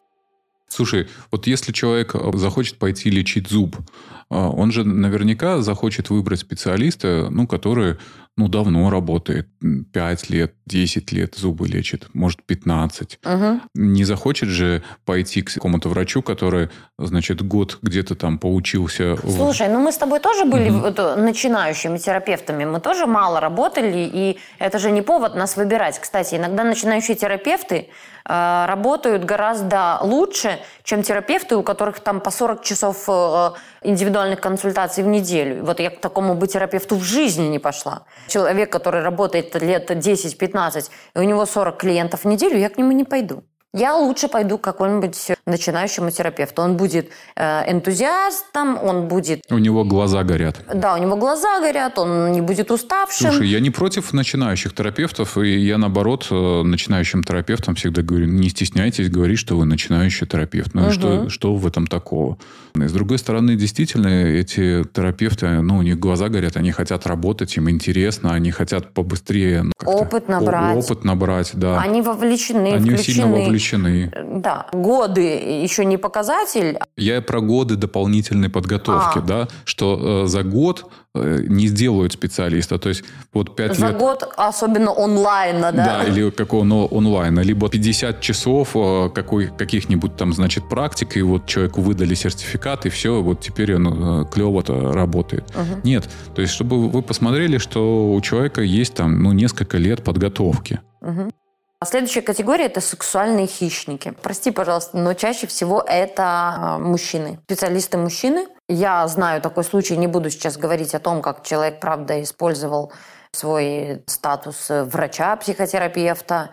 Слушай, 0.67 1.07
вот 1.31 1.47
если 1.47 1.71
человек 1.71 2.15
э, 2.15 2.31
захочет 2.35 2.77
пойти 2.77 3.09
лечить 3.09 3.49
зуб, 3.49 3.77
э, 3.77 3.83
он 4.29 4.71
же 4.71 4.83
наверняка 4.83 5.61
захочет 5.61 6.09
выбрать 6.09 6.39
специалиста, 6.39 7.27
ну, 7.29 7.47
который 7.47 7.97
ну, 8.37 8.47
давно 8.47 8.89
работает. 8.91 9.47
5 9.93 10.29
лет, 10.29 10.53
10 10.67 11.11
лет 11.11 11.35
зубы 11.35 11.67
лечит, 11.67 12.07
может, 12.13 12.43
15. 12.43 13.19
Угу. 13.25 13.61
Не 13.73 14.03
захочет 14.03 14.49
же 14.49 14.83
пойти 15.05 15.41
к 15.41 15.53
какому-то 15.53 15.89
врачу, 15.89 16.21
который, 16.21 16.69
значит, 16.99 17.41
год 17.41 17.79
где-то 17.81 18.15
там 18.15 18.37
поучился. 18.37 19.17
Слушай, 19.17 19.69
ну 19.69 19.79
мы 19.79 19.91
с 19.91 19.97
тобой 19.97 20.19
тоже 20.19 20.45
были 20.45 20.69
угу. 20.69 21.21
начинающими 21.21 21.97
терапевтами, 21.97 22.65
мы 22.65 22.79
тоже 22.79 23.07
мало 23.07 23.39
работали, 23.39 24.09
и 24.13 24.37
это 24.59 24.77
же 24.77 24.91
не 24.91 25.01
повод 25.01 25.35
нас 25.35 25.57
выбирать. 25.57 25.99
Кстати, 25.99 26.35
иногда 26.35 26.63
начинающие 26.63 27.17
терапевты 27.17 27.89
э, 28.25 28.65
работают 28.67 29.25
гораздо 29.25 29.97
лучше, 30.01 30.59
чем 30.83 31.01
терапевты, 31.01 31.55
у 31.55 31.63
которых 31.63 31.99
там 32.01 32.21
по 32.21 32.29
40 32.29 32.63
часов 32.63 33.03
э, 33.07 33.51
индивидуальных 33.87 34.41
консультаций 34.41 35.03
в 35.03 35.07
неделю. 35.07 35.63
Вот 35.63 35.79
я 35.79 35.89
к 35.89 35.99
такому 35.99 36.35
бы 36.35 36.47
терапевту 36.47 36.95
в 36.95 37.03
жизни 37.03 37.47
не 37.47 37.59
пошла 37.59 38.03
человек, 38.27 38.71
который 38.71 39.01
работает 39.01 39.55
лет 39.55 39.89
10-15, 39.89 40.89
и 41.15 41.19
у 41.19 41.23
него 41.23 41.45
40 41.45 41.77
клиентов 41.77 42.23
в 42.23 42.27
неделю, 42.27 42.57
я 42.57 42.69
к 42.69 42.77
нему 42.77 42.91
не 42.91 43.03
пойду. 43.03 43.43
я 43.73 43.95
лучше 43.95 44.27
пойду 44.27 44.57
к 44.57 44.61
какому-нибудь 44.61 45.36
начинающему 45.47 46.11
терапевту. 46.11 46.61
Он 46.61 46.77
будет 46.77 47.09
э, 47.35 47.71
энтузиастом, 47.71 48.77
он 48.83 49.07
будет... 49.07 49.41
У 49.49 49.57
него 49.57 49.83
глаза 49.83 50.23
горят. 50.23 50.57
Да, 50.73 50.95
у 50.95 50.97
него 50.97 51.15
глаза 51.15 51.59
горят, 51.59 51.97
он 51.97 52.31
не 52.31 52.41
будет 52.41 52.69
уставшим. 52.71 53.31
Слушай, 53.31 53.47
я 53.47 53.59
не 53.59 53.69
против 53.69 54.13
начинающих 54.13 54.75
терапевтов, 54.75 55.37
и 55.37 55.57
я, 55.57 55.77
наоборот, 55.77 56.27
э, 56.29 56.61
начинающим 56.63 57.23
терапевтам 57.23 57.75
всегда 57.75 58.01
говорю, 58.01 58.27
не 58.27 58.49
стесняйтесь 58.49 59.09
говорить, 59.09 59.39
что 59.39 59.57
вы 59.57 59.65
начинающий 59.65 60.27
терапевт. 60.27 60.73
Ну, 60.73 60.83
угу. 60.83 60.91
что, 60.91 61.29
что 61.29 61.55
в 61.55 61.65
этом 61.65 61.87
такого? 61.87 62.37
И 62.75 62.87
с 62.87 62.91
другой 62.91 63.17
стороны, 63.17 63.55
действительно, 63.55 64.07
эти 64.07 64.83
терапевты, 64.93 65.61
ну, 65.61 65.77
у 65.77 65.81
них 65.81 65.97
глаза 65.97 66.29
горят, 66.29 66.57
они 66.57 66.71
хотят 66.71 67.07
работать, 67.07 67.55
им 67.57 67.69
интересно, 67.69 68.33
они 68.33 68.51
хотят 68.51 68.93
побыстрее... 68.93 69.63
Ну, 69.63 69.71
опыт 69.85 70.27
набрать. 70.27 70.77
Опыт 70.77 71.03
набрать, 71.03 71.51
да. 71.53 71.79
Они 71.79 72.01
вовлечены, 72.01 72.73
Они 72.73 72.91
включены. 72.91 73.03
сильно 73.03 73.27
вовлечены. 73.27 74.11
Да. 74.35 74.67
Годы 74.71 75.36
еще 75.37 75.85
не 75.85 75.97
показатель. 75.97 76.77
Я 76.95 77.21
про 77.21 77.41
годы 77.41 77.75
дополнительной 77.75 78.49
подготовки, 78.49 79.19
а. 79.19 79.21
да, 79.21 79.47
что 79.65 80.23
э, 80.23 80.27
за 80.27 80.43
год 80.43 80.85
э, 81.15 81.43
не 81.47 81.67
сделают 81.67 82.13
специалиста. 82.13 82.77
То 82.77 82.89
есть 82.89 83.03
вот 83.33 83.55
5 83.55 83.77
За 83.77 83.87
лет... 83.87 83.97
год, 83.97 84.23
особенно 84.37 84.91
онлайна, 84.91 85.71
да? 85.71 85.85
Да, 85.85 86.03
или 86.03 86.29
какого 86.29 86.63
но 86.63 86.87
онлайна. 86.91 87.41
Либо 87.41 87.69
50 87.69 88.21
часов 88.21 88.71
э, 88.75 89.09
какой, 89.13 89.47
каких-нибудь 89.47 90.15
там, 90.15 90.33
значит, 90.33 90.69
практик, 90.69 91.17
и 91.17 91.21
вот 91.21 91.45
человеку 91.45 91.81
выдали 91.81 92.15
сертификат, 92.15 92.85
и 92.85 92.89
все, 92.89 93.21
вот 93.21 93.41
теперь 93.41 93.75
он 93.75 93.87
э, 93.87 94.25
клево-то 94.31 94.91
работает. 94.93 95.43
Угу. 95.55 95.81
Нет. 95.83 96.09
То 96.35 96.41
есть, 96.41 96.53
чтобы 96.53 96.89
вы 96.89 97.01
посмотрели, 97.01 97.57
что 97.57 98.13
у 98.13 98.21
человека 98.21 98.61
есть 98.61 98.93
там, 98.95 99.23
ну, 99.23 99.31
несколько 99.31 99.77
лет 99.77 100.03
подготовки. 100.03 100.79
Угу. 101.01 101.31
А 101.79 101.85
следующая 101.85 102.23
категория– 102.23 102.65
это 102.67 102.81
сексуальные 102.81 103.45
хищники. 103.45 104.11
Прости, 104.23 104.49
пожалуйста, 104.49 104.97
но 104.97 105.13
чаще 105.13 105.45
всего 105.45 105.83
это 105.85 106.23
а, 106.23 106.79
мужчины. 106.79 107.39
Специалисты 107.43 107.99
мужчины. 107.99 108.47
Я 108.67 109.07
знаю 109.07 109.41
такой 109.43 109.63
случай, 109.63 109.95
не 109.95 110.07
буду 110.07 110.31
сейчас 110.31 110.57
говорить 110.57 110.95
о 110.95 110.99
том, 110.99 111.21
как 111.21 111.43
человек, 111.43 111.79
правда, 111.79 112.21
использовал 112.23 112.91
свой 113.31 114.03
статус 114.07 114.69
врача-психотерапевта, 114.69 116.49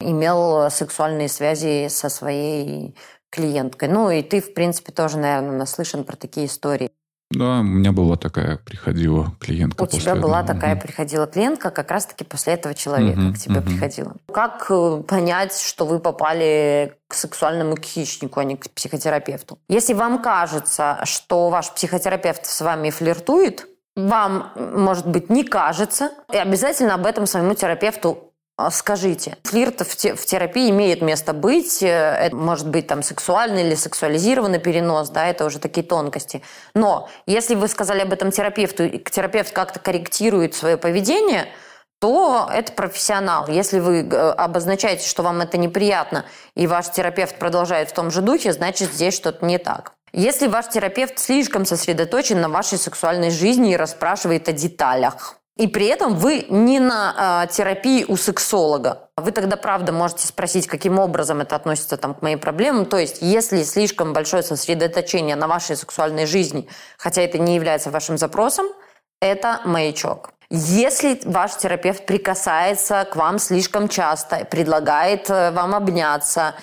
имел 0.00 0.68
сексуальные 0.70 1.28
связи 1.28 1.86
со 1.88 2.08
своей 2.08 2.96
клиенткой. 3.30 3.88
Ну 3.88 4.10
и 4.10 4.22
ты, 4.22 4.40
в 4.40 4.54
принципе, 4.54 4.90
тоже, 4.90 5.18
наверное, 5.18 5.56
наслышан 5.56 6.02
про 6.02 6.16
такие 6.16 6.46
истории. 6.46 6.90
Да, 7.34 7.60
у 7.60 7.62
меня 7.62 7.92
была 7.92 8.16
такая, 8.16 8.56
приходила 8.58 9.32
клиентка. 9.40 9.82
У 9.82 9.86
тебя 9.86 10.14
была 10.14 10.42
этого. 10.42 10.54
такая, 10.54 10.76
приходила 10.76 11.26
клиентка 11.26 11.70
как 11.70 11.90
раз-таки 11.90 12.24
после 12.24 12.54
этого 12.54 12.74
человека 12.74 13.18
угу, 13.18 13.34
к 13.34 13.38
тебе 13.38 13.60
угу. 13.60 13.70
приходила. 13.70 14.14
Как 14.32 14.66
э, 14.70 15.02
понять, 15.06 15.56
что 15.58 15.86
вы 15.86 15.98
попали 15.98 16.94
к 17.08 17.14
сексуальному 17.14 17.76
хищнику, 17.76 18.40
а 18.40 18.44
не 18.44 18.56
к 18.56 18.70
психотерапевту? 18.70 19.58
Если 19.68 19.94
вам 19.94 20.22
кажется, 20.22 21.00
что 21.04 21.50
ваш 21.50 21.70
психотерапевт 21.72 22.46
с 22.46 22.60
вами 22.60 22.90
флиртует, 22.90 23.66
вам, 23.96 24.52
может 24.56 25.06
быть, 25.06 25.30
не 25.30 25.44
кажется, 25.44 26.10
и 26.32 26.36
обязательно 26.36 26.94
об 26.94 27.06
этом 27.06 27.26
своему 27.26 27.54
терапевту 27.54 28.33
скажите, 28.70 29.36
флирт 29.42 29.80
в, 29.80 30.26
терапии 30.26 30.70
имеет 30.70 31.02
место 31.02 31.32
быть, 31.32 31.82
э, 31.82 31.86
это 31.86 32.36
может 32.36 32.68
быть 32.68 32.86
там 32.86 33.02
сексуальный 33.02 33.66
или 33.66 33.74
сексуализированный 33.74 34.60
перенос, 34.60 35.10
да, 35.10 35.26
это 35.26 35.44
уже 35.44 35.58
такие 35.58 35.84
тонкости. 35.84 36.42
Но 36.74 37.08
если 37.26 37.56
вы 37.56 37.66
сказали 37.66 38.00
об 38.00 38.12
этом 38.12 38.30
терапевту, 38.30 38.84
и 38.84 38.98
терапевт 38.98 39.52
как-то 39.52 39.80
корректирует 39.80 40.54
свое 40.54 40.76
поведение, 40.76 41.48
то 42.00 42.48
это 42.52 42.72
профессионал. 42.72 43.48
Если 43.48 43.80
вы 43.80 44.02
э, 44.02 44.30
обозначаете, 44.32 45.08
что 45.08 45.22
вам 45.22 45.40
это 45.40 45.58
неприятно, 45.58 46.24
и 46.54 46.66
ваш 46.66 46.90
терапевт 46.90 47.38
продолжает 47.38 47.90
в 47.90 47.94
том 47.94 48.10
же 48.10 48.22
духе, 48.22 48.52
значит, 48.52 48.92
здесь 48.92 49.14
что-то 49.14 49.44
не 49.44 49.58
так. 49.58 49.94
Если 50.12 50.46
ваш 50.46 50.68
терапевт 50.68 51.18
слишком 51.18 51.64
сосредоточен 51.64 52.40
на 52.40 52.48
вашей 52.48 52.78
сексуальной 52.78 53.30
жизни 53.30 53.72
и 53.72 53.76
расспрашивает 53.76 54.48
о 54.48 54.52
деталях, 54.52 55.40
и 55.56 55.68
при 55.68 55.86
этом 55.86 56.16
вы 56.16 56.46
не 56.48 56.80
на 56.80 57.44
э, 57.46 57.52
терапии 57.52 58.04
у 58.08 58.16
сексолога. 58.16 59.08
Вы 59.16 59.30
тогда, 59.30 59.56
правда, 59.56 59.92
можете 59.92 60.26
спросить, 60.26 60.66
каким 60.66 60.98
образом 60.98 61.40
это 61.40 61.54
относится 61.54 61.96
там, 61.96 62.14
к 62.14 62.22
моим 62.22 62.40
проблемам. 62.40 62.86
То 62.86 62.98
есть, 62.98 63.18
если 63.20 63.62
слишком 63.62 64.12
большое 64.12 64.42
сосредоточение 64.42 65.36
на 65.36 65.46
вашей 65.46 65.76
сексуальной 65.76 66.26
жизни, 66.26 66.68
хотя 66.98 67.22
это 67.22 67.38
не 67.38 67.54
является 67.54 67.90
вашим 67.90 68.18
запросом, 68.18 68.66
это 69.20 69.60
маячок. 69.64 70.30
Если 70.50 71.20
ваш 71.24 71.56
терапевт 71.56 72.04
прикасается 72.04 73.06
к 73.10 73.16
вам 73.16 73.38
слишком 73.38 73.88
часто, 73.88 74.44
предлагает 74.44 75.30
э, 75.30 75.52
вам 75.52 75.74
обняться, 75.74 76.54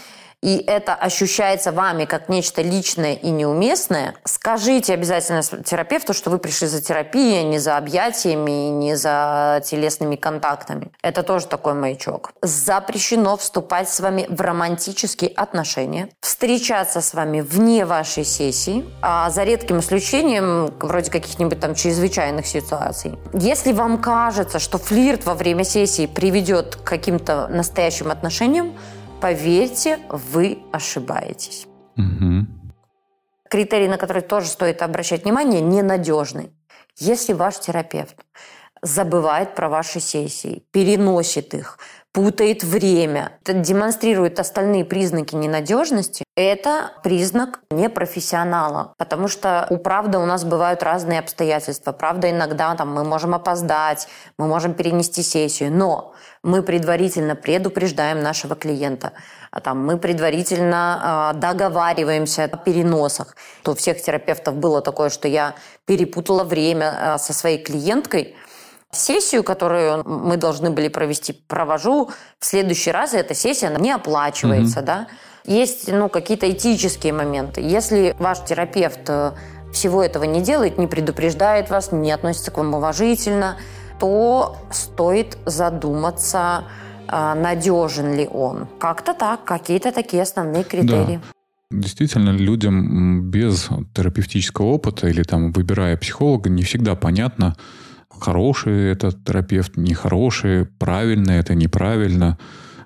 и 0.41 0.57
это 0.57 0.95
ощущается 0.95 1.71
вами 1.71 2.05
как 2.05 2.29
нечто 2.29 2.61
личное 2.61 3.13
и 3.13 3.29
неуместное, 3.29 4.15
скажите 4.25 4.93
обязательно 4.93 5.43
терапевту, 5.43 6.13
что 6.13 6.29
вы 6.29 6.39
пришли 6.39 6.67
за 6.67 6.81
терапией, 6.81 7.43
не 7.43 7.59
за 7.59 7.77
объятиями, 7.77 8.69
не 8.69 8.95
за 8.95 9.61
телесными 9.65 10.15
контактами. 10.15 10.91
Это 11.03 11.23
тоже 11.23 11.45
такой 11.47 11.73
маячок. 11.73 12.31
Запрещено 12.41 13.37
вступать 13.37 13.89
с 13.89 13.99
вами 13.99 14.25
в 14.29 14.41
романтические 14.41 15.29
отношения, 15.31 16.09
встречаться 16.21 17.01
с 17.01 17.13
вами 17.13 17.41
вне 17.41 17.85
вашей 17.85 18.25
сессии, 18.25 18.85
а 19.01 19.29
за 19.29 19.43
редким 19.43 19.79
исключением, 19.79 20.73
вроде 20.79 21.11
каких-нибудь 21.11 21.59
там 21.59 21.75
чрезвычайных 21.75 22.47
ситуаций. 22.47 23.17
Если 23.33 23.73
вам 23.73 24.01
кажется, 24.01 24.59
что 24.59 24.77
флирт 24.77 25.25
во 25.25 25.35
время 25.35 25.63
сессии 25.63 26.07
приведет 26.07 26.77
к 26.77 26.83
каким-то 26.83 27.47
настоящим 27.47 28.09
отношениям, 28.09 28.73
Поверьте, 29.21 29.99
вы 30.09 30.63
ошибаетесь. 30.71 31.67
Угу. 31.95 32.47
Критерий, 33.49 33.87
на 33.87 33.97
который 33.97 34.23
тоже 34.23 34.47
стоит 34.47 34.81
обращать 34.81 35.25
внимание, 35.25 35.61
ненадежный. 35.61 36.51
Если 36.97 37.33
ваш 37.33 37.59
терапевт 37.59 38.15
забывает 38.81 39.53
про 39.53 39.69
ваши 39.69 39.99
сессии, 39.99 40.65
переносит 40.71 41.53
их, 41.53 41.77
путает 42.13 42.63
время, 42.63 43.39
демонстрирует 43.45 44.39
остальные 44.39 44.83
признаки 44.83 45.35
ненадежности, 45.35 46.25
это 46.35 46.91
признак 47.03 47.61
непрофессионала. 47.71 48.93
Потому 48.97 49.27
что 49.27 49.65
у 49.69 49.77
правды 49.77 50.17
у 50.17 50.25
нас 50.25 50.43
бывают 50.43 50.83
разные 50.83 51.19
обстоятельства. 51.19 51.93
Правда, 51.93 52.29
иногда 52.29 52.75
там, 52.75 52.93
мы 52.93 53.03
можем 53.03 53.33
опоздать, 53.33 54.07
мы 54.37 54.47
можем 54.47 54.73
перенести 54.73 55.23
сессию. 55.23 55.71
Но 55.71 56.13
мы 56.43 56.63
предварительно 56.63 57.35
предупреждаем 57.35 58.21
нашего 58.21 58.55
клиента, 58.55 59.13
а 59.51 59.59
там, 59.59 59.85
мы 59.85 59.97
предварительно 59.97 61.33
э, 61.35 61.39
договариваемся 61.39 62.45
о 62.45 62.57
переносах. 62.57 63.35
То 63.63 63.71
у 63.71 63.75
всех 63.75 64.01
терапевтов 64.01 64.55
было 64.55 64.81
такое, 64.81 65.09
что 65.09 65.27
я 65.27 65.55
перепутала 65.85 66.43
время 66.43 66.93
э, 66.93 67.17
со 67.19 67.33
своей 67.33 67.61
клиенткой, 67.63 68.35
Сессию, 68.93 69.43
которую 69.43 70.03
мы 70.07 70.37
должны 70.37 70.69
были 70.69 70.89
провести, 70.89 71.33
провожу 71.33 72.09
в 72.39 72.45
следующий 72.45 72.91
раз, 72.91 73.13
и 73.13 73.17
эта 73.17 73.33
сессия 73.33 73.67
она 73.67 73.79
не 73.79 73.91
оплачивается, 73.91 74.79
mm-hmm. 74.79 74.85
да. 74.85 75.07
Есть, 75.45 75.91
ну, 75.91 76.09
какие-то 76.09 76.51
этические 76.51 77.13
моменты. 77.13 77.61
Если 77.61 78.15
ваш 78.19 78.43
терапевт 78.43 79.01
э, 79.07 79.31
всего 79.73 80.03
этого 80.03 80.25
не 80.25 80.41
делает, 80.41 80.77
не 80.77 80.87
предупреждает 80.87 81.69
вас, 81.69 81.91
не 81.91 82.11
относится 82.11 82.51
к 82.51 82.57
вам 82.57 82.73
уважительно, 82.73 83.57
то 83.99 84.57
стоит 84.71 85.37
задуматься, 85.45 86.65
а, 87.07 87.35
надежен 87.35 88.13
ли 88.13 88.27
он. 88.27 88.67
Как-то 88.79 89.13
так, 89.13 89.43
какие-то 89.43 89.91
такие 89.91 90.23
основные 90.23 90.63
критерии. 90.63 91.21
Да. 91.71 91.79
Действительно, 91.79 92.31
людям 92.31 93.29
без 93.29 93.69
терапевтического 93.93 94.65
опыта 94.65 95.07
или 95.07 95.23
там 95.23 95.51
выбирая 95.51 95.97
психолога, 95.97 96.49
не 96.49 96.63
всегда 96.63 96.95
понятно, 96.95 97.55
хороший 98.21 98.91
этот 98.91 99.23
терапевт, 99.25 99.77
нехороший, 99.77 100.65
правильно 100.65 101.31
это, 101.31 101.55
неправильно. 101.55 102.37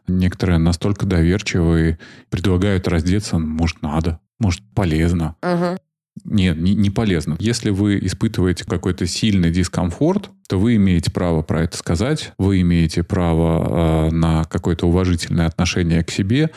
Некоторые 0.07 0.59
настолько 0.59 1.05
доверчивые, 1.05 1.99
предлагают 2.29 2.87
раздеться, 2.87 3.39
может, 3.39 3.81
надо, 3.81 4.19
может, 4.39 4.61
полезно. 4.73 5.35
Угу. 5.41 5.77
Нет, 6.23 6.57
не, 6.57 6.75
не 6.75 6.89
полезно. 6.89 7.35
Если 7.39 7.71
вы 7.71 7.99
испытываете 7.99 8.65
какой-то 8.65 9.05
сильный 9.05 9.51
дискомфорт, 9.51 10.29
то 10.47 10.57
вы 10.57 10.75
имеете 10.75 11.11
право 11.11 11.41
про 11.41 11.63
это 11.63 11.77
сказать, 11.77 12.31
вы 12.37 12.61
имеете 12.61 13.03
право 13.03 14.07
э, 14.07 14.11
на 14.11 14.45
какое-то 14.45 14.87
уважительное 14.87 15.47
отношение 15.47 16.03
к 16.03 16.11
себе, 16.11 16.51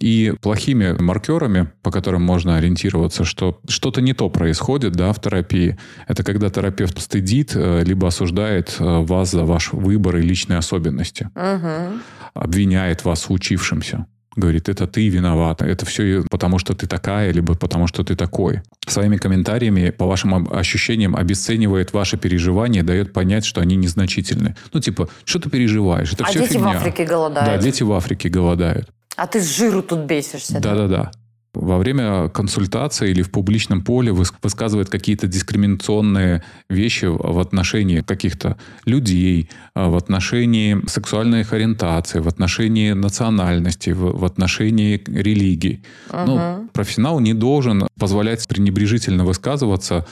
и 0.00 0.34
плохими 0.40 0.96
маркерами, 0.98 1.70
по 1.82 1.90
которым 1.90 2.22
можно 2.22 2.56
ориентироваться, 2.56 3.24
что 3.24 3.60
что-то 3.68 4.00
не 4.00 4.12
то 4.12 4.28
происходит 4.30 4.92
да, 4.92 5.12
в 5.12 5.20
терапии, 5.20 5.78
это 6.06 6.22
когда 6.22 6.50
терапевт 6.50 7.00
стыдит, 7.00 7.52
э, 7.54 7.82
либо 7.84 8.08
осуждает 8.08 8.76
э, 8.78 8.84
вас 8.84 9.30
за 9.30 9.44
ваш 9.44 9.72
выбор 9.72 10.16
и 10.16 10.22
личные 10.22 10.58
особенности. 10.58 11.30
Угу. 11.34 12.00
Обвиняет 12.34 13.04
вас 13.04 13.28
в 13.28 13.32
учившемся 13.32 14.06
говорит, 14.38 14.68
это 14.68 14.86
ты 14.86 15.08
виновата, 15.08 15.66
это 15.66 15.84
все 15.84 16.22
потому, 16.30 16.58
что 16.58 16.74
ты 16.74 16.86
такая, 16.86 17.32
либо 17.32 17.54
потому, 17.54 17.86
что 17.86 18.04
ты 18.04 18.14
такой. 18.14 18.62
Своими 18.86 19.16
комментариями, 19.16 19.90
по 19.90 20.06
вашим 20.06 20.48
ощущениям, 20.50 21.16
обесценивает 21.16 21.92
ваши 21.92 22.16
переживания, 22.16 22.82
дает 22.82 23.12
понять, 23.12 23.44
что 23.44 23.60
они 23.60 23.76
незначительны. 23.76 24.56
Ну, 24.72 24.80
типа, 24.80 25.08
что 25.24 25.40
ты 25.40 25.50
переживаешь? 25.50 26.12
Это 26.12 26.24
а 26.24 26.28
все 26.28 26.40
дети 26.40 26.52
фигня. 26.52 26.68
в 26.68 26.76
Африке 26.76 27.04
голодают. 27.04 27.50
Да, 27.50 27.58
дети 27.58 27.82
в 27.82 27.92
Африке 27.92 28.28
голодают. 28.28 28.90
А 29.18 29.26
ты 29.26 29.40
с 29.40 29.56
жиру 29.56 29.82
тут 29.82 30.00
бесишься. 30.00 30.60
Да-да-да 30.60 31.10
во 31.54 31.78
время 31.78 32.28
консультации 32.28 33.10
или 33.10 33.22
в 33.22 33.30
публичном 33.30 33.82
поле 33.82 34.12
высказывает 34.12 34.88
какие-то 34.90 35.26
дискриминационные 35.26 36.44
вещи 36.68 37.06
в 37.06 37.38
отношении 37.38 38.00
каких-то 38.00 38.58
людей, 38.84 39.50
а, 39.74 39.88
в 39.88 39.96
отношении 39.96 40.80
сексуальной 40.86 41.40
их 41.40 41.52
ориентации, 41.52 42.20
в 42.20 42.28
отношении 42.28 42.92
национальности, 42.92 43.90
в, 43.90 44.24
отношении 44.24 45.02
религии. 45.06 45.82
Угу. 46.10 46.18
Ну, 46.26 46.68
профессионал 46.72 47.20
не 47.20 47.34
должен 47.34 47.88
позволять 47.98 48.46
пренебрежительно 48.46 49.24
высказываться 49.24 50.06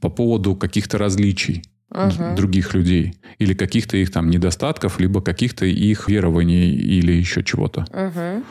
по 0.00 0.08
поводу 0.08 0.54
каких-то 0.54 0.98
различий 0.98 1.64
угу. 1.92 2.36
других 2.36 2.74
людей 2.74 3.14
или 3.38 3.54
каких-то 3.54 3.96
их 3.96 4.10
там 4.10 4.30
недостатков, 4.30 4.98
либо 5.00 5.20
каких-то 5.20 5.66
их 5.66 6.08
верований 6.08 6.70
или 6.70 7.12
еще 7.12 7.42
чего-то. 7.42 7.84
Угу. 7.92 8.44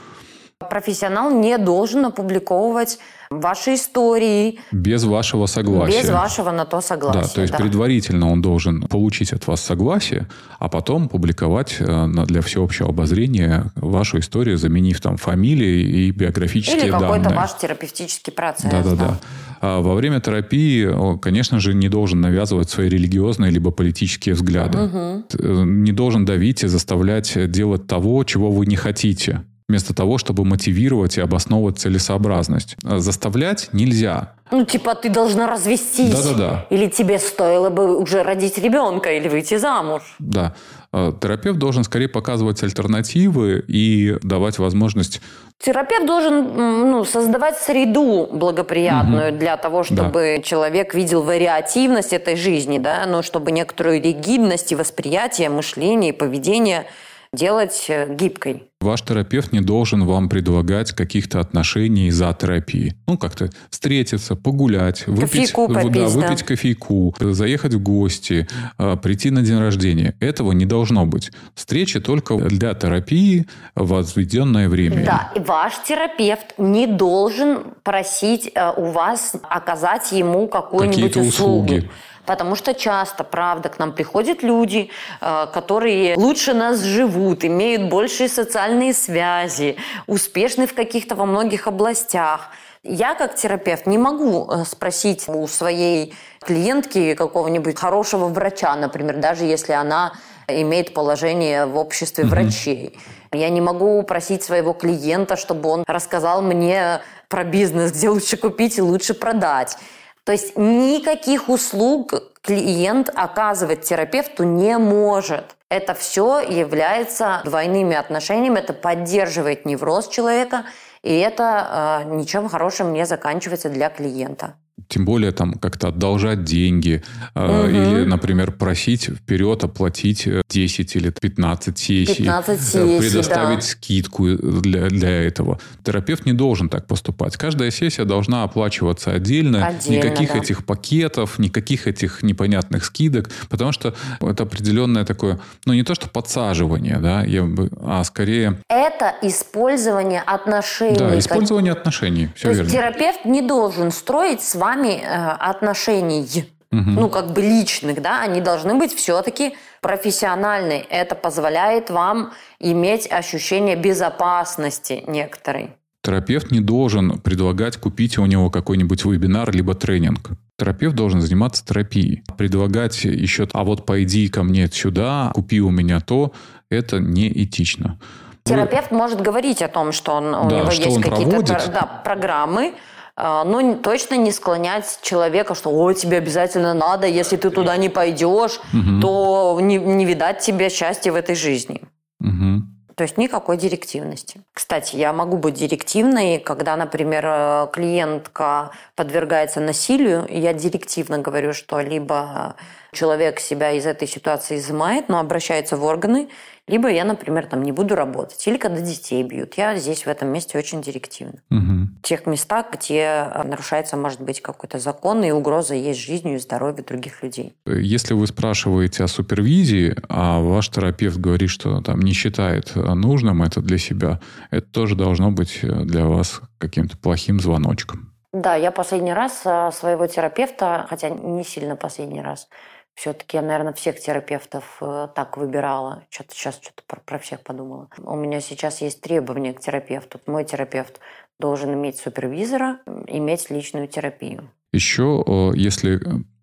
Профессионал 0.70 1.32
не 1.32 1.58
должен 1.58 2.06
опубликовывать 2.06 3.00
ваши 3.32 3.76
истории. 3.76 4.60
Без 4.72 5.04
вашего 5.06 5.46
согласия. 5.46 6.02
Без 6.02 6.10
вашего 6.10 6.52
на 6.52 6.66
то 6.66 6.82
согласия. 6.82 7.22
Да, 7.22 7.28
то 7.28 7.42
есть 7.42 7.54
да. 7.54 7.60
предварительно 7.60 8.30
он 8.30 8.42
должен 8.42 8.82
получить 8.84 9.32
от 9.32 9.48
вас 9.48 9.62
согласие, 9.62 10.28
а 10.60 10.68
потом 10.68 11.08
публиковать 11.08 11.78
э, 11.80 12.08
для 12.26 12.42
всеобщего 12.42 12.90
обозрения 12.90 13.72
вашу 13.76 14.20
историю, 14.20 14.58
заменив 14.58 15.00
там 15.00 15.18
фамилии 15.18 16.08
и 16.08 16.12
биографические 16.12 16.84
Или 16.84 16.92
данные. 16.92 17.10
Или 17.10 17.24
какой-то 17.24 17.36
ваш 17.36 17.58
терапевтический 17.58 18.34
процесс. 18.34 18.70
Да-да-да. 18.70 18.96
Да. 18.96 19.20
А 19.62 19.80
во 19.80 19.94
время 19.94 20.20
терапии, 20.20 21.20
конечно 21.20 21.60
же, 21.60 21.74
не 21.74 21.88
должен 21.88 22.20
навязывать 22.20 22.70
свои 22.70 22.90
религиозные 22.90 23.52
либо 23.52 23.72
политические 23.72 24.36
взгляды. 24.36 24.78
Угу. 24.78 25.38
Не 25.64 25.92
должен 25.92 26.26
давить 26.26 26.64
и 26.64 26.68
заставлять 26.68 27.52
делать 27.52 27.88
того, 27.88 28.24
чего 28.24 28.52
вы 28.52 28.66
не 28.66 28.76
хотите 28.76 29.44
вместо 29.72 29.94
того, 29.94 30.18
чтобы 30.18 30.44
мотивировать 30.44 31.18
и 31.18 31.22
обосновывать 31.22 31.80
целесообразность. 31.80 32.76
А 32.84 33.00
заставлять 33.00 33.70
нельзя. 33.72 34.34
Ну, 34.52 34.66
типа, 34.66 34.96
ты 34.96 35.10
должна 35.10 35.48
развестись. 35.48 36.14
Да-да-да. 36.14 36.66
Или 36.70 36.88
тебе 36.88 37.20
стоило 37.20 37.70
бы 37.70 37.98
уже 37.98 38.22
родить 38.22 38.58
ребенка 38.58 39.14
или 39.14 39.30
выйти 39.30 39.58
замуж. 39.58 40.02
Да. 40.20 40.54
А 40.92 41.14
терапевт 41.14 41.58
должен 41.58 41.86
скорее 41.86 42.10
показывать 42.10 42.62
альтернативы 42.64 43.64
и 43.66 44.18
давать 44.22 44.60
возможность... 44.60 45.22
Терапевт 45.64 46.06
должен 46.06 46.90
ну, 46.92 47.06
создавать 47.06 47.58
среду 47.58 48.28
благоприятную 48.30 49.30
угу. 49.32 49.38
для 49.38 49.56
того, 49.56 49.84
чтобы 49.84 50.36
да. 50.38 50.44
человек 50.44 50.94
видел 50.94 51.24
вариативность 51.24 52.12
этой 52.12 52.36
жизни, 52.36 52.78
да, 52.78 53.06
но 53.08 53.22
чтобы 53.22 53.52
некоторую 53.52 54.02
ригидность 54.02 54.74
и 54.74 54.76
восприятие, 54.76 55.50
мышление 55.50 56.10
и 56.10 56.14
поведение– 56.14 56.88
делать 57.34 57.86
э, 57.88 58.14
гибкой. 58.14 58.64
Ваш 58.82 59.04
терапевт 59.04 59.54
не 59.54 59.62
должен 59.62 60.06
вам 60.06 60.28
предлагать 60.28 60.92
каких-то 60.92 61.40
отношений 61.40 62.12
за 62.12 62.34
терапии. 62.34 62.96
Ну, 63.08 63.18
как-то 63.18 63.50
встретиться, 63.70 64.36
погулять, 64.36 65.08
выпить, 65.08 65.22
кофейку 65.22 65.68
попить, 65.70 65.92
да, 65.94 66.08
выпить 66.10 66.40
да. 66.40 66.46
кофейку, 66.46 67.16
заехать 67.20 67.76
в 67.76 67.82
гости, 67.82 68.50
а, 68.78 68.98
прийти 68.98 69.30
на 69.30 69.44
день 69.44 69.60
рождения. 69.60 70.16
Этого 70.20 70.52
не 70.52 70.66
должно 70.66 71.06
быть. 71.06 71.32
Встречи 71.56 72.02
только 72.02 72.36
для 72.36 72.74
терапии 72.74 73.46
в 73.76 73.88
возведенное 73.88 74.68
время. 74.68 75.06
Да, 75.06 75.32
и 75.34 75.40
ваш 75.40 75.82
терапевт 75.88 76.56
не 76.58 76.86
должен 76.86 77.64
просить 77.84 78.52
э, 78.54 78.74
у 78.76 78.92
вас 78.92 79.36
оказать 79.44 80.12
ему 80.12 80.50
какую-нибудь 80.50 81.16
услугу. 81.16 81.64
услуги. 81.64 81.90
Потому 82.26 82.56
что 82.56 82.74
часто, 82.74 83.24
правда, 83.24 83.70
к 83.70 83.80
нам 83.80 83.94
приходят 83.94 84.44
люди, 84.44 84.90
э, 85.22 85.48
которые 85.54 86.16
лучше 86.16 86.54
нас 86.54 86.82
живут, 86.82 87.44
имеют 87.44 87.90
большие 87.90 88.30
социальные 88.30 88.94
связи, 88.94 89.78
успешны 90.08 90.68
в 90.68 90.74
каких-то 90.74 91.16
во 91.16 91.26
многих 91.26 91.68
областях. 91.68 92.50
Я 92.84 93.14
как 93.14 93.36
терапевт 93.36 93.86
не 93.86 93.98
могу 93.98 94.50
э, 94.50 94.66
спросить 94.66 95.28
у 95.28 95.48
своей 95.48 96.14
клиентки 96.42 97.14
какого-нибудь 97.14 97.78
хорошего 97.78 98.28
врача, 98.28 98.76
например, 98.76 99.18
даже 99.18 99.46
если 99.46 99.74
она 99.74 100.14
имеет 100.48 100.94
положение 100.94 101.66
в 101.66 101.78
обществе 101.78 102.26
врачей. 102.26 102.98
Я 103.32 103.50
не 103.50 103.62
могу 103.62 104.02
просить 104.04 104.44
своего 104.44 104.74
клиента, 104.74 105.38
чтобы 105.38 105.70
он 105.70 105.84
рассказал 105.88 106.42
мне 106.42 107.02
про 107.30 107.44
бизнес, 107.44 107.92
где 107.92 108.10
лучше 108.10 108.36
купить 108.36 108.78
и 108.78 108.82
лучше 108.82 109.14
продать. 109.14 109.78
То 110.24 110.32
есть 110.32 110.58
никаких 110.58 111.50
услуг 111.50 112.14
клиент 112.42 113.10
оказывать 113.14 113.82
терапевту 113.82 114.44
не 114.44 114.78
может. 114.78 115.56
Это 115.70 115.94
все 115.94 116.40
является 116.40 117.42
двойными 117.46 117.96
отношениями, 117.96 118.60
это 118.60 118.74
поддерживает 118.74 119.66
невроз 119.66 120.08
человека, 120.08 120.66
и 121.02 121.18
это 121.18 122.04
э, 122.06 122.16
ничем 122.16 122.50
хорошим 122.50 122.94
не 122.94 123.06
заканчивается 123.06 123.70
для 123.70 123.90
клиента 123.90 124.56
тем 124.88 125.06
более 125.06 125.32
там 125.32 125.54
как-то 125.54 125.90
одолжать 125.90 126.44
деньги 126.44 127.04
угу. 127.36 127.68
или, 127.68 128.04
например, 128.06 128.52
просить 128.52 129.06
вперед 129.06 129.64
оплатить 129.64 130.28
10 130.50 130.96
или 130.96 131.10
15 131.10 131.78
сессий, 131.78 132.16
15 132.16 132.50
э, 132.50 132.62
сессий 132.62 133.00
предоставить 133.00 133.60
да. 133.60 133.66
скидку 133.66 134.28
для, 134.28 134.88
для 134.88 135.24
этого. 135.24 135.60
Терапевт 135.84 136.26
не 136.26 136.34
должен 136.34 136.70
так 136.70 136.88
поступать. 136.88 137.38
Каждая 137.38 137.72
сессия 137.72 138.06
должна 138.06 138.44
оплачиваться 138.44 139.12
отдельно. 139.12 139.66
отдельно 139.66 140.06
никаких 140.06 140.34
да. 140.34 140.40
этих 140.40 140.66
пакетов, 140.66 141.40
никаких 141.40 141.88
этих 141.88 142.24
непонятных 142.24 142.86
скидок, 142.86 143.30
потому 143.50 143.72
что 143.72 143.96
это 144.20 144.44
определенное 144.44 145.06
такое, 145.06 145.40
ну 145.66 145.74
не 145.74 145.84
то 145.84 145.96
что 145.96 146.10
подсаживание, 146.10 146.98
да, 146.98 147.24
я 147.24 147.44
бы, 147.44 147.70
а 147.82 148.04
скорее... 148.04 148.60
Это 148.68 149.16
использование 149.22 150.22
отношений. 150.22 150.98
Да, 150.98 151.18
использование 151.18 151.74
отношений. 151.74 152.30
Все 152.36 152.50
то 152.50 152.54
верно. 152.54 152.70
терапевт 152.70 153.26
не 153.26 153.42
должен 153.42 153.92
строить 153.92 154.42
с 154.42 154.56
вами 154.62 155.02
э, 155.02 155.32
отношений, 155.50 156.46
угу. 156.72 156.90
ну, 156.90 157.10
как 157.10 157.34
бы 157.34 157.42
личных, 157.42 158.02
да, 158.02 158.22
они 158.22 158.40
должны 158.40 158.76
быть 158.76 158.94
все-таки 158.94 159.56
профессиональные. 159.82 160.82
Это 160.82 161.16
позволяет 161.16 161.90
вам 161.90 162.32
иметь 162.60 163.12
ощущение 163.12 163.76
безопасности 163.76 165.04
некоторой. 165.08 165.72
Терапевт 166.04 166.52
не 166.52 166.62
должен 166.62 167.20
предлагать 167.20 167.78
купить 167.78 168.18
у 168.18 168.26
него 168.26 168.50
какой-нибудь 168.50 169.06
вебинар 169.06 169.52
либо 169.52 169.76
тренинг. 169.76 170.32
Терапевт 170.58 170.96
должен 170.96 171.22
заниматься 171.22 171.64
терапией. 171.66 172.24
Предлагать 172.38 173.04
еще, 173.04 173.48
а 173.54 173.64
вот 173.64 173.86
пойди 173.86 174.28
ко 174.28 174.44
мне 174.44 174.68
сюда, 174.68 175.32
купи 175.36 175.62
у 175.62 175.70
меня 175.70 176.00
то, 176.00 176.34
это 176.70 177.00
неэтично. 177.00 178.00
Терапевт 178.44 178.90
Вы... 178.90 178.98
может 178.98 179.22
говорить 179.22 179.62
о 179.62 179.68
том, 179.68 179.92
что 179.92 180.14
он, 180.14 180.34
у 180.34 180.50
да, 180.50 180.60
него 180.62 180.72
что 180.72 180.90
есть 180.90 181.02
какие-то 181.02 181.72
да, 181.72 182.02
программы, 182.04 182.74
а, 183.16 183.44
но 183.44 183.76
точно 183.76 184.16
не 184.16 184.32
склонять 184.32 185.00
человека, 185.02 185.56
что 185.56 185.70
«Ой, 185.70 185.96
тебе 185.96 186.18
обязательно 186.18 186.74
надо, 186.74 187.08
если 187.08 187.38
ты 187.38 187.50
туда 187.50 187.78
не 187.78 187.90
пойдешь, 187.90 188.60
угу. 188.74 189.02
то 189.02 189.60
не, 189.62 189.78
не 189.78 190.06
видать 190.06 190.40
тебе 190.40 190.70
счастья 190.70 191.12
в 191.12 191.16
этой 191.16 191.36
жизни». 191.36 191.82
Угу. 192.20 192.72
То 192.96 193.04
есть 193.04 193.18
никакой 193.18 193.58
директивности. 193.58 194.42
Кстати, 194.54 194.96
я 194.96 195.14
могу 195.14 195.38
быть 195.38 195.56
директивной, 195.56 196.40
когда, 196.40 196.76
например, 196.76 197.26
э, 197.26 197.68
клиентка 197.72 198.72
подвергается 198.96 199.60
насилию, 199.60 200.28
и 200.28 200.40
я 200.40 200.54
директивно 200.54 201.18
говорю, 201.18 201.54
что 201.54 201.80
либо 201.80 202.56
человек 202.94 203.40
себя 203.40 203.72
из 203.72 203.86
этой 203.86 204.08
ситуации 204.08 204.58
изымает, 204.58 205.10
но 205.10 205.20
обращается 205.20 205.78
в 205.78 205.84
органы, 205.84 206.30
либо 206.68 206.90
я, 206.90 207.04
например, 207.04 207.48
там 207.48 207.64
не 207.64 207.72
буду 207.72 207.96
работать. 207.96 208.48
Или 208.48 208.58
когда 208.58 208.80
детей 208.80 209.24
бьют. 209.24 209.56
Я 209.56 209.76
здесь 209.78 210.06
в 210.06 210.08
этом 210.08 210.30
месте 210.30 210.58
очень 210.58 210.82
директивна. 210.82 211.42
Угу. 211.50 212.00
В 212.00 212.02
тех 212.04 212.26
местах, 212.26 212.68
где 212.72 213.00
э, 213.00 213.44
нарушается, 213.44 213.98
может 213.98 214.22
быть, 214.22 214.42
какой-то 214.42 214.80
закон, 214.80 215.24
и 215.24 215.32
угроза 215.32 215.74
есть 215.74 216.00
жизнью 216.00 216.36
и 216.36 216.40
здоровью 216.40 216.86
других 216.86 217.24
людей. 217.24 217.54
Если 217.66 218.14
вы 218.14 218.28
спрашиваете 218.28 219.04
о 219.04 219.08
супервизии, 219.08 219.96
а 220.08 220.40
ваш 220.40 220.70
терапевт 220.70 221.18
говорит, 221.18 221.50
что 221.50 221.82
там 221.82 222.00
не 222.00 222.14
считает 222.14 222.76
нужным 222.76 223.44
это 223.44 223.62
для 223.62 223.78
себя, 223.78 224.22
это 224.52 224.68
тоже 224.68 224.96
должно 224.96 225.32
быть 225.32 225.60
для 225.62 226.06
вас 226.06 226.42
каким-то 226.58 226.98
плохим 226.98 227.40
звоночком. 227.40 228.12
Да, 228.34 228.56
я 228.56 228.72
последний 228.72 229.14
раз 229.14 229.42
э, 229.44 229.72
своего 229.74 230.08
терапевта, 230.08 230.86
хотя 230.90 231.10
не 231.10 231.44
сильно 231.44 231.76
последний 231.76 232.22
раз, 232.22 232.48
все-таки 232.96 233.38
я, 233.38 233.42
наверное, 233.42 233.74
всех 233.74 234.00
терапевтов 234.00 234.78
э, 234.82 235.08
так 235.16 235.38
выбирала. 235.38 236.04
Что-то 236.10 236.34
сейчас 236.34 236.56
что-то 236.62 236.84
про, 236.88 237.00
про 237.00 237.20
всех 237.20 237.42
подумала. 237.42 237.90
У 237.98 238.16
меня 238.16 238.42
сейчас 238.42 238.82
есть 238.82 239.02
требования 239.02 239.54
к 239.54 239.60
терапевту. 239.60 240.20
Мой 240.26 240.44
терапевт 240.46 241.00
должен 241.40 241.74
иметь 241.74 241.98
супервизора, 241.98 242.80
иметь 243.08 243.50
личную 243.50 243.88
терапию. 243.88 244.52
Еще, 244.72 245.24
если 245.56 246.00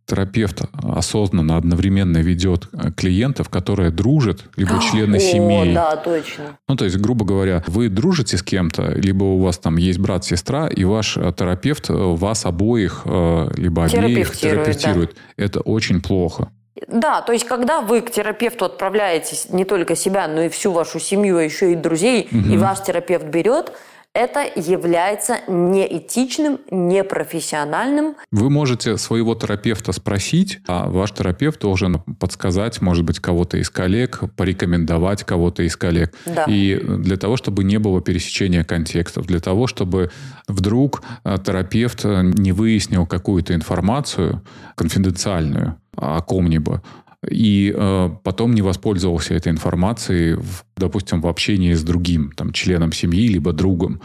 терапевт 0.08 0.62
осознанно 0.82 1.56
одновременно 1.56 2.18
ведет 2.18 2.68
э, 2.72 2.90
клиентов, 2.96 3.48
которые 3.48 3.90
дружат, 3.90 4.44
либо 4.56 4.80
члены 4.80 5.16
О, 5.16 5.20
семьи. 5.20 5.74
да, 5.74 5.96
точно. 5.96 6.58
Ну, 6.66 6.76
то 6.76 6.84
есть, 6.84 6.96
грубо 6.96 7.24
говоря, 7.24 7.62
вы 7.66 7.88
дружите 7.88 8.36
с 8.36 8.42
кем-то, 8.42 8.92
либо 8.94 9.24
у 9.24 9.38
вас 9.38 9.58
там 9.58 9.76
есть 9.76 9.98
брат, 9.98 10.24
сестра, 10.24 10.68
и 10.68 10.84
ваш 10.84 11.16
э, 11.16 11.32
терапевт 11.36 11.90
э, 11.90 11.92
вас 11.92 12.46
обоих, 12.46 13.02
либо 13.04 13.84
обеих 13.84 14.36
терапевтирует. 14.36 15.14
Да. 15.36 15.44
Это 15.44 15.60
очень 15.60 16.00
плохо. 16.00 16.50
Да, 16.86 17.22
то 17.22 17.32
есть 17.32 17.44
когда 17.46 17.80
вы 17.80 18.00
к 18.00 18.10
терапевту 18.10 18.64
отправляете 18.64 19.36
не 19.50 19.64
только 19.64 19.96
себя, 19.96 20.28
но 20.28 20.42
и 20.42 20.48
всю 20.48 20.72
вашу 20.72 21.00
семью, 21.00 21.38
а 21.38 21.42
еще 21.42 21.72
и 21.72 21.74
друзей, 21.74 22.28
угу. 22.30 22.48
и 22.48 22.56
ваш 22.56 22.82
терапевт 22.82 23.26
берет, 23.26 23.72
это 24.18 24.40
является 24.60 25.38
неэтичным, 25.46 26.58
непрофессиональным. 26.72 28.16
Вы 28.32 28.50
можете 28.50 28.98
своего 28.98 29.36
терапевта 29.36 29.92
спросить, 29.92 30.58
а 30.66 30.88
ваш 30.88 31.12
терапевт 31.12 31.60
должен 31.60 32.00
подсказать, 32.18 32.80
может 32.80 33.04
быть, 33.04 33.20
кого-то 33.20 33.58
из 33.58 33.70
коллег, 33.70 34.22
порекомендовать 34.36 35.22
кого-то 35.22 35.62
из 35.62 35.76
коллег. 35.76 36.12
Да. 36.26 36.46
И 36.48 36.74
для 36.74 37.16
того, 37.16 37.36
чтобы 37.36 37.62
не 37.62 37.78
было 37.78 38.00
пересечения 38.00 38.64
контекстов, 38.64 39.26
для 39.26 39.38
того, 39.38 39.68
чтобы 39.68 40.10
вдруг 40.48 41.02
э, 41.22 41.36
терапевт 41.44 42.04
не 42.04 42.50
выяснил 42.50 43.06
какую-то 43.06 43.54
информацию 43.54 44.42
конфиденциальную 44.74 45.76
о 45.96 46.20
ком-нибудь, 46.22 46.80
и 47.26 47.74
э, 47.76 48.10
потом 48.22 48.54
не 48.54 48.62
воспользовался 48.62 49.34
этой 49.34 49.50
информацией, 49.50 50.34
в, 50.34 50.64
допустим, 50.76 51.20
в 51.20 51.26
общении 51.26 51.72
с 51.72 51.82
другим 51.82 52.32
там, 52.32 52.52
членом 52.52 52.92
семьи 52.92 53.26
либо 53.26 53.52
другом. 53.52 54.00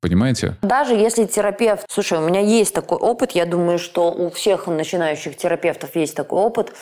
Понимаете? 0.00 0.56
Даже 0.62 0.94
если 0.94 1.24
терапевт... 1.24 1.84
Слушай, 1.88 2.18
у 2.18 2.28
меня 2.28 2.40
есть 2.40 2.74
такой 2.74 2.98
опыт, 2.98 3.32
я 3.32 3.46
думаю, 3.46 3.78
что 3.78 4.12
у 4.12 4.30
всех 4.30 4.68
начинающих 4.68 5.36
терапевтов 5.36 5.96
есть 5.96 6.14
такой 6.14 6.38
опыт. 6.40 6.72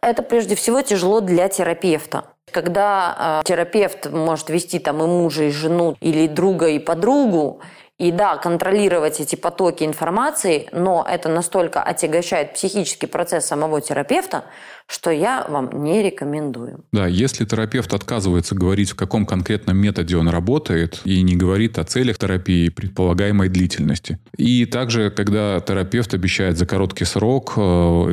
Это 0.00 0.22
прежде 0.22 0.54
всего 0.54 0.80
тяжело 0.80 1.20
для 1.20 1.48
терапевта. 1.48 2.24
Когда 2.50 3.42
э, 3.42 3.46
терапевт 3.46 4.10
может 4.10 4.48
вести 4.48 4.78
там 4.78 5.02
и 5.02 5.06
мужа, 5.06 5.44
и 5.44 5.50
жену, 5.50 5.96
или 6.00 6.26
друга, 6.28 6.68
и 6.68 6.78
подругу, 6.78 7.60
и 8.00 8.10
да, 8.12 8.38
контролировать 8.38 9.20
эти 9.20 9.36
потоки 9.36 9.84
информации, 9.84 10.70
но 10.72 11.06
это 11.06 11.28
настолько 11.28 11.82
отягощает 11.82 12.54
психический 12.54 13.06
процесс 13.06 13.44
самого 13.44 13.82
терапевта, 13.82 14.44
что 14.90 15.10
я 15.10 15.46
вам 15.48 15.84
не 15.84 16.02
рекомендую. 16.02 16.84
Да, 16.92 17.06
если 17.06 17.44
терапевт 17.44 17.94
отказывается 17.94 18.56
говорить, 18.56 18.90
в 18.90 18.96
каком 18.96 19.24
конкретном 19.24 19.76
методе 19.76 20.16
он 20.16 20.28
работает, 20.28 21.00
и 21.04 21.22
не 21.22 21.36
говорит 21.36 21.78
о 21.78 21.84
целях 21.84 22.18
терапии, 22.18 22.70
предполагаемой 22.70 23.48
длительности. 23.48 24.18
И 24.36 24.66
также, 24.66 25.10
когда 25.10 25.60
терапевт 25.60 26.12
обещает 26.12 26.58
за 26.58 26.66
короткий 26.66 27.04
срок 27.04 27.52
э, 27.56 27.60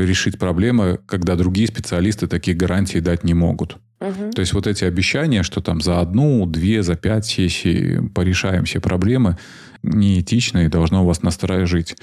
решить 0.06 0.38
проблемы, 0.38 1.00
когда 1.08 1.36
другие 1.36 1.68
специалисты 1.68 2.28
такие 2.28 2.56
гарантии 2.56 3.00
дать 3.00 3.24
не 3.24 3.34
могут. 3.34 3.78
Угу. 4.00 4.32
То 4.36 4.42
есть 4.42 4.54
вот 4.54 4.68
эти 4.68 4.84
обещания, 4.84 5.42
что 5.42 5.62
там 5.62 5.82
за 5.82 6.00
одну, 6.00 6.46
две, 6.46 6.84
за 6.84 6.96
пять 6.96 7.26
сессий 7.26 8.08
порешаем 8.14 8.66
все 8.66 8.80
проблемы, 8.80 9.38
неэтично 9.82 10.66
и 10.66 10.68
должно 10.68 11.04
вас 11.04 11.24
насторожить. 11.24 11.96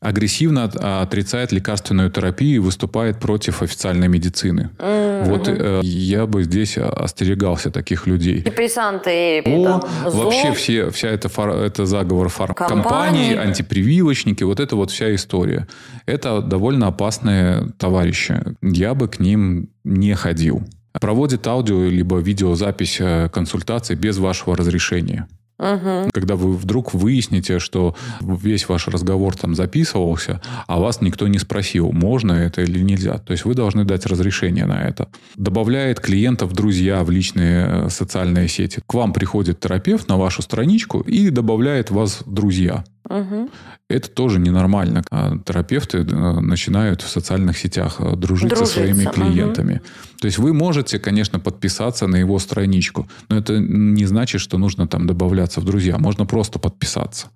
Агрессивно 0.00 0.64
отрицает 0.64 1.52
лекарственную 1.52 2.10
терапию 2.10 2.56
и 2.56 2.58
выступает 2.58 3.18
против 3.18 3.62
официальной 3.62 4.08
медицины. 4.08 4.70
Mm-hmm. 4.78 5.24
Вот 5.24 5.48
э, 5.48 5.80
я 5.82 6.26
бы 6.26 6.42
здесь 6.42 6.76
остерегался 6.76 7.70
таких 7.70 8.06
людей. 8.06 8.42
Депрессанты. 8.42 9.42
О, 9.46 9.80
вообще 10.04 10.52
все, 10.52 10.90
вся 10.90 11.08
эта, 11.08 11.28
фар, 11.28 11.50
это 11.50 11.86
заговор 11.86 12.28
фармкомпаний, 12.28 13.38
антипрививочники, 13.38 14.44
вот 14.44 14.60
это 14.60 14.76
вот 14.76 14.90
вся 14.90 15.14
история. 15.14 15.66
Это 16.04 16.42
довольно 16.42 16.88
опасные 16.88 17.68
товарищи. 17.78 18.42
Я 18.60 18.94
бы 18.94 19.08
к 19.08 19.18
ним 19.18 19.70
не 19.84 20.14
ходил. 20.14 20.62
Проводит 21.00 21.46
аудио 21.46 21.84
либо 21.84 22.18
видеозапись 22.18 22.98
э, 23.00 23.28
консультации 23.30 23.94
без 23.94 24.18
вашего 24.18 24.56
разрешения. 24.56 25.26
Угу. 25.58 26.10
Когда 26.12 26.36
вы 26.36 26.54
вдруг 26.54 26.92
выясните, 26.92 27.58
что 27.58 27.94
весь 28.20 28.68
ваш 28.68 28.88
разговор 28.88 29.36
там 29.36 29.54
записывался, 29.54 30.42
а 30.66 30.78
вас 30.78 31.00
никто 31.00 31.28
не 31.28 31.38
спросил, 31.38 31.92
можно 31.92 32.32
это 32.32 32.62
или 32.62 32.80
нельзя. 32.80 33.18
То 33.18 33.32
есть 33.32 33.44
вы 33.44 33.54
должны 33.54 33.84
дать 33.84 34.06
разрешение 34.06 34.66
на 34.66 34.82
это. 34.82 35.08
Добавляет 35.36 36.00
клиентов 36.00 36.52
друзья 36.52 37.02
в 37.04 37.10
личные 37.10 37.66
э, 37.66 37.90
социальные 37.90 38.48
сети. 38.48 38.82
К 38.86 38.94
вам 38.94 39.12
приходит 39.12 39.60
терапевт 39.60 40.08
на 40.08 40.16
вашу 40.16 40.42
страничку 40.42 41.00
и 41.00 41.30
добавляет 41.30 41.90
вас 41.90 42.22
в 42.24 42.32
друзья. 42.32 42.84
Угу. 43.08 43.50
Это 43.88 44.10
тоже 44.10 44.38
ненормально. 44.40 45.02
А 45.10 45.36
терапевты 45.38 45.98
э, 45.98 46.04
начинают 46.04 47.02
в 47.02 47.08
социальных 47.08 47.58
сетях 47.58 47.96
э, 47.98 48.16
дружить 48.16 48.50
Дружиться. 48.50 48.74
со 48.74 48.80
своими 48.80 49.04
клиентами. 49.04 49.74
Угу. 49.74 50.20
То 50.20 50.26
есть 50.26 50.38
вы 50.38 50.52
можете, 50.52 50.98
конечно, 50.98 51.38
подписаться 51.38 52.06
на 52.06 52.16
его 52.16 52.38
страничку, 52.38 53.08
но 53.28 53.36
это 53.36 53.58
не 53.58 54.06
значит, 54.06 54.40
что 54.40 54.58
нужно 54.58 54.88
там 54.88 55.06
добавляться 55.06 55.60
в 55.60 55.64
друзья. 55.64 55.98
Можно 55.98 56.26
просто 56.26 56.58
подписаться. 56.58 57.28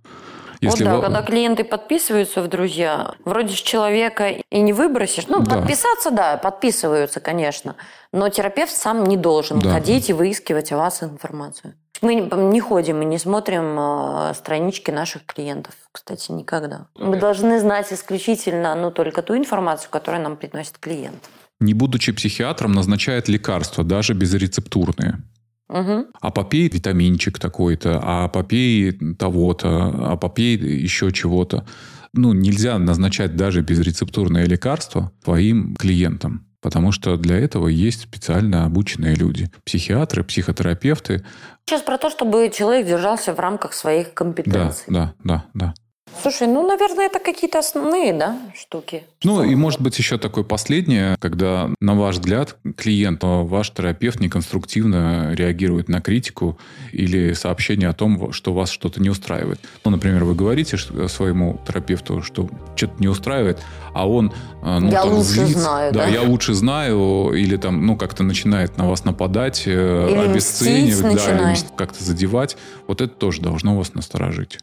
Если 0.61 0.85
вот 0.85 0.91
да, 0.91 0.97
вы... 0.97 1.03
когда 1.03 1.23
клиенты 1.23 1.65
подписываются 1.65 2.43
в 2.43 2.49
друзья, 2.49 3.15
вроде 3.25 3.55
с 3.55 3.61
человека 3.61 4.29
и 4.29 4.61
не 4.61 4.75
выбросишь. 4.75 5.27
Ну, 5.27 5.41
да. 5.41 5.57
подписаться, 5.57 6.11
да, 6.11 6.37
подписываются, 6.37 7.21
конечно. 7.21 7.77
Но 8.13 8.29
терапевт 8.29 8.73
сам 8.73 9.05
не 9.05 9.17
должен 9.17 9.59
да. 9.59 9.73
ходить 9.73 10.11
и 10.11 10.13
выискивать 10.13 10.71
о 10.73 10.77
вас 10.77 11.03
информацию. 11.03 11.75
Мы 12.03 12.15
не 12.15 12.61
ходим 12.61 13.03
и 13.03 13.05
не 13.05 13.19
смотрим 13.19 13.77
э, 13.79 14.35
странички 14.35 14.91
наших 14.91 15.27
клиентов, 15.27 15.75
кстати, 15.93 16.33
никогда. 16.33 16.87
Мы 16.99 17.19
должны 17.19 17.61
знать 17.61 17.93
исключительно 17.93 18.75
ну, 18.75 18.91
только 18.91 19.23
ту 19.23 19.37
информацию, 19.37 19.91
которую 19.91 20.23
нам 20.23 20.37
приносит 20.37 20.79
клиент. 20.79 21.29
Не 21.61 21.75
будучи 21.75 22.13
психиатром, 22.13 22.73
назначает 22.73 23.29
лекарства, 23.29 23.85
даже 23.85 24.15
безрецептурные. 24.15 25.19
Угу. 25.69 26.07
А 26.21 26.31
попей 26.31 26.69
витаминчик 26.69 27.39
такой-то, 27.39 28.01
а 28.03 28.29
попей 28.29 28.93
того-то, 29.15 30.13
а 30.13 30.17
попей 30.17 30.57
еще 30.57 31.13
чего-то. 31.13 31.67
Ну, 32.13 32.33
нельзя 32.33 32.79
назначать 32.79 33.37
даже 33.37 33.61
безрецептурное 33.61 34.47
лекарство 34.47 35.13
твоим 35.23 35.77
клиентам. 35.77 36.50
Потому 36.61 36.93
что 36.93 37.17
для 37.17 37.39
этого 37.39 37.69
есть 37.69 38.03
специально 38.03 38.65
обученные 38.65 39.15
люди. 39.15 39.51
Психиатры, 39.65 40.23
психотерапевты. 40.25 41.25
Сейчас 41.67 41.83
про 41.83 41.97
то, 41.99 42.11
чтобы 42.11 42.51
человек 42.55 42.87
держался 42.87 43.35
в 43.35 43.41
рамках 43.41 43.73
своих 43.73 44.13
компетенций. 44.13 44.85
Да, 44.89 45.15
да, 45.25 45.45
да, 45.55 45.73
да. 45.73 45.75
Слушай, 46.23 46.49
ну, 46.49 46.67
наверное, 46.67 47.07
это 47.07 47.19
какие-то 47.19 47.59
основные, 47.59 48.13
да, 48.13 48.37
штуки. 48.55 49.05
Ну, 49.25 49.43
и 49.43 49.55
может 49.55 49.81
быть 49.81 49.99
еще 49.99 50.19
такое 50.19 50.45
последнее, 50.45 51.17
когда, 51.19 51.71
на 51.81 51.95
ваш 51.95 52.17
взгляд, 52.17 52.57
клиент, 52.77 53.21
ваш 53.23 53.71
терапевт 53.71 54.21
неконструктивно 54.21 55.33
реагирует 55.35 55.89
на 55.89 56.01
критику 56.01 56.59
или 56.93 57.33
сообщение 57.33 57.89
о 57.89 57.95
том, 57.95 58.33
что 58.33 58.53
вас 58.53 58.71
что-то 58.71 59.01
не 59.01 59.09
устраивает. 59.09 59.61
Ну, 59.85 59.91
например, 59.91 60.25
вы 60.25 60.35
говорите 60.35 60.77
своему 60.77 61.61
терапевту, 61.67 62.23
что 62.23 62.49
что-то 62.77 62.95
не 62.99 63.09
устраивает, 63.09 63.59
а 63.95 64.09
он... 64.09 64.33
Э, 64.63 64.79
ну, 64.79 64.91
я 64.91 65.03
там, 65.03 65.15
лучше 65.15 65.31
злится, 65.31 65.59
знаю, 65.59 65.93
да? 65.93 66.01
Да, 66.01 66.09
я 66.09 66.23
лучше 66.23 66.55
знаю, 66.55 67.33
или 67.33 67.57
там, 67.57 67.87
ну, 67.87 67.97
как-то 67.97 68.23
начинает 68.23 68.77
на 68.77 68.89
вас 68.89 69.05
нападать, 69.05 69.63
э, 69.67 70.09
или 70.11 70.31
обесценивать, 70.31 71.17
да, 71.17 71.53
или 71.53 71.59
как-то 71.77 72.03
задевать. 72.05 72.57
Вот 72.87 73.01
это 73.01 73.15
тоже 73.15 73.41
должно 73.41 73.77
вас 73.77 73.95
насторожить. 73.95 74.59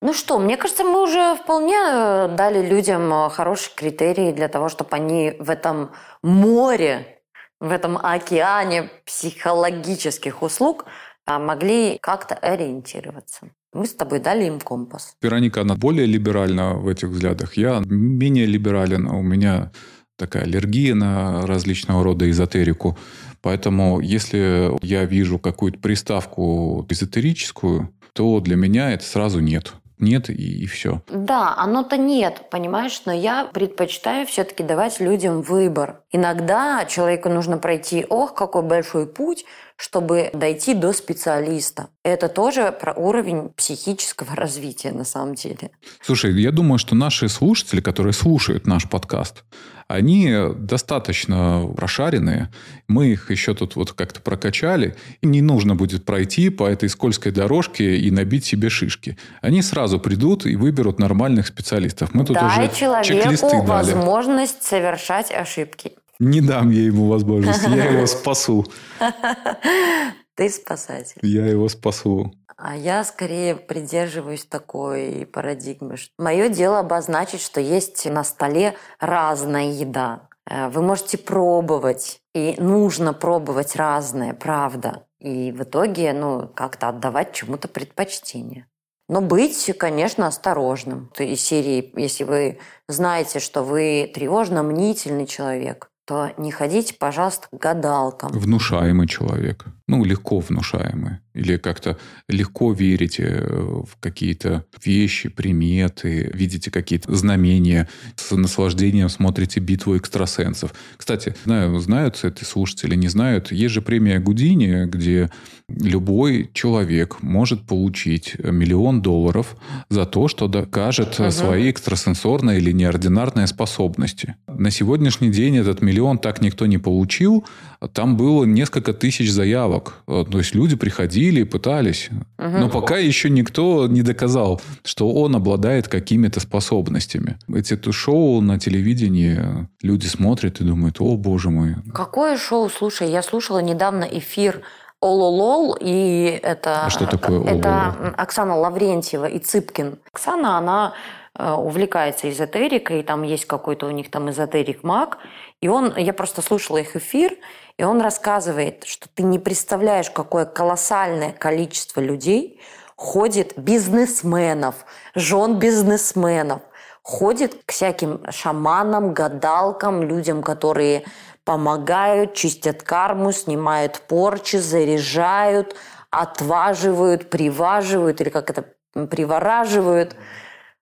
Ну 0.00 0.14
что, 0.14 0.38
мне 0.38 0.56
кажется, 0.56 0.84
мы 0.84 1.02
уже 1.02 1.34
вполне 1.34 1.74
э, 1.74 2.34
дали 2.36 2.64
людям 2.64 3.12
э, 3.12 3.30
хорошие 3.30 3.74
критерии 3.74 4.30
для 4.30 4.46
того, 4.46 4.68
чтобы 4.68 4.90
они 4.92 5.34
в 5.40 5.50
этом 5.50 5.90
море, 6.22 7.20
в 7.58 7.72
этом 7.72 7.98
океане 8.00 8.90
психологических 9.04 10.42
услуг 10.42 10.84
а, 11.26 11.40
могли 11.40 11.98
как-то 12.00 12.36
ориентироваться. 12.36 13.48
Мы 13.72 13.86
с 13.86 13.94
тобой 13.94 14.20
дали 14.20 14.44
им 14.44 14.60
компас. 14.60 15.16
Вероника, 15.20 15.62
она 15.62 15.74
более 15.74 16.06
либеральна 16.06 16.74
в 16.74 16.86
этих 16.86 17.08
взглядах. 17.08 17.56
Я 17.56 17.82
менее 17.84 18.46
либерален. 18.46 19.08
У 19.08 19.22
меня 19.22 19.72
такая 20.16 20.44
аллергия 20.44 20.94
на 20.94 21.44
различного 21.44 22.04
рода 22.04 22.30
эзотерику. 22.30 22.96
Поэтому, 23.42 23.98
если 23.98 24.70
я 24.80 25.04
вижу 25.04 25.40
какую-то 25.40 25.80
приставку 25.80 26.86
эзотерическую, 26.88 27.92
то 28.12 28.38
для 28.38 28.54
меня 28.54 28.92
это 28.92 29.04
сразу 29.04 29.40
нет 29.40 29.74
нет 29.98 30.30
и, 30.30 30.34
и 30.34 30.66
все. 30.66 31.02
Да, 31.08 31.54
оно-то 31.56 31.96
нет, 31.96 32.42
понимаешь, 32.50 33.02
но 33.06 33.12
я 33.12 33.44
предпочитаю 33.44 34.26
все-таки 34.26 34.62
давать 34.62 35.00
людям 35.00 35.42
выбор. 35.42 36.02
Иногда 36.10 36.84
человеку 36.86 37.28
нужно 37.28 37.58
пройти, 37.58 38.06
ох, 38.08 38.34
какой 38.34 38.62
большой 38.62 39.06
путь, 39.06 39.44
чтобы 39.78 40.30
дойти 40.32 40.74
до 40.74 40.92
специалиста. 40.92 41.88
Это 42.02 42.28
тоже 42.28 42.76
про 42.78 42.92
уровень 42.94 43.50
психического 43.50 44.34
развития 44.34 44.90
на 44.90 45.04
самом 45.04 45.36
деле. 45.36 45.70
Слушай, 46.02 46.32
я 46.40 46.50
думаю, 46.50 46.78
что 46.78 46.96
наши 46.96 47.28
слушатели, 47.28 47.80
которые 47.80 48.12
слушают 48.12 48.66
наш 48.66 48.90
подкаст, 48.90 49.44
они 49.86 50.34
достаточно 50.56 51.66
прошаренные. 51.76 52.50
Мы 52.88 53.12
их 53.12 53.30
еще 53.30 53.54
тут 53.54 53.76
вот 53.76 53.92
как-то 53.92 54.20
прокачали. 54.20 54.96
Им 55.22 55.30
не 55.30 55.42
нужно 55.42 55.76
будет 55.76 56.04
пройти 56.04 56.50
по 56.50 56.66
этой 56.66 56.88
скользкой 56.88 57.30
дорожке 57.30 57.96
и 57.98 58.10
набить 58.10 58.44
себе 58.44 58.68
шишки. 58.70 59.16
Они 59.40 59.62
сразу 59.62 60.00
придут 60.00 60.44
и 60.44 60.56
выберут 60.56 60.98
нормальных 60.98 61.46
специалистов. 61.46 62.10
Мы 62.14 62.26
тут 62.26 62.36
Дай 62.36 62.66
уже 62.66 62.74
человеку 62.74 63.48
дали. 63.48 63.66
возможность 63.66 64.62
совершать 64.62 65.30
ошибки. 65.30 65.92
Не 66.20 66.40
дам 66.40 66.70
я 66.70 66.82
ему 66.82 67.08
возможности, 67.08 67.68
я 67.68 67.84
его 67.84 68.06
спасу. 68.06 68.66
Ты 70.34 70.48
спасатель. 70.50 71.18
Я 71.22 71.46
его 71.46 71.68
спасу. 71.68 72.32
А 72.56 72.76
я 72.76 73.04
скорее 73.04 73.54
придерживаюсь 73.54 74.44
такой 74.44 75.28
парадигмы. 75.32 75.96
Мое 76.18 76.48
дело 76.48 76.80
обозначить, 76.80 77.40
что 77.40 77.60
есть 77.60 78.04
на 78.06 78.24
столе 78.24 78.74
разная 78.98 79.70
еда. 79.70 80.28
Э, 80.48 80.68
вы 80.68 80.82
можете 80.82 81.18
пробовать, 81.18 82.20
и 82.34 82.56
нужно 82.58 83.12
пробовать 83.12 83.76
разное, 83.76 84.34
правда. 84.34 85.06
И 85.20 85.52
в 85.52 85.62
итоге, 85.62 86.12
ну, 86.12 86.48
как-то 86.48 86.88
отдавать 86.88 87.32
чему-то 87.32 87.68
предпочтение. 87.68 88.66
Но 89.08 89.20
быть, 89.20 89.72
конечно, 89.78 90.26
осторожным. 90.26 91.10
Из 91.18 91.40
серии, 91.40 91.92
если 91.96 92.24
вы 92.24 92.58
знаете, 92.88 93.38
что 93.38 93.62
вы 93.62 94.10
тревожно-мнительный 94.12 95.26
человек, 95.26 95.90
то 96.08 96.32
не 96.38 96.50
ходите, 96.50 96.94
пожалуйста, 96.94 97.48
к 97.50 97.60
гадалкам. 97.60 98.32
Внушаемый 98.32 99.06
человек. 99.06 99.66
Ну, 99.88 100.04
легко 100.04 100.40
внушаемый. 100.40 101.18
Или 101.32 101.56
как-то 101.56 101.96
легко 102.28 102.72
верите 102.72 103.24
э, 103.24 103.48
в 103.48 103.96
какие-то 104.00 104.66
вещи, 104.84 105.30
приметы, 105.30 106.30
видите 106.34 106.70
какие-то 106.70 107.14
знамения, 107.14 107.88
с 108.16 108.30
наслаждением 108.36 109.08
смотрите 109.08 109.60
битву 109.60 109.96
экстрасенсов. 109.96 110.74
Кстати, 110.96 111.34
знаю, 111.44 111.78
знают 111.78 112.20
это 112.22 112.44
слушатели, 112.44 112.94
не 112.96 113.08
знают, 113.08 113.50
есть 113.50 113.72
же 113.72 113.80
премия 113.80 114.18
Гудини, 114.18 114.84
где 114.84 115.30
любой 115.68 116.50
человек 116.54 117.22
может 117.22 117.62
получить 117.62 118.36
миллион 118.38 119.02
долларов 119.02 119.56
за 119.90 120.06
то, 120.06 120.28
что 120.28 120.48
докажет 120.48 121.20
угу. 121.20 121.30
свои 121.30 121.70
экстрасенсорные 121.70 122.58
или 122.58 122.72
неординарные 122.72 123.46
способности. 123.46 124.36
На 124.48 124.70
сегодняшний 124.70 125.30
день 125.30 125.56
этот 125.56 125.82
миллион 125.82 126.18
так 126.18 126.40
никто 126.40 126.66
не 126.66 126.78
получил. 126.78 127.44
Там 127.92 128.16
было 128.16 128.44
несколько 128.44 128.92
тысяч 128.92 129.30
заявок. 129.30 129.77
То 130.06 130.38
есть 130.38 130.54
люди 130.54 130.76
приходили 130.76 131.42
пытались. 131.42 132.10
Угу. 132.38 132.58
Но 132.58 132.68
пока 132.68 132.98
еще 132.98 133.30
никто 133.30 133.86
не 133.86 134.02
доказал, 134.02 134.60
что 134.84 135.12
он 135.12 135.36
обладает 135.36 135.88
какими-то 135.88 136.40
способностями. 136.40 137.38
Эти 137.52 137.78
шоу 137.90 138.40
на 138.40 138.58
телевидении 138.58 139.68
люди 139.82 140.06
смотрят 140.06 140.60
и 140.60 140.64
думают, 140.64 141.00
о 141.00 141.16
боже 141.16 141.50
мой. 141.50 141.76
Какое 141.94 142.36
шоу? 142.36 142.68
Слушай, 142.68 143.10
я 143.10 143.22
слушала 143.22 143.58
недавно 143.60 144.04
эфир 144.04 144.62
Ололол, 145.00 145.76
и 145.80 146.40
это... 146.42 146.86
А 146.86 146.90
что 146.90 147.06
такое 147.06 147.38
Ололол? 147.38 147.58
Это 147.58 148.14
Оксана 148.16 148.56
Лаврентьева 148.56 149.26
и 149.26 149.38
Цыпкин. 149.38 149.98
Оксана, 150.12 150.58
она 150.58 150.94
увлекается 151.38 152.28
эзотерикой, 152.28 153.02
там 153.02 153.22
есть 153.22 153.46
какой-то 153.46 153.86
у 153.86 153.90
них 153.90 154.10
там 154.10 154.28
эзотерик-маг, 154.30 155.18
и 155.60 155.68
он, 155.68 155.96
я 155.96 156.12
просто 156.12 156.42
слушала 156.42 156.78
их 156.78 156.96
эфир, 156.96 157.36
и 157.76 157.84
он 157.84 158.00
рассказывает, 158.00 158.84
что 158.84 159.08
ты 159.14 159.22
не 159.22 159.38
представляешь, 159.38 160.10
какое 160.10 160.44
колоссальное 160.44 161.32
количество 161.32 162.00
людей 162.00 162.60
ходит 162.96 163.56
бизнесменов, 163.56 164.74
жен 165.14 165.60
бизнесменов, 165.60 166.62
ходит 167.02 167.62
к 167.64 167.70
всяким 167.70 168.20
шаманам, 168.30 169.14
гадалкам, 169.14 170.02
людям, 170.02 170.42
которые 170.42 171.04
помогают, 171.44 172.34
чистят 172.34 172.82
карму, 172.82 173.30
снимают 173.32 174.00
порчи, 174.08 174.56
заряжают, 174.56 175.76
отваживают, 176.10 177.30
приваживают, 177.30 178.20
или 178.20 178.28
как 178.28 178.50
это, 178.50 178.64
привораживают. 179.06 180.16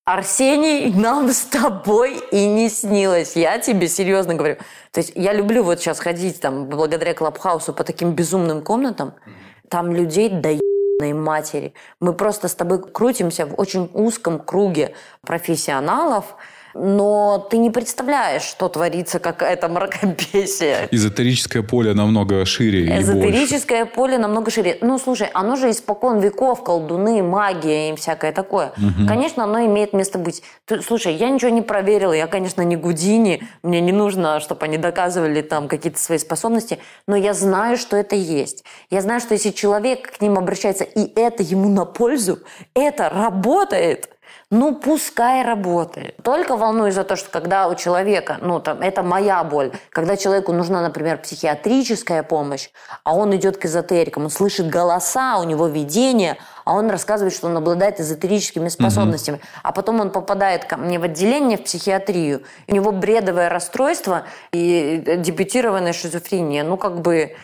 Арсений, 0.07 0.93
нам 0.95 1.31
с 1.31 1.47
тобой 1.47 2.21
и 2.31 2.47
не 2.47 2.69
снилось. 2.69 3.35
Я 3.35 3.59
тебе 3.59 3.89
серьезно 3.89 4.35
говорю. 4.35 4.55
То 4.93 5.01
есть 5.01 5.11
я 5.17 5.33
люблю 5.33 5.65
вот 5.65 5.81
сейчас 5.81 5.99
ходить 5.99 6.41
там 6.41 6.67
благодаря 6.67 7.13
Клабхаусу 7.13 7.73
по 7.73 7.83
таким 7.83 8.13
безумным 8.13 8.63
комнатам. 8.63 9.15
Там 9.69 9.91
людей 9.91 10.29
до 10.29 10.61
матери. 11.13 11.75
Мы 11.99 12.13
просто 12.13 12.47
с 12.47 12.55
тобой 12.55 12.81
крутимся 12.81 13.47
в 13.47 13.59
очень 13.59 13.91
узком 13.95 14.39
круге 14.39 14.95
профессионалов– 15.23 16.37
но 16.79 17.47
ты 17.51 17.59
не 17.59 17.71
представляешь, 17.71 18.43
что 18.43 18.69
творится 18.69 19.19
какая-то 19.19 19.69
мракобесие. 19.69 20.89
Эзотерическое 20.91 21.63
поле 21.63 21.95
намного 21.95 22.45
шире 22.45 23.01
Эзотерическое 23.01 23.85
поле 23.87 24.19
намного 24.19 24.51
шире. 24.51 24.79
Ну, 24.81 24.99
слушай, 24.99 25.29
оно 25.33 25.57
же 25.57 25.71
испокон 25.71 26.21
веков, 26.21 26.63
колдуны, 26.63 27.23
магия 27.23 27.93
и 27.93 27.97
всякое 27.97 28.33
такое. 28.33 28.73
Угу. 28.77 29.09
Конечно, 29.09 29.45
оно 29.45 29.65
имеет 29.67 29.93
место 29.93 30.19
быть. 30.19 30.43
Ты, 30.67 30.83
слушай, 30.83 31.15
я 31.15 31.31
ничего 31.31 31.51
не 31.51 31.63
проверила, 31.63 32.13
я, 32.13 32.27
конечно, 32.27 32.63
не 32.63 32.77
Гудини, 32.77 33.43
мне 33.63 33.81
не 33.81 33.93
нужно, 33.93 34.41
чтобы 34.41 34.65
они 34.67 34.79
доказывали 34.79 35.43
там 35.43 35.69
какие-то 35.69 35.99
свои 35.99 36.19
способности, 36.19 36.79
но 37.07 37.17
я 37.17 37.35
знаю, 37.35 37.77
что 37.77 37.97
это 37.97 38.17
есть. 38.17 38.65
Я 38.91 39.01
знаю, 39.01 39.21
что 39.21 39.35
если 39.35 39.51
человек 39.51 40.19
к 40.19 40.21
ним 40.21 40.39
обращается, 40.39 40.85
и 40.85 41.11
это 41.19 41.43
ему 41.43 41.69
на 41.69 41.85
пользу, 41.85 42.41
это 42.75 43.09
работает– 43.09 44.11
ну, 44.51 44.77
пускай 44.77 45.45
работает. 45.45 46.15
Только 46.23 46.57
волнуюсь 46.57 46.95
за 46.95 47.03
то, 47.03 47.17
что 47.17 47.31
когда 47.31 47.67
у 47.67 47.75
человека, 47.75 48.39
ну, 48.41 48.61
там, 48.61 48.81
это 48.81 49.03
моя 49.03 49.43
боль, 49.43 49.73
когда 49.91 50.17
человеку 50.17 50.53
нужна, 50.53 50.83
например, 50.83 51.19
психиатрическая 51.19 52.23
помощь, 52.23 52.71
а 53.03 53.17
он 53.17 53.35
идет 53.35 53.57
к 53.57 53.65
эзотерикам, 53.65 54.25
он 54.25 54.31
слышит 54.31 54.69
голоса, 54.69 55.39
у 55.39 55.45
него 55.45 55.67
видение, 55.67 56.37
а 56.65 56.75
он 56.75 56.89
рассказывает, 56.91 57.35
что 57.35 57.49
он 57.49 57.57
обладает 57.57 57.99
эзотерическими 57.99 58.69
способностями, 58.69 59.37
угу. 59.39 59.45
а 59.65 59.73
потом 59.73 59.99
он 59.99 60.11
попадает 60.11 60.65
ко 60.65 60.77
мне 60.77 61.01
в 61.01 61.03
отделение 61.03 61.59
в 61.59 61.65
психиатрию, 61.65 62.45
у 62.69 62.73
него 62.73 62.93
бредовое 62.93 63.49
расстройство 63.49 64.27
и 64.53 65.03
дебютированная 65.19 65.93
шизофрения. 65.93 66.63
Ну, 66.63 66.77
как 66.77 67.01
бы 67.01 67.35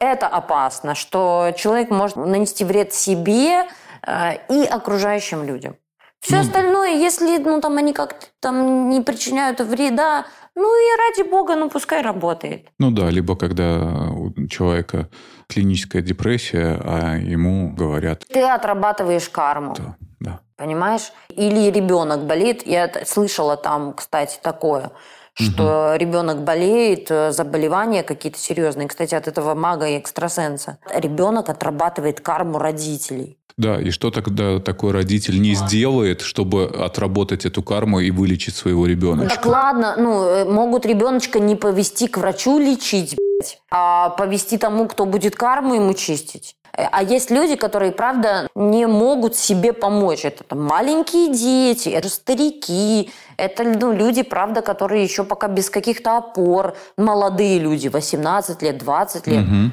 это 0.00 0.26
опасно, 0.26 0.96
что 0.96 1.52
человек 1.56 1.90
может 1.90 2.16
нанести 2.16 2.64
вред 2.64 2.92
себе 2.92 3.68
э, 4.04 4.38
и 4.48 4.64
окружающим 4.64 5.44
людям. 5.44 5.76
Все 6.22 6.38
остальное, 6.38 6.94
если 6.94 7.36
ну, 7.38 7.60
там, 7.60 7.76
они 7.78 7.92
как-то 7.92 8.26
там 8.40 8.88
не 8.90 9.00
причиняют 9.00 9.60
вреда, 9.60 10.24
ну 10.54 10.62
и 10.62 10.96
ради 10.96 11.28
бога, 11.28 11.56
ну 11.56 11.68
пускай 11.68 12.00
работает. 12.00 12.68
Ну 12.78 12.92
да, 12.92 13.10
либо 13.10 13.36
когда 13.36 14.10
у 14.12 14.46
человека 14.46 15.08
клиническая 15.48 16.00
депрессия, 16.00 16.80
а 16.84 17.16
ему 17.16 17.74
говорят... 17.74 18.24
Ты 18.28 18.40
отрабатываешь 18.40 19.28
карму. 19.28 19.74
Да, 19.76 19.96
да. 20.20 20.40
Понимаешь? 20.56 21.12
Или 21.30 21.70
ребенок 21.70 22.24
болеет. 22.24 22.66
Я 22.66 22.90
слышала 23.04 23.56
там, 23.56 23.92
кстати, 23.92 24.38
такое 24.40 24.92
что 25.34 25.90
угу. 25.90 25.98
ребенок 25.98 26.44
болеет, 26.44 27.10
э, 27.10 27.32
заболевания 27.32 28.02
какие-то 28.02 28.38
серьезные. 28.38 28.88
Кстати, 28.88 29.14
от 29.14 29.28
этого 29.28 29.54
мага 29.54 29.88
и 29.88 29.98
экстрасенса. 29.98 30.78
Ребенок 30.94 31.48
отрабатывает 31.48 32.20
карму 32.20 32.58
родителей. 32.58 33.38
Да, 33.56 33.80
и 33.80 33.90
что 33.90 34.10
тогда 34.10 34.58
такой 34.60 34.92
родитель 34.92 35.40
не 35.40 35.54
сделает, 35.54 36.20
чтобы 36.20 36.64
отработать 36.64 37.44
эту 37.44 37.62
карму 37.62 38.00
и 38.00 38.10
вылечить 38.10 38.56
своего 38.56 38.86
ребенка? 38.86 39.28
Так 39.28 39.46
ладно, 39.46 39.94
ну, 39.98 40.22
э, 40.24 40.44
могут 40.44 40.86
ребеночка 40.86 41.38
не 41.38 41.56
повести 41.56 42.06
к 42.08 42.18
врачу 42.18 42.58
лечить, 42.58 43.16
блядь, 43.16 43.60
а 43.70 44.10
повести 44.10 44.58
тому, 44.58 44.88
кто 44.88 45.04
будет 45.06 45.36
карму 45.36 45.74
ему 45.74 45.94
чистить. 45.94 46.56
Э, 46.76 46.84
а 46.90 47.02
есть 47.02 47.30
люди, 47.30 47.56
которые, 47.56 47.92
правда, 47.92 48.48
не 48.54 48.86
могут 48.86 49.36
себе 49.36 49.72
помочь. 49.72 50.24
Это 50.24 50.44
там, 50.44 50.62
маленькие 50.62 51.32
дети, 51.32 51.88
это 51.90 52.08
старики, 52.08 53.10
это 53.36 53.64
ну, 53.64 53.92
люди, 53.92 54.22
правда, 54.22 54.62
которые 54.62 55.04
еще 55.04 55.24
пока 55.24 55.48
без 55.48 55.70
каких-то 55.70 56.16
опор, 56.16 56.74
молодые 56.96 57.58
люди, 57.58 57.88
18 57.88 58.62
лет, 58.62 58.78
20 58.78 59.26
лет. 59.26 59.44
Угу. 59.44 59.72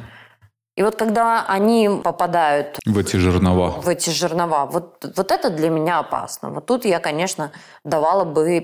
И 0.76 0.84
вот 0.84 0.96
когда 0.96 1.46
они 1.46 1.90
попадают... 2.04 2.80
В 2.86 2.98
эти 2.98 3.18
жернова. 3.18 3.82
В 3.82 3.88
эти 3.90 4.10
жернова. 4.12 4.66
Вот, 4.66 5.06
вот 5.16 5.32
это 5.32 5.50
для 5.50 5.70
меня 5.70 6.00
опасно. 6.00 6.52
Вот 6.52 6.66
тут 6.66 6.86
я, 6.86 7.00
конечно, 7.00 7.52
давала 7.84 8.24
бы 8.24 8.64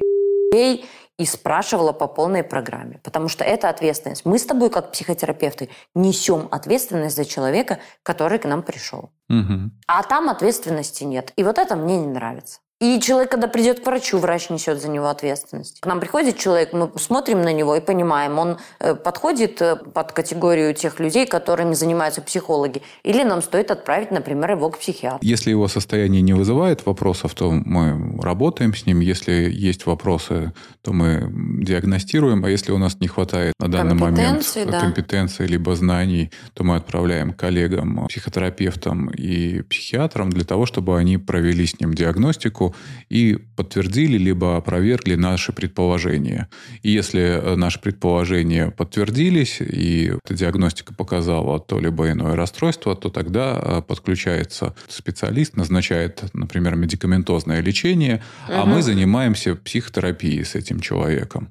и 0.53 1.25
спрашивала 1.25 1.91
по 1.91 2.07
полной 2.07 2.43
программе. 2.43 2.99
Потому 3.03 3.27
что 3.27 3.43
это 3.43 3.69
ответственность. 3.69 4.25
Мы 4.25 4.37
с 4.37 4.45
тобой, 4.45 4.69
как 4.69 4.91
психотерапевты, 4.91 5.69
несем 5.93 6.47
ответственность 6.51 7.15
за 7.15 7.25
человека, 7.25 7.79
который 8.03 8.39
к 8.39 8.45
нам 8.45 8.63
пришел. 8.63 9.11
Угу. 9.29 9.71
А 9.87 10.03
там 10.03 10.29
ответственности 10.29 11.03
нет. 11.03 11.33
И 11.35 11.43
вот 11.43 11.57
это 11.57 11.75
мне 11.75 11.97
не 11.97 12.07
нравится. 12.07 12.59
И 12.85 12.99
человек, 13.01 13.31
когда 13.31 13.47
придет 13.47 13.79
к 13.79 13.85
врачу, 13.87 14.19
врач 14.19 14.51
несет 14.51 14.79
за 14.79 14.89
него 14.89 15.07
ответственность. 15.07 15.79
К 15.79 15.87
нам 15.87 15.99
приходит 15.99 16.37
человек, 16.37 16.71
мы 16.71 16.91
смотрим 16.97 17.41
на 17.41 17.51
него 17.51 17.75
и 17.75 17.81
понимаем, 17.81 18.37
он 18.37 18.57
э, 18.79 18.93
подходит 18.93 19.59
э, 19.59 19.75
под 19.75 20.11
категорию 20.11 20.71
тех 20.75 20.99
людей, 20.99 21.25
которыми 21.25 21.73
занимаются 21.73 22.21
психологи, 22.21 22.83
или 23.03 23.23
нам 23.23 23.41
стоит 23.41 23.71
отправить, 23.71 24.11
например, 24.11 24.51
его 24.51 24.69
к 24.69 24.77
психиатру. 24.77 25.19
Если 25.23 25.49
его 25.49 25.67
состояние 25.67 26.21
не 26.21 26.33
вызывает 26.33 26.85
вопросов, 26.85 27.33
то 27.33 27.49
мы 27.49 28.21
работаем 28.21 28.75
с 28.75 28.85
ним. 28.85 28.99
Если 28.99 29.49
есть 29.51 29.87
вопросы, 29.87 30.53
то 30.83 30.93
мы 30.93 31.27
диагностируем. 31.63 32.45
А 32.45 32.49
если 32.51 32.71
у 32.71 32.77
нас 32.77 32.99
не 32.99 33.07
хватает 33.07 33.53
на 33.59 33.67
данный 33.67 33.95
момент 33.95 34.45
да. 34.67 34.79
компетенции 34.79 35.47
либо 35.47 35.75
знаний, 35.75 36.29
то 36.53 36.63
мы 36.63 36.75
отправляем 36.75 37.33
коллегам, 37.33 38.05
психотерапевтам 38.09 39.09
и 39.09 39.63
психиатрам 39.63 40.29
для 40.29 40.43
того, 40.43 40.67
чтобы 40.67 40.99
они 40.99 41.17
провели 41.17 41.65
с 41.65 41.79
ним 41.79 41.95
диагностику, 41.95 42.74
и 43.09 43.37
подтвердили 43.55 44.17
либо 44.17 44.57
опровергли 44.57 45.15
наши 45.15 45.53
предположения. 45.53 46.49
И 46.81 46.91
если 46.91 47.21
э, 47.21 47.55
наши 47.55 47.79
предположения 47.79 48.71
подтвердились, 48.71 49.61
и 49.61 50.13
эта 50.23 50.33
диагностика 50.33 50.93
показала 50.93 51.59
то 51.59 51.79
либо 51.79 52.11
иное 52.11 52.35
расстройство, 52.35 52.95
то 52.95 53.09
тогда 53.09 53.59
э, 53.61 53.81
подключается 53.81 54.75
специалист, 54.87 55.55
назначает, 55.55 56.23
например, 56.33 56.75
медикаментозное 56.75 57.61
лечение, 57.61 58.23
угу. 58.47 58.57
а 58.57 58.65
мы 58.65 58.81
занимаемся 58.81 59.55
психотерапией 59.55 60.43
с 60.43 60.55
этим 60.55 60.79
человеком. 60.79 61.49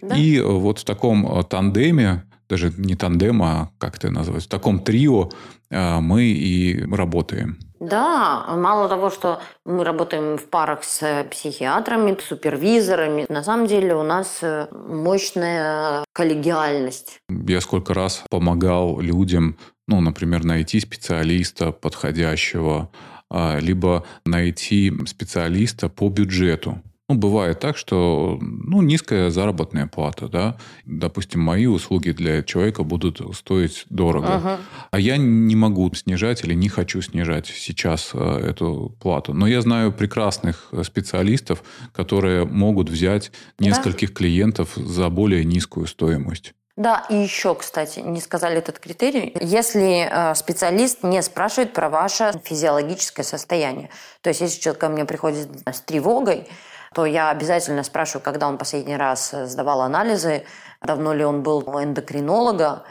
Да? 0.00 0.16
И 0.16 0.40
вот 0.40 0.78
в 0.78 0.84
таком 0.84 1.44
тандеме, 1.44 2.24
даже 2.48 2.72
не 2.76 2.96
тандем, 2.96 3.42
а 3.42 3.70
как 3.78 3.96
это 3.96 4.10
называется, 4.10 4.48
в 4.48 4.50
таком 4.50 4.80
трио 4.80 5.30
мы 5.70 6.24
и 6.24 6.84
работаем. 6.84 7.58
Да, 7.82 8.46
мало 8.56 8.88
того, 8.88 9.10
что 9.10 9.40
мы 9.66 9.82
работаем 9.82 10.38
в 10.38 10.44
парах 10.44 10.84
с 10.84 11.26
психиатрами, 11.32 12.16
супервизорами, 12.20 13.26
на 13.28 13.42
самом 13.42 13.66
деле 13.66 13.96
у 13.96 14.04
нас 14.04 14.38
э, 14.42 14.68
мощная 14.70 16.04
коллегиальность. 16.12 17.18
Я 17.28 17.60
сколько 17.60 17.92
раз 17.92 18.22
помогал 18.30 19.00
людям, 19.00 19.58
ну, 19.88 20.00
например, 20.00 20.44
найти 20.44 20.78
специалиста 20.78 21.72
подходящего, 21.72 22.88
а, 23.28 23.58
либо 23.58 24.06
найти 24.24 24.92
специалиста 25.06 25.88
по 25.88 26.08
бюджету. 26.08 26.80
Ну, 27.08 27.16
бывает 27.16 27.58
так, 27.60 27.76
что 27.76 28.38
ну, 28.40 28.80
низкая 28.80 29.30
заработная 29.30 29.86
плата, 29.86 30.28
да. 30.28 30.56
Допустим, 30.86 31.40
мои 31.40 31.66
услуги 31.66 32.10
для 32.10 32.42
человека 32.42 32.84
будут 32.84 33.20
стоить 33.36 33.84
дорого. 33.90 34.36
Ага. 34.36 34.60
А 34.90 35.00
я 35.00 35.16
не 35.16 35.56
могу 35.56 35.92
снижать 35.94 36.44
или 36.44 36.54
не 36.54 36.68
хочу 36.68 37.02
снижать 37.02 37.46
сейчас 37.46 38.10
э, 38.14 38.46
эту 38.50 38.96
плату. 39.00 39.34
Но 39.34 39.46
я 39.46 39.60
знаю 39.60 39.92
прекрасных 39.92 40.72
специалистов, 40.84 41.62
которые 41.92 42.46
могут 42.46 42.88
взять 42.88 43.32
нескольких 43.58 44.10
да? 44.10 44.14
клиентов 44.14 44.72
за 44.76 45.08
более 45.08 45.44
низкую 45.44 45.88
стоимость. 45.88 46.54
Да, 46.76 47.04
и 47.10 47.16
еще, 47.16 47.54
кстати, 47.54 48.00
не 48.00 48.20
сказали 48.20 48.56
этот 48.56 48.78
критерий. 48.78 49.36
Если 49.40 50.08
э, 50.10 50.34
специалист 50.34 51.02
не 51.02 51.20
спрашивает 51.22 51.74
про 51.74 51.90
ваше 51.90 52.32
физиологическое 52.44 53.24
состояние, 53.24 53.90
то 54.22 54.30
есть 54.30 54.40
если 54.40 54.60
человек 54.60 54.80
ко 54.80 54.88
мне 54.88 55.04
приходит 55.04 55.48
с 55.66 55.80
тревогой, 55.82 56.48
то 56.94 57.06
я 57.06 57.30
обязательно 57.30 57.82
спрашиваю, 57.82 58.22
когда 58.22 58.48
он 58.48 58.58
последний 58.58 58.96
раз 58.96 59.32
э, 59.32 59.46
сдавал 59.46 59.82
анализы, 59.82 60.44
давно 60.80 61.12
ли 61.12 61.24
он 61.24 61.42
был 61.42 61.64
у 61.66 61.82
эндокринолога, 61.82 62.84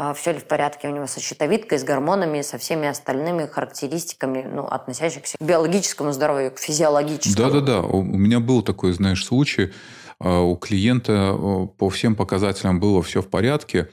а 0.00 0.14
все 0.14 0.32
ли 0.32 0.38
в 0.38 0.44
порядке 0.44 0.88
у 0.88 0.92
него 0.92 1.08
со 1.08 1.20
щитовидкой, 1.20 1.78
с 1.78 1.82
гормонами, 1.84 2.42
со 2.42 2.56
всеми 2.56 2.86
остальными 2.86 3.46
характеристиками, 3.46 4.48
ну, 4.48 4.64
относящихся 4.64 5.36
к 5.36 5.40
биологическому 5.40 6.12
здоровью, 6.12 6.52
к 6.52 6.58
физиологическому. 6.58 7.50
Да-да-да. 7.50 7.80
У 7.80 8.02
меня 8.02 8.38
был 8.38 8.62
такой, 8.62 8.92
знаешь, 8.92 9.26
случай. 9.26 9.72
А, 10.20 10.40
у 10.40 10.56
клиента 10.56 11.36
по 11.78 11.90
всем 11.90 12.14
показателям 12.14 12.78
было 12.78 13.02
все 13.02 13.22
в 13.22 13.28
порядке. 13.28 13.88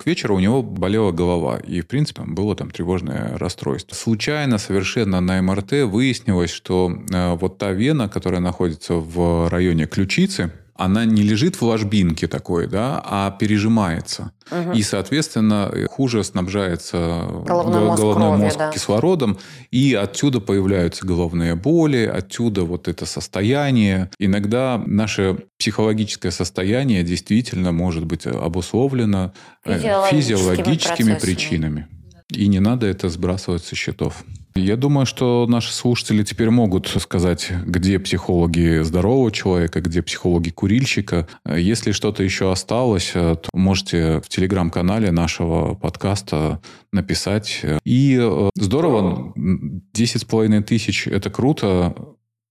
К 0.00 0.06
вечеру 0.06 0.36
у 0.36 0.40
него 0.40 0.62
болела 0.62 1.12
голова, 1.12 1.58
и, 1.58 1.82
в 1.82 1.86
принципе, 1.86 2.22
было 2.22 2.56
там 2.56 2.70
тревожное 2.70 3.36
расстройство. 3.36 3.94
Случайно 3.94 4.56
совершенно 4.56 5.20
на 5.20 5.42
МРТ 5.42 5.72
выяснилось, 5.84 6.50
что 6.50 6.90
э, 7.12 7.34
вот 7.34 7.58
та 7.58 7.72
вена, 7.72 8.08
которая 8.08 8.40
находится 8.40 8.94
в 8.94 9.50
районе 9.50 9.86
ключицы, 9.86 10.52
она 10.80 11.04
не 11.04 11.22
лежит 11.22 11.56
в 11.56 11.62
ложбинке 11.62 12.26
такой, 12.26 12.66
да, 12.66 13.02
а 13.04 13.30
пережимается. 13.32 14.32
Угу. 14.50 14.72
И, 14.72 14.82
соответственно, 14.82 15.70
хуже 15.90 16.24
снабжается 16.24 17.26
головной 17.46 17.84
мозг, 17.84 18.00
головной 18.00 18.28
крови, 18.28 18.42
мозг 18.44 18.58
да. 18.58 18.70
кислородом. 18.72 19.38
И 19.70 19.92
отсюда 19.92 20.40
появляются 20.40 21.06
головные 21.06 21.54
боли, 21.54 22.06
отсюда 22.06 22.64
вот 22.64 22.88
это 22.88 23.04
состояние. 23.04 24.10
Иногда 24.18 24.82
наше 24.86 25.44
психологическое 25.58 26.30
состояние 26.30 27.02
действительно 27.02 27.72
может 27.72 28.06
быть 28.06 28.26
обусловлено 28.26 29.34
э, 29.66 29.76
физиологическими, 29.76 30.20
физиологическими 30.20 31.14
причинами. 31.20 31.88
И 32.30 32.46
не 32.48 32.60
надо 32.60 32.86
это 32.86 33.10
сбрасывать 33.10 33.64
со 33.64 33.76
счетов. 33.76 34.24
Я 34.54 34.76
думаю, 34.76 35.06
что 35.06 35.46
наши 35.48 35.72
слушатели 35.72 36.22
теперь 36.22 36.50
могут 36.50 36.88
сказать, 36.88 37.50
где 37.66 37.98
психологи 37.98 38.82
здорового 38.82 39.30
человека, 39.30 39.80
где 39.80 40.02
психологи 40.02 40.50
курильщика. 40.50 41.28
Если 41.46 41.92
что-то 41.92 42.22
еще 42.22 42.50
осталось, 42.50 43.12
то 43.12 43.40
можете 43.52 44.20
в 44.20 44.28
телеграм-канале 44.28 45.12
нашего 45.12 45.74
подкаста 45.74 46.60
написать. 46.92 47.62
И 47.84 48.18
э, 48.20 48.50
здорово, 48.56 49.32
10,5 49.36 50.62
тысяч– 50.62 51.06
это 51.08 51.30
круто 51.30 51.94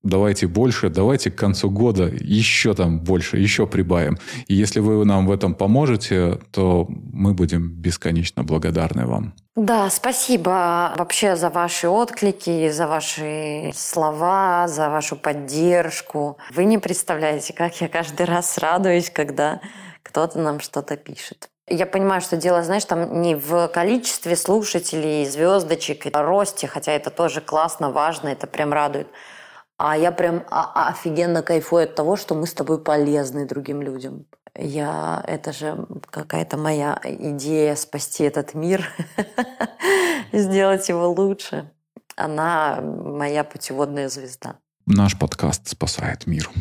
давайте 0.04 0.48
больше, 0.48 0.90
давайте 0.90 1.32
к 1.32 1.36
концу 1.36 1.70
года 1.70 2.04
еще 2.06 2.74
там 2.74 3.00
больше, 3.00 3.38
еще 3.38 3.68
прибавим. 3.68 4.18
И 4.48 4.56
если 4.56 4.80
вы 4.80 5.06
нам 5.06 5.28
в 5.28 5.32
этом 5.32 5.54
поможете, 5.56 6.40
то 6.52 6.88
мы 6.90 7.34
будем 7.34 7.70
бесконечно 7.70 8.44
благодарны 8.44 9.06
вам. 9.06 9.34
Да, 9.56 9.90
спасибо 9.90 10.94
вообще 10.98 11.36
за 11.36 11.50
ваши 11.50 11.90
отклики, 11.90 12.70
за 12.70 12.88
ваши 12.88 13.72
слова, 13.76 14.68
за 14.68 14.90
вашу 14.90 15.16
поддержку. 15.18 16.38
Вы 16.52 16.64
не 16.64 16.78
представляете, 16.78 17.54
как 17.54 17.82
я 17.82 17.90
каждый 17.90 18.26
раз 18.26 18.58
радуюсь, 18.58 19.10
когда 19.10 19.60
кто-то 20.04 20.40
нам 20.40 20.60
что-то 20.60 20.96
пишет. 20.96 21.50
Я 21.68 21.86
понимаю, 21.86 22.22
что 22.22 22.36
дело, 22.36 22.64
знаешь, 22.64 22.86
там 22.86 23.22
не 23.22 23.36
в 23.36 23.68
количестве 23.68 24.36
слушателей, 24.36 25.26
звездочек, 25.26 26.08
росте, 26.14 26.68
хотя 26.68 26.94
это 26.94 27.12
тоже 27.12 27.42
классно, 27.42 27.92
важно, 27.92 28.30
это 28.30 28.48
прям 28.48 28.74
радует. 28.74 29.08
А 29.80 29.98
я 29.98 30.12
прям 30.12 30.44
офигенно 30.50 31.42
кайфую 31.42 31.86
от 31.86 31.96
того, 31.96 32.18
что 32.18 32.36
мы 32.36 32.48
с 32.48 32.54
тобой 32.54 32.84
полезны 32.84 33.48
другим 33.48 33.82
людям. 33.82 34.26
Я, 34.54 35.24
это 35.26 35.54
же 35.54 35.88
какая-то 36.10 36.58
моя 36.58 37.00
идея 37.06 37.76
спасти 37.76 38.26
этот 38.26 38.54
мир, 38.56 38.86
сделать 40.34 40.90
его 40.90 41.10
лучше. 41.10 41.72
Она 42.18 42.82
моя 42.82 43.46
путеводная 43.46 44.10
звезда. 44.10 44.58
Наш 44.86 45.18
подкаст 45.18 45.70
спасает 45.70 46.28
мир. 46.28 46.52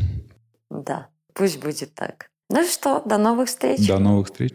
Да, 0.71 1.09
пусть 1.35 1.59
будет 1.61 1.95
так. 1.95 2.31
Ну 2.51 2.63
что, 2.63 3.03
до 3.05 3.19
новых 3.19 3.49
встреч. 3.49 3.85
До 3.89 3.99
новых 3.99 4.29
встреч. 4.29 4.55